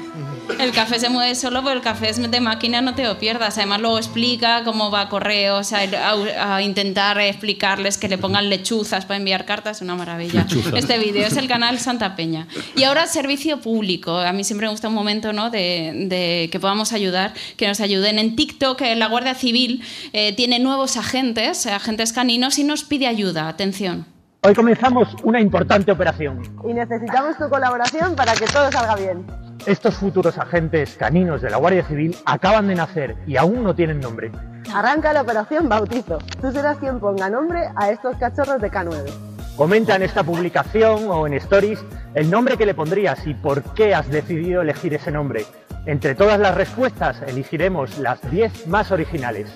El 0.60 0.72
café 0.72 1.00
se 1.00 1.10
mueve 1.10 1.36
solo, 1.36 1.64
pero 1.64 1.76
el 1.76 1.82
café 1.82 2.10
es 2.10 2.20
de 2.32 2.40
máquina, 2.42 2.82
no 2.82 2.94
te 2.94 3.04
lo 3.04 3.18
pierdas. 3.18 3.58
Además, 3.58 3.80
luego 3.82 3.98
explica 3.98 4.64
cómo 4.64 4.92
va 4.92 5.02
a 5.02 5.10
correos, 5.10 5.72
a, 5.74 5.80
a- 5.80 6.56
a 6.56 6.62
intentar 6.62 7.20
explicarles 7.20 7.98
que 7.98 8.08
le 8.10 8.18
pongan 8.18 8.50
lechuzas 8.50 9.06
para 9.06 9.18
enviar 9.18 9.46
cartas, 9.46 9.82
una 9.82 9.96
maravilla. 9.96 10.44
Lechuzas. 10.44 10.74
Este 10.76 10.98
vídeo 10.98 11.26
es 11.26 11.38
el 11.38 11.48
canal 11.48 11.80
Santa 11.80 12.16
Peña. 12.16 12.48
Y 12.76 12.84
ahora, 12.84 13.08
servicio 13.08 13.62
público. 13.62 14.18
A 14.18 14.34
mí 14.34 14.44
siempre 14.44 14.68
me 14.68 14.72
gusta 14.72 14.90
un 14.90 14.94
momento 14.94 15.34
¿no? 15.34 15.50
de, 15.50 15.92
de 16.08 16.50
que 16.52 16.60
podamos 16.60 16.94
ayudar, 16.94 17.34
que 17.58 17.68
nos 17.68 17.80
ayuden. 17.80 18.20
En 18.20 18.36
TikTok, 18.36 18.82
eh, 18.82 18.96
la 18.96 19.08
Guardia 19.08 19.36
Civil 19.36 19.82
eh, 20.14 20.34
tiene 20.34 20.60
nuevos 20.60 20.98
agentes, 20.98 21.66
agentes 21.68 22.14
caninos, 22.14 22.60
y 22.60 22.64
nos 22.64 22.84
pide 22.84 23.08
ayuda. 23.08 23.48
Atención. 23.48 24.06
Hoy 24.42 24.54
comenzamos 24.54 25.10
una 25.24 25.42
importante 25.42 25.92
operación. 25.92 26.42
Y 26.70 26.74
necesitamos 26.74 27.38
tu 27.38 27.50
colaboración 27.50 28.16
para 28.16 28.34
que 28.34 28.46
todo 28.46 28.72
salga 28.72 28.96
bien. 28.96 29.26
Estos 29.66 29.96
futuros 29.96 30.38
agentes 30.38 30.96
caninos 30.96 31.42
de 31.42 31.50
la 31.50 31.58
Guardia 31.58 31.86
Civil 31.86 32.16
acaban 32.26 32.68
de 32.68 32.76
nacer 32.76 33.18
y 33.28 33.36
aún 33.38 33.64
no 33.64 33.76
tienen 33.76 34.00
nombre. 34.00 34.32
Arranca 34.74 35.12
la 35.14 35.22
operación 35.22 35.68
Bautizo. 35.68 36.20
Tú 36.42 36.52
serás 36.52 36.78
quien 36.78 37.00
ponga 37.00 37.30
nombre 37.30 37.70
a 37.76 37.92
estos 37.92 38.16
cachorros 38.18 38.62
de 38.62 38.72
K9. 38.72 39.12
Comenta 39.58 39.96
en 39.96 40.04
esta 40.04 40.24
publicación 40.24 41.10
o 41.10 41.28
en 41.28 41.34
stories 41.34 41.84
el 42.16 42.32
nombre 42.32 42.58
que 42.58 42.66
le 42.66 42.74
pondrías 42.74 43.28
y 43.28 43.34
por 43.34 43.62
qué 43.74 43.94
has 43.94 44.10
decidido 44.10 44.62
elegir 44.62 44.94
ese 44.94 45.12
nombre. 45.12 45.46
Entre 45.86 46.16
todas 46.16 46.40
las 46.40 46.56
respuestas 46.56 47.22
elegiremos 47.28 48.00
las 48.00 48.22
10 48.32 48.68
más 48.68 48.92
originales. 48.92 49.52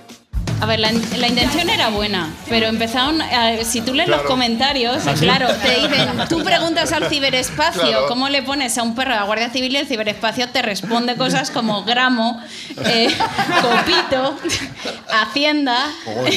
A 0.63 0.65
ver, 0.65 0.79
la, 0.79 0.93
la 1.17 1.27
intención 1.27 1.69
era 1.69 1.89
buena, 1.89 2.29
pero 2.47 2.67
empezaron, 2.67 3.21
a- 3.21 3.61
si 3.65 3.81
tú 3.81 3.93
lees 3.93 4.07
los 4.07 4.21
comentarios, 4.21 5.05
¿Ah, 5.05 5.13
sí? 5.13 5.25
claro, 5.25 5.49
te 5.61 5.71
dicen, 5.81 6.07
tú 6.29 6.41
preguntas 6.41 6.93
al 6.93 7.09
ciberespacio 7.09 7.81
Claro. 7.81 8.07
cómo 8.07 8.29
le 8.29 8.43
pones 8.43 8.77
a 8.77 8.83
un 8.83 8.95
perro 8.95 9.11
de 9.11 9.17
la 9.17 9.23
Guardia 9.25 9.49
Civil 9.49 9.73
y 9.73 9.77
el 9.77 9.87
ciberespacio 9.87 10.47
te 10.47 10.61
responde 10.61 11.15
cosas 11.17 11.51
como 11.51 11.83
gramo, 11.83 12.41
eh, 12.85 13.13
copito, 13.61 14.37
hacienda, 15.11 15.85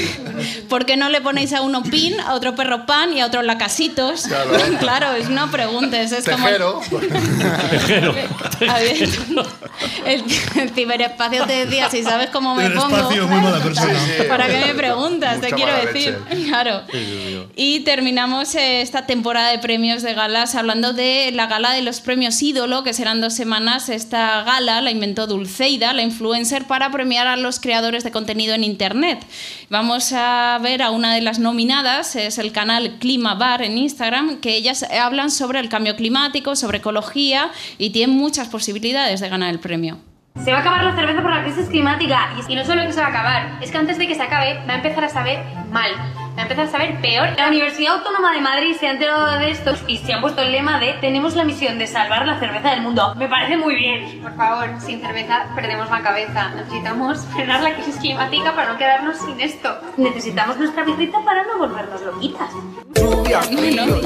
¿por 0.68 0.87
qué 0.87 0.97
no 0.97 1.09
le 1.09 1.20
ponéis 1.20 1.53
a 1.53 1.61
uno 1.62 1.85
pin, 1.85 2.18
a 2.20 2.35
otro 2.35 2.57
perro 2.57 2.85
pan 2.85 3.12
y 3.12 3.20
a 3.20 3.27
otro 3.27 3.43
lacasitos? 3.43 4.22
Claro. 4.27 4.51
Claro, 4.81 5.12
es 5.12 5.29
no 5.31 5.51
preguntes, 5.53 6.11
es 6.12 6.24
Tejero. 6.24 6.81
Tejero. 7.70 8.12
como... 8.59 8.72
A 8.72 8.79
ver, 8.79 9.09
el, 10.07 10.24
el 10.57 10.70
ciberespacio 10.70 11.45
te 11.47 11.64
decía, 11.66 11.89
si 11.91 12.03
sabes 12.03 12.31
cómo 12.31 12.55
me 12.55 12.70
pongo... 12.70 13.11
Muy 13.11 13.41
mala 13.41 13.59
persona. 13.59 13.95
Sí, 13.99 14.12
sí. 14.15 14.15
¿Para 14.24 14.46
qué 14.46 14.66
me 14.66 14.74
preguntas? 14.74 15.40
Te 15.40 15.50
quiero 15.50 15.72
decir. 15.74 16.18
leche. 16.28 16.46
Claro. 16.46 16.82
Y 17.54 17.80
terminamos 17.80 18.54
eh, 18.54 18.80
esta 18.80 19.06
temporada 19.06 19.50
de 19.50 19.58
premios 19.58 20.02
de 20.02 20.14
galas 20.14 20.54
hablando 20.54 20.92
de 20.92 21.30
la 21.32 21.46
gala 21.46 21.72
de 21.72 21.82
los 21.82 22.00
premios 22.00 22.40
ídolo, 22.42 22.82
que 22.82 22.92
serán 22.92 23.20
dos 23.20 23.34
semanas. 23.34 23.88
Esta 23.88 24.42
gala 24.44 24.80
la 24.80 24.90
inventó 24.90 25.26
Dulceida, 25.26 25.92
la 25.92 26.02
influencer, 26.02 26.66
para 26.66 26.90
premiar 26.90 27.26
a 27.26 27.36
los 27.36 27.60
creadores 27.60 28.04
de 28.04 28.10
contenido 28.10 28.54
en 28.54 28.64
Internet. 28.64 29.24
Vamos 29.70 30.12
a 30.12 30.58
ver 30.62 30.82
a 30.82 30.90
una 30.90 31.14
de 31.14 31.20
las 31.20 31.38
nominadas, 31.38 32.16
es 32.16 32.38
el 32.38 32.52
canal 32.52 32.98
Clima 32.98 33.34
Bar 33.34 33.62
en 33.62 33.78
Instagram, 33.78 34.40
que 34.40 34.54
ellas 34.54 34.84
hablan 34.84 35.30
sobre 35.30 35.60
el 35.60 35.68
cambio 35.68 35.96
climático, 35.96 36.56
sobre 36.56 36.78
ecología 36.78 37.50
y 37.78 37.90
tienen 37.90 38.16
muchas 38.16 38.48
posibilidades 38.48 39.20
de 39.20 39.28
ganar 39.28 39.50
el 39.50 39.58
premio. 39.58 39.98
Se 40.43 40.53
va 40.53 40.59
a 40.59 40.61
acabar 40.61 40.84
la 40.84 40.95
cerveza 40.95 41.22
por 41.22 41.30
la 41.34 41.43
crisis 41.43 41.68
climática. 41.68 42.30
Y 42.47 42.55
no 42.55 42.64
solo 42.64 42.82
que 42.82 42.93
se 42.93 43.01
va 43.01 43.07
a 43.07 43.11
acabar, 43.11 43.59
es 43.61 43.70
que 43.70 43.78
antes 43.78 43.99
de 43.99 44.07
que 44.07 44.14
se 44.14 44.22
acabe 44.22 44.61
va 44.68 44.74
a 44.74 44.76
empezar 44.76 45.05
a 45.05 45.09
saber 45.09 45.41
mal. 45.70 45.91
Va 46.37 46.41
a 46.41 46.43
empezar 46.43 46.66
a 46.66 46.70
saber 46.70 47.01
peor. 47.01 47.30
La 47.39 47.49
Universidad 47.49 47.95
Autónoma 47.95 48.30
de 48.32 48.43
Madrid 48.43 48.76
se 48.78 48.87
ha 48.87 48.91
enterado 48.93 49.39
de 49.39 49.51
esto 49.51 49.74
y 49.89 49.97
se 49.97 50.12
han 50.12 50.20
puesto 50.20 50.43
el 50.43 50.53
lema 50.53 50.78
de 50.78 50.93
tenemos 51.01 51.34
la 51.34 51.45
misión 51.45 51.78
de 51.78 51.87
salvar 51.87 52.26
la 52.26 52.39
cerveza 52.39 52.70
del 52.72 52.82
mundo. 52.82 53.14
Me 53.16 53.26
parece 53.26 53.57
muy 53.57 53.74
bien. 53.74 54.20
Por 54.22 54.37
favor, 54.37 54.68
sin 54.78 55.01
cerveza 55.01 55.47
perdemos 55.57 55.91
la 55.91 56.03
cabeza. 56.03 56.51
Necesitamos 56.55 57.24
frenar 57.34 57.62
la 57.62 57.74
crisis 57.74 57.97
climática 57.97 58.55
para 58.55 58.72
no 58.72 58.78
quedarnos 58.78 59.16
sin 59.16 59.41
esto. 59.41 59.80
Necesitamos 59.97 60.59
nuestra 60.59 60.84
birrita 60.84 61.18
para 61.24 61.43
no 61.45 61.57
volvernos 61.59 62.03
loquitas. 62.03 62.51
Bueno, 62.95 63.97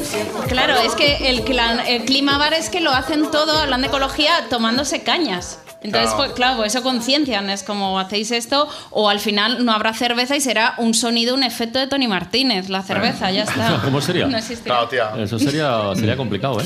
claro, 0.48 0.74
es 0.76 0.94
que 0.94 1.28
el, 1.30 1.44
clan- 1.44 1.82
el 1.86 2.04
clima 2.04 2.38
bar 2.38 2.54
es 2.54 2.70
que 2.70 2.80
lo 2.80 2.92
hacen 2.92 3.28
todo, 3.32 3.58
hablan 3.58 3.80
de 3.82 3.88
ecología, 3.88 4.48
tomándose 4.48 5.02
cañas. 5.02 5.60
Entonces, 5.82 6.10
Claro. 6.10 6.16
pues 6.24 6.32
claro, 6.32 6.56
pues 6.58 6.74
eso 6.74 6.82
conciencian, 6.82 7.48
es 7.48 7.62
como 7.62 7.98
hacéis 7.98 8.30
esto, 8.32 8.68
o 8.90 9.08
al 9.08 9.18
final 9.18 9.64
no 9.64 9.72
habrá 9.72 9.94
cerveza 9.94 10.36
y 10.36 10.40
será 10.40 10.74
un 10.76 10.92
sonido, 10.92 11.34
un 11.34 11.42
efecto 11.42 11.78
de 11.78 11.86
Tony 11.86 12.06
Martínez, 12.06 12.68
la 12.68 12.82
cerveza, 12.82 13.30
ya 13.30 13.44
está. 13.44 13.80
¿Cómo 13.84 14.00
sería? 14.02 14.26
No 14.26 14.36
existirá. 14.36 14.80
Eso 15.18 15.38
sería, 15.38 15.80
sería 15.94 16.16
complicado, 16.16 16.60
¿eh? 16.60 16.64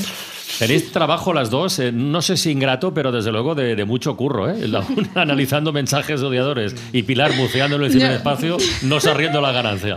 Tenéis 0.58 0.92
trabajo 0.92 1.32
las 1.32 1.48
dos, 1.50 1.78
eh, 1.80 1.90
no 1.92 2.22
sé 2.22 2.36
si 2.36 2.50
ingrato, 2.50 2.92
pero 2.94 3.10
desde 3.12 3.32
luego 3.32 3.54
de, 3.54 3.74
de 3.76 3.84
mucho 3.84 4.16
curro, 4.16 4.48
¿eh? 4.50 4.68
La 4.68 4.80
una 4.80 5.08
analizando 5.22 5.72
mensajes 5.72 6.20
de 6.20 6.26
odiadores 6.26 6.74
y 6.92 7.02
Pilar 7.04 7.32
buceándolo 7.36 7.86
en 7.86 7.92
el 7.92 7.98
Ya. 7.98 8.06
ciberespacio, 8.06 8.56
no 8.82 9.00
se 9.00 9.10
arriendo 9.10 9.40
la 9.40 9.52
ganancia. 9.52 9.96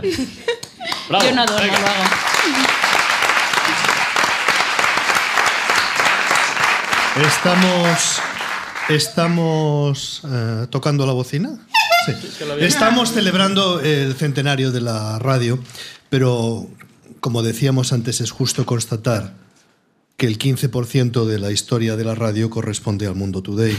Bravo, 1.08 1.24
Yo 1.24 1.34
no 1.34 1.44
venga. 1.46 1.78
lo 1.78 1.86
hago. 1.86 2.04
Estamos. 7.26 8.20
Estamos 8.88 10.22
eh, 10.24 10.66
tocando 10.70 11.06
la 11.06 11.12
bocina. 11.12 11.58
Sí. 12.06 12.12
Estamos 12.60 13.12
celebrando 13.12 13.80
el 13.80 14.14
centenario 14.14 14.72
de 14.72 14.80
la 14.80 15.18
radio, 15.18 15.58
pero 16.08 16.66
como 17.20 17.42
decíamos 17.42 17.92
antes, 17.92 18.20
es 18.22 18.30
justo 18.30 18.64
constatar 18.64 19.34
que 20.16 20.26
el 20.26 20.38
15% 20.38 21.26
de 21.26 21.38
la 21.38 21.52
historia 21.52 21.96
de 21.96 22.04
la 22.04 22.14
radio 22.14 22.48
corresponde 22.48 23.06
al 23.06 23.14
Mundo 23.14 23.42
Today, 23.42 23.76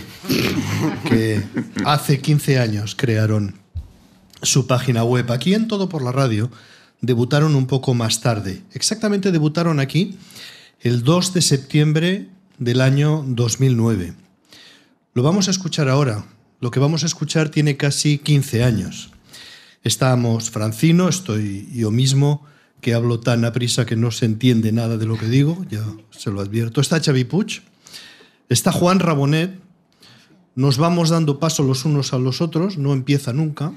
que 1.10 1.44
hace 1.86 2.22
15 2.22 2.60
años 2.60 2.96
crearon 2.96 3.56
su 4.44 4.68
página 4.68 5.04
web. 5.04 5.32
Aquí 5.32 5.54
en 5.56 5.68
Todo 5.68 5.90
por 5.90 6.04
la 6.04 6.12
Radio 6.12 6.52
debutaron 7.02 7.56
un 7.56 7.66
poco 7.66 7.94
más 7.94 8.22
tarde. 8.22 8.62
Exactamente 8.74 9.32
debutaron 9.32 9.80
aquí 9.80 10.18
el 10.82 11.04
2 11.04 11.34
de 11.34 11.42
septiembre 11.42 12.30
del 12.60 12.82
año 12.82 13.24
2009. 13.28 14.29
Lo 15.14 15.24
vamos 15.24 15.48
a 15.48 15.52
escuchar 15.52 15.90
ahora. 15.90 16.24
Lo 16.60 16.70
que 16.70 16.80
vamos 16.80 17.04
a 17.04 17.08
escuchar 17.08 17.50
tiene 17.50 17.78
casi 17.78 18.20
15 18.20 18.64
años. 18.64 19.10
Estamos 19.84 20.52
Francino, 20.52 21.10
estoy 21.10 21.68
yo 21.74 21.90
mismo, 21.90 22.46
que 22.80 22.94
hablo 22.94 23.20
tan 23.20 23.44
a 23.44 23.52
prisa 23.52 23.86
que 23.86 23.96
no 23.96 24.12
se 24.12 24.26
entiende 24.26 24.72
nada 24.72 24.98
de 24.98 25.06
lo 25.06 25.18
que 25.18 25.28
digo, 25.28 25.66
ya 25.70 25.84
se 26.12 26.30
lo 26.30 26.42
advierto. 26.42 26.80
Está 26.80 27.02
Xavi 27.02 27.24
Puig, 27.24 27.64
está 28.50 28.72
Juan 28.72 29.00
Rabonet, 29.00 29.60
nos 30.56 30.78
vamos 30.78 31.10
dando 31.10 31.40
paso 31.40 31.64
los 31.64 31.86
unos 31.86 32.14
a 32.14 32.20
los 32.20 32.42
otros, 32.42 32.78
no 32.78 32.94
empieza 32.94 33.34
nunca. 33.34 33.72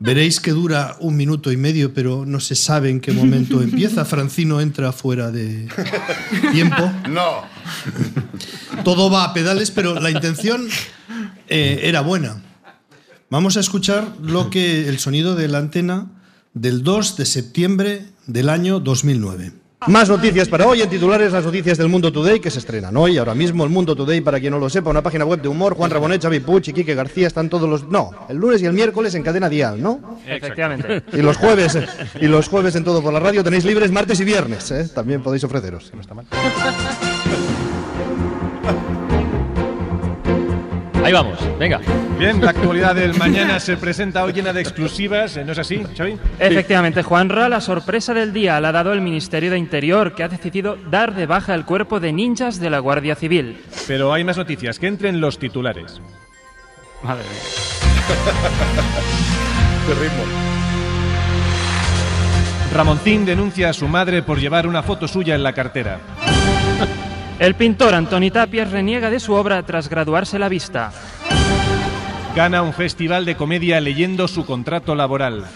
Veréis 0.00 0.40
que 0.40 0.52
dura 0.52 0.96
un 1.00 1.14
minuto 1.14 1.52
y 1.52 1.58
medio, 1.58 1.92
pero 1.92 2.24
no 2.24 2.40
se 2.40 2.54
sabe 2.54 2.88
en 2.88 3.00
qué 3.00 3.12
momento 3.12 3.60
empieza. 3.62 4.06
Francino 4.06 4.62
entra 4.62 4.92
fuera 4.92 5.30
de 5.30 5.68
tiempo. 6.52 6.90
No. 7.10 7.42
Todo 8.82 9.10
va 9.10 9.24
a 9.24 9.34
pedales, 9.34 9.70
pero 9.70 10.00
la 10.00 10.10
intención 10.10 10.66
eh, 11.48 11.80
era 11.82 12.00
buena. 12.00 12.42
Vamos 13.28 13.58
a 13.58 13.60
escuchar 13.60 14.16
lo 14.22 14.48
que 14.48 14.88
el 14.88 14.98
sonido 14.98 15.36
de 15.36 15.48
la 15.48 15.58
antena 15.58 16.06
del 16.54 16.82
2 16.82 17.18
de 17.18 17.26
septiembre 17.26 18.06
del 18.26 18.48
año 18.48 18.80
2009. 18.80 19.52
Más 19.86 20.10
noticias 20.10 20.48
para 20.48 20.66
hoy 20.66 20.82
en 20.82 20.90
titulares, 20.90 21.32
las 21.32 21.44
noticias 21.44 21.78
del 21.78 21.88
Mundo 21.88 22.12
Today 22.12 22.38
que 22.38 22.50
se 22.50 22.58
estrenan 22.58 22.94
hoy, 22.98 23.16
ahora 23.16 23.34
mismo. 23.34 23.64
El 23.64 23.70
Mundo 23.70 23.96
Today, 23.96 24.20
para 24.20 24.38
quien 24.38 24.52
no 24.52 24.58
lo 24.58 24.68
sepa, 24.68 24.90
una 24.90 25.02
página 25.02 25.24
web 25.24 25.40
de 25.40 25.48
humor. 25.48 25.74
Juan 25.74 25.90
Rabonet, 25.90 26.20
Xavi 26.20 26.40
Puig 26.40 26.68
y 26.68 26.72
Quique 26.74 26.94
García 26.94 27.26
están 27.26 27.48
todos 27.48 27.68
los. 27.68 27.88
No, 27.88 28.10
el 28.28 28.36
lunes 28.36 28.60
y 28.62 28.66
el 28.66 28.74
miércoles 28.74 29.14
en 29.14 29.22
cadena 29.22 29.48
dial, 29.48 29.82
¿no? 29.82 30.18
Efectivamente. 30.26 31.02
Y 31.12 31.22
los 31.22 31.36
jueves, 31.36 31.76
y 32.20 32.26
los 32.26 32.48
jueves 32.48 32.76
en 32.76 32.84
todo 32.84 33.02
por 33.02 33.12
la 33.12 33.20
radio 33.20 33.42
tenéis 33.42 33.64
libres 33.64 33.90
martes 33.90 34.20
y 34.20 34.24
viernes, 34.24 34.70
¿eh? 34.70 34.88
También 34.94 35.22
podéis 35.22 35.44
ofreceros. 35.44 35.90
no 35.94 36.00
está 36.00 36.14
mal. 36.14 36.26
Ahí 41.04 41.12
vamos, 41.12 41.38
venga. 41.58 41.80
Bien, 42.18 42.40
la 42.44 42.50
actualidad 42.50 42.94
del 42.94 43.14
mañana 43.14 43.58
se 43.58 43.76
presenta 43.78 44.22
hoy 44.22 44.34
llena 44.34 44.52
de 44.52 44.60
exclusivas, 44.60 45.38
¿no 45.44 45.52
es 45.52 45.58
así, 45.58 45.82
Xavi? 45.96 46.18
Efectivamente, 46.38 47.02
Juanra, 47.02 47.48
la 47.48 47.62
sorpresa 47.62 48.12
del 48.12 48.34
día 48.34 48.60
la 48.60 48.68
ha 48.68 48.72
dado 48.72 48.92
el 48.92 49.00
Ministerio 49.00 49.50
de 49.50 49.58
Interior, 49.58 50.14
que 50.14 50.22
ha 50.22 50.28
decidido 50.28 50.76
dar 50.90 51.14
de 51.14 51.24
baja 51.24 51.54
el 51.54 51.64
cuerpo 51.64 52.00
de 52.00 52.12
ninjas 52.12 52.60
de 52.60 52.68
la 52.68 52.80
Guardia 52.80 53.14
Civil. 53.14 53.62
Pero 53.86 54.12
hay 54.12 54.24
más 54.24 54.36
noticias, 54.36 54.78
que 54.78 54.88
entren 54.88 55.20
los 55.20 55.38
titulares. 55.38 56.02
Madre 57.02 57.24
mía. 57.24 57.40
Qué 59.86 59.94
ritmo. 59.94 60.24
Ramoncín 62.74 63.24
denuncia 63.24 63.70
a 63.70 63.72
su 63.72 63.88
madre 63.88 64.22
por 64.22 64.38
llevar 64.38 64.66
una 64.66 64.82
foto 64.82 65.08
suya 65.08 65.34
en 65.34 65.42
la 65.42 65.54
cartera. 65.54 65.98
El 67.40 67.54
pintor 67.54 67.94
Antoni 67.94 68.30
Tapias 68.30 68.70
reniega 68.70 69.08
de 69.08 69.18
su 69.18 69.32
obra 69.32 69.62
tras 69.62 69.88
graduarse 69.88 70.38
la 70.38 70.50
vista. 70.50 70.92
Gana 72.36 72.60
un 72.60 72.74
festival 72.74 73.24
de 73.24 73.34
comedia 73.34 73.80
leyendo 73.80 74.28
su 74.28 74.44
contrato 74.44 74.94
laboral. 74.94 75.46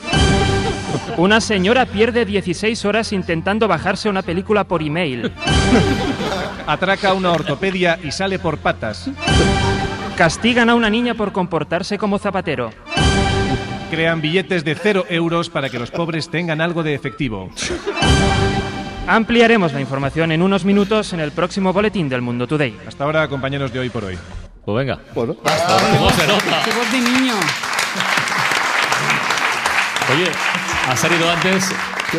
Una 1.19 1.43
señora 1.43 1.85
pierde 1.85 2.25
16 2.25 2.83
horas 2.87 3.13
intentando 3.13 3.69
bajarse 3.69 4.09
una 4.09 4.23
película 4.23 4.65
por 4.65 4.83
email. 4.83 5.31
Atraca 6.67 7.13
una 7.13 7.33
ortopedia 7.33 7.99
y 8.03 8.13
sale 8.13 8.39
por 8.39 8.57
patas. 8.57 9.11
Castigan 10.17 10.71
a 10.71 10.75
una 10.75 10.89
niña 10.89 11.13
por 11.13 11.33
comportarse 11.33 11.99
como 11.99 12.19
zapatero. 12.19 12.71
Crean 13.91 14.23
billetes 14.23 14.65
de 14.65 14.75
cero 14.75 15.05
euros 15.11 15.51
para 15.51 15.69
que 15.69 15.79
los 15.79 15.91
pobres 15.91 16.31
tengan 16.31 16.63
algo 16.63 16.83
de 16.83 16.95
efectivo. 16.95 17.51
Ampliaremos 19.07 19.75
la 19.75 19.81
información 19.81 20.33
en 20.33 20.41
unos 20.41 20.65
minutos 20.65 21.13
en 21.13 21.21
el 21.21 21.31
próximo 21.31 21.73
boletín 21.75 22.09
del 22.09 22.23
Mundo 22.23 22.47
Today. 22.47 22.75
Hasta 22.87 23.05
ahora, 23.05 23.29
compañeros 23.29 23.71
de 23.73 23.81
hoy 23.81 23.91
por 23.91 24.05
hoy. 24.05 24.19
Pues 24.65 24.77
venga. 24.79 24.99
Bueno, 25.15 25.35
¿Cómo 25.35 26.11
se 26.11 26.27
nota? 26.27 26.63
¡Qué 26.65 26.71
voz 26.73 26.91
de 26.91 27.01
niño! 27.01 27.35
Oye, 30.11 30.31
ha 30.89 30.97
salido 30.97 31.31
antes 31.31 31.71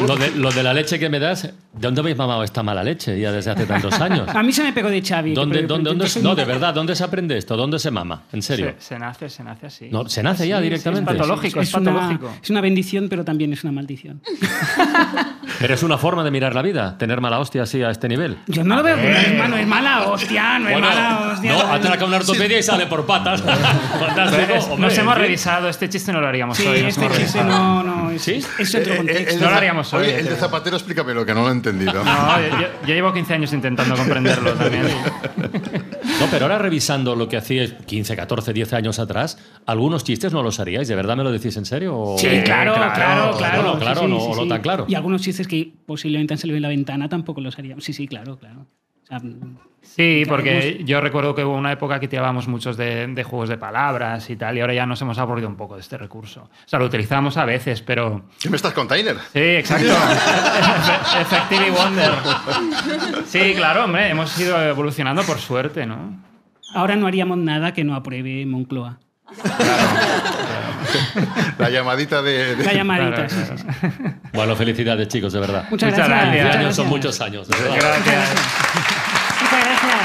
lo 0.08 0.16
de, 0.16 0.32
lo 0.32 0.52
de 0.52 0.64
la 0.64 0.74
leche 0.74 0.98
que 1.00 1.10
me 1.10 1.20
das. 1.20 1.44
¿De 1.44 1.54
dónde 1.74 2.00
habéis 2.02 2.16
mamado 2.18 2.44
esta 2.44 2.64
mala 2.64 2.84
leche 2.84 3.20
ya 3.20 3.32
desde 3.32 3.52
hace 3.52 3.66
tantos 3.66 3.94
años? 4.00 4.28
A 4.34 4.42
mí 4.44 4.54
se 4.54 4.64
me 4.64 4.72
pegó 4.74 4.90
de 4.90 5.02
Xavi. 5.02 5.34
¿Dónde, 5.34 5.64
dónde, 5.64 5.94
no, 6.22 6.34
de 6.36 6.46
verdad, 6.46 6.74
¿dónde 6.74 6.96
se 6.96 7.04
aprende 7.04 7.38
esto? 7.38 7.58
¿Dónde 7.58 7.80
se 7.80 7.92
mama? 7.92 8.24
¿En 8.32 8.42
serio? 8.42 8.74
Se, 8.80 8.88
se 8.96 9.00
nace, 9.00 9.30
se 9.30 9.44
nace 9.44 9.66
así. 9.68 9.90
No, 9.92 10.08
se 10.08 10.24
nace 10.24 10.48
ya 10.48 10.58
sí, 10.58 10.64
directamente. 10.64 11.12
es 11.12 11.18
patológico, 11.18 11.60
es, 11.60 11.74
una, 11.74 11.94
patológico. 11.94 12.34
es 12.42 12.50
una 12.50 12.62
bendición, 12.62 13.08
pero 13.10 13.26
también 13.26 13.52
es 13.54 13.64
una 13.64 13.74
maldición. 13.74 14.22
Pero 15.60 15.74
es 15.74 15.84
una 15.84 15.98
forma 15.98 16.24
de 16.24 16.32
mirar 16.32 16.54
la 16.54 16.62
vida, 16.62 16.98
tener 16.98 17.22
mala 17.22 17.40
hostia 17.40 17.64
así 17.64 17.82
a 17.82 17.90
este 17.90 18.10
nivel. 18.10 18.38
Yo 18.48 18.64
no 18.64 18.76
lo 18.76 18.84
veo, 18.84 18.98
no 18.98 19.04
es, 19.04 19.50
no 19.50 19.56
es 19.58 19.68
mala 19.68 20.02
hostia, 20.08 20.60
no 20.60 20.68
es 20.68 20.74
Bueno, 20.74 20.88
mala 20.88 21.32
hostia. 21.34 21.54
no, 21.54 21.60
atraca 21.62 22.06
una 22.06 22.18
ortopedia 22.18 22.60
y 22.60 22.64
sale 22.64 22.88
por 22.88 23.06
patas. 23.06 23.42
Fantástico. 24.00 24.54
Es- 24.54 24.66
hombre, 24.66 24.88
nos 24.90 24.98
hemos 24.98 25.16
revisado, 25.18 25.70
este 25.70 25.88
chiste 25.88 26.12
no 26.12 26.20
lo 26.20 26.28
haríamos 26.28 26.58
Sí, 26.58 26.68
hoy. 26.68 26.80
este 26.80 27.08
chiste 27.12 27.44
no, 27.44 27.84
no, 27.84 28.12
es, 28.12 28.22
¿Sí? 28.22 28.42
es 28.60 28.76
otro 28.76 28.92
Eh, 28.92 28.96
eh, 28.96 28.98
contexto. 28.98 29.44
No 29.46 29.50
lo 29.52 29.56
haríamos 29.56 29.85
Oye, 29.94 30.20
el 30.20 30.26
de. 30.26 30.36
Zapatero, 30.36 30.76
explícamelo, 30.78 31.26
que 31.26 31.34
no 31.34 31.42
lo 31.44 31.50
he 31.50 31.52
entendido. 31.52 32.04
No, 32.04 32.42
yo, 32.42 32.48
yo- 32.60 32.68
yo 32.88 32.94
llevo 32.94 33.14
15 33.14 33.34
años 33.34 33.54
intentando 33.54 33.96
comprenderlo 33.96 34.54
también. 34.54 34.88
No, 36.20 36.28
pero 36.32 36.46
ahora 36.46 36.58
revisando 36.58 37.14
lo 37.16 37.28
que 37.28 37.36
hacíais 37.36 37.74
15, 37.86 38.16
14, 38.16 38.54
10 38.54 38.72
años 38.74 39.00
atrás, 39.00 39.38
algunos 39.66 40.04
chistes 40.06 40.32
no 40.32 40.44
los 40.44 40.60
haríais. 40.62 40.88
¿De 40.88 40.96
verdad 40.96 41.18
me 41.18 41.24
lo 41.24 41.32
decís 41.32 41.58
en 41.58 41.66
serio? 41.66 41.98
o- 41.98 42.18
Sí, 42.18 42.28
claro, 42.46 42.74
claro, 42.74 43.38
claro. 43.38 43.78
Claro, 43.80 44.02
sí, 44.02 44.08
no, 44.08 44.20
sí, 44.20 44.26
o 44.30 44.36
no 44.36 44.44
sí. 44.44 44.50
tan 44.50 44.62
claro. 44.62 44.86
Y 44.88 44.96
algunos 44.96 45.22
chistes 45.22 45.46
que 45.48 45.74
posiblemente 45.86 46.34
han 46.34 46.38
salido 46.38 46.56
en 46.56 46.62
la 46.64 46.70
ventana 46.70 47.10
tampoco 47.10 47.42
los 47.42 47.58
haríamos. 47.60 47.84
Sí, 47.84 47.92
sí, 47.92 48.08
claro, 48.08 48.38
claro. 48.40 48.66
O 49.06 49.08
sea, 49.08 49.22
Sí, 49.86 50.24
porque 50.28 50.82
yo 50.84 51.00
recuerdo 51.00 51.36
que 51.36 51.44
hubo 51.44 51.56
una 51.56 51.72
época 51.72 52.00
que 52.00 52.08
tirábamos 52.08 52.48
muchos 52.48 52.76
de, 52.76 53.06
de 53.06 53.24
juegos 53.24 53.50
de 53.50 53.58
palabras 53.58 54.30
y 54.32 54.36
tal, 54.36 54.58
y 54.58 54.62
ahora 54.62 54.74
ya 54.74 54.86
nos 54.88 55.00
hemos 55.02 55.20
aburrido 55.20 55.48
un 55.48 55.56
poco 55.56 55.76
de 55.76 55.82
este 55.82 55.96
recurso. 55.98 56.42
O 56.42 56.68
sea, 56.68 56.80
lo 56.80 56.86
utilizamos 56.86 57.38
a 57.38 57.46
veces, 57.46 57.84
pero... 57.84 58.24
¿Qué 58.42 58.50
me 58.50 58.56
estás 58.56 58.74
container? 58.74 59.16
Sí, 59.32 59.40
exacto. 59.40 59.88
Effective 61.22 61.70
Wonder. 61.70 62.12
Sí, 63.26 63.54
claro, 63.56 63.86
hombre, 63.86 64.10
hemos 64.10 64.38
ido 64.40 64.60
evolucionando 64.62 65.22
por 65.22 65.38
suerte, 65.38 65.86
¿no? 65.86 66.26
ahora 66.74 66.98
no 66.98 67.08
haríamos 67.08 67.38
nada 67.38 67.74
que 67.74 67.84
no 67.84 67.96
apruebe 67.96 68.46
Moncloa. 68.46 69.00
La 71.58 71.70
llamadita 71.70 72.22
de. 72.22 72.56
de- 72.56 72.64
La 72.64 72.74
llamadita, 72.74 73.26
Claro, 73.26 73.30
sí, 73.30 73.36
claro. 73.36 73.58
sí, 73.58 73.88
sí. 73.98 74.04
Bueno, 74.34 74.56
felicidades, 74.56 75.08
chicos, 75.08 75.34
de 75.34 75.40
verdad. 75.40 75.66
Muchas, 75.70 75.92
Muchas 75.92 76.08
gracias. 76.08 76.32
gracias. 76.32 76.46
muchas 76.46 76.56
años 76.62 76.76
son 76.76 76.88
muchos 76.88 77.22
años. 77.22 77.48
de 77.48 77.58
verdad. 77.58 77.76
Gracias. 77.76 78.30
Muchas 79.42 79.66
gracias. 79.66 79.96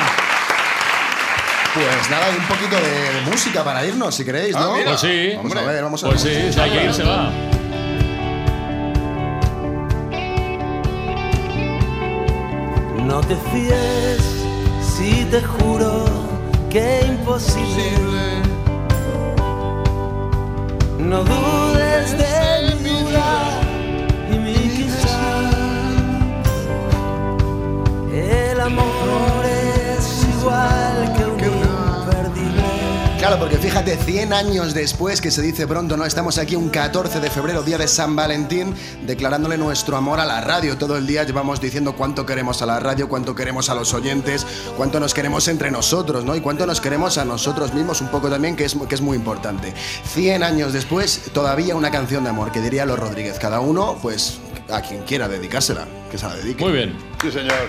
Pues 1.74 2.10
nada, 2.10 2.30
un 2.30 2.44
poquito 2.46 2.76
de 2.76 3.30
música 3.30 3.62
para 3.62 3.84
irnos, 3.86 4.14
si 4.14 4.24
queréis, 4.24 4.54
¿no? 4.54 4.74
Ah. 4.74 4.78
Pues 4.84 5.00
sí. 5.00 5.32
Vamos 5.36 5.56
a 5.56 5.62
ver, 5.62 5.82
vamos 5.84 6.04
a 6.04 6.06
Pues 6.08 6.24
ver. 6.24 6.46
sí, 6.46 6.52
si 6.52 6.60
hay 6.60 6.70
que 6.70 6.84
ir, 6.86 6.94
se 6.94 7.04
va. 7.04 7.30
No 13.06 13.20
te 13.20 13.34
fíes 13.50 14.20
si 14.96 15.24
te 15.30 15.40
juro 15.42 16.04
que 16.70 17.00
imposible. 17.08 18.49
No 21.10 21.24
dudes 21.24 22.16
de 22.16 22.39
porque 33.40 33.56
fíjate, 33.56 33.96
100 33.96 34.34
años 34.34 34.74
después, 34.74 35.22
que 35.22 35.30
se 35.30 35.40
dice 35.40 35.66
pronto, 35.66 35.96
¿no? 35.96 36.04
Estamos 36.04 36.36
aquí 36.36 36.56
un 36.56 36.68
14 36.68 37.20
de 37.20 37.30
febrero, 37.30 37.62
día 37.62 37.78
de 37.78 37.88
San 37.88 38.14
Valentín, 38.14 38.74
declarándole 39.06 39.56
nuestro 39.56 39.96
amor 39.96 40.20
a 40.20 40.26
la 40.26 40.42
radio. 40.42 40.76
Todo 40.76 40.98
el 40.98 41.06
día 41.06 41.24
llevamos 41.24 41.58
diciendo 41.58 41.94
cuánto 41.96 42.26
queremos 42.26 42.60
a 42.60 42.66
la 42.66 42.78
radio, 42.80 43.08
cuánto 43.08 43.34
queremos 43.34 43.70
a 43.70 43.74
los 43.74 43.94
oyentes, 43.94 44.46
cuánto 44.76 45.00
nos 45.00 45.14
queremos 45.14 45.48
entre 45.48 45.70
nosotros, 45.70 46.22
¿no? 46.26 46.36
Y 46.36 46.42
cuánto 46.42 46.66
nos 46.66 46.82
queremos 46.82 47.16
a 47.16 47.24
nosotros 47.24 47.72
mismos 47.72 48.02
un 48.02 48.08
poco 48.08 48.28
también, 48.28 48.56
que 48.56 48.66
es, 48.66 48.76
que 48.86 48.94
es 48.94 49.00
muy 49.00 49.16
importante. 49.16 49.72
100 50.12 50.42
años 50.42 50.74
después, 50.74 51.22
todavía 51.32 51.74
una 51.74 51.90
canción 51.90 52.24
de 52.24 52.30
amor, 52.30 52.52
que 52.52 52.60
diría 52.60 52.84
los 52.84 52.98
Rodríguez. 52.98 53.38
Cada 53.38 53.60
uno, 53.60 53.98
pues, 54.02 54.38
a 54.70 54.82
quien 54.82 55.02
quiera 55.04 55.28
dedicársela, 55.28 55.88
que 56.10 56.18
se 56.18 56.26
la 56.26 56.36
dedique. 56.36 56.62
Muy 56.62 56.74
bien. 56.74 56.94
Sí, 57.22 57.32
señor. 57.32 57.68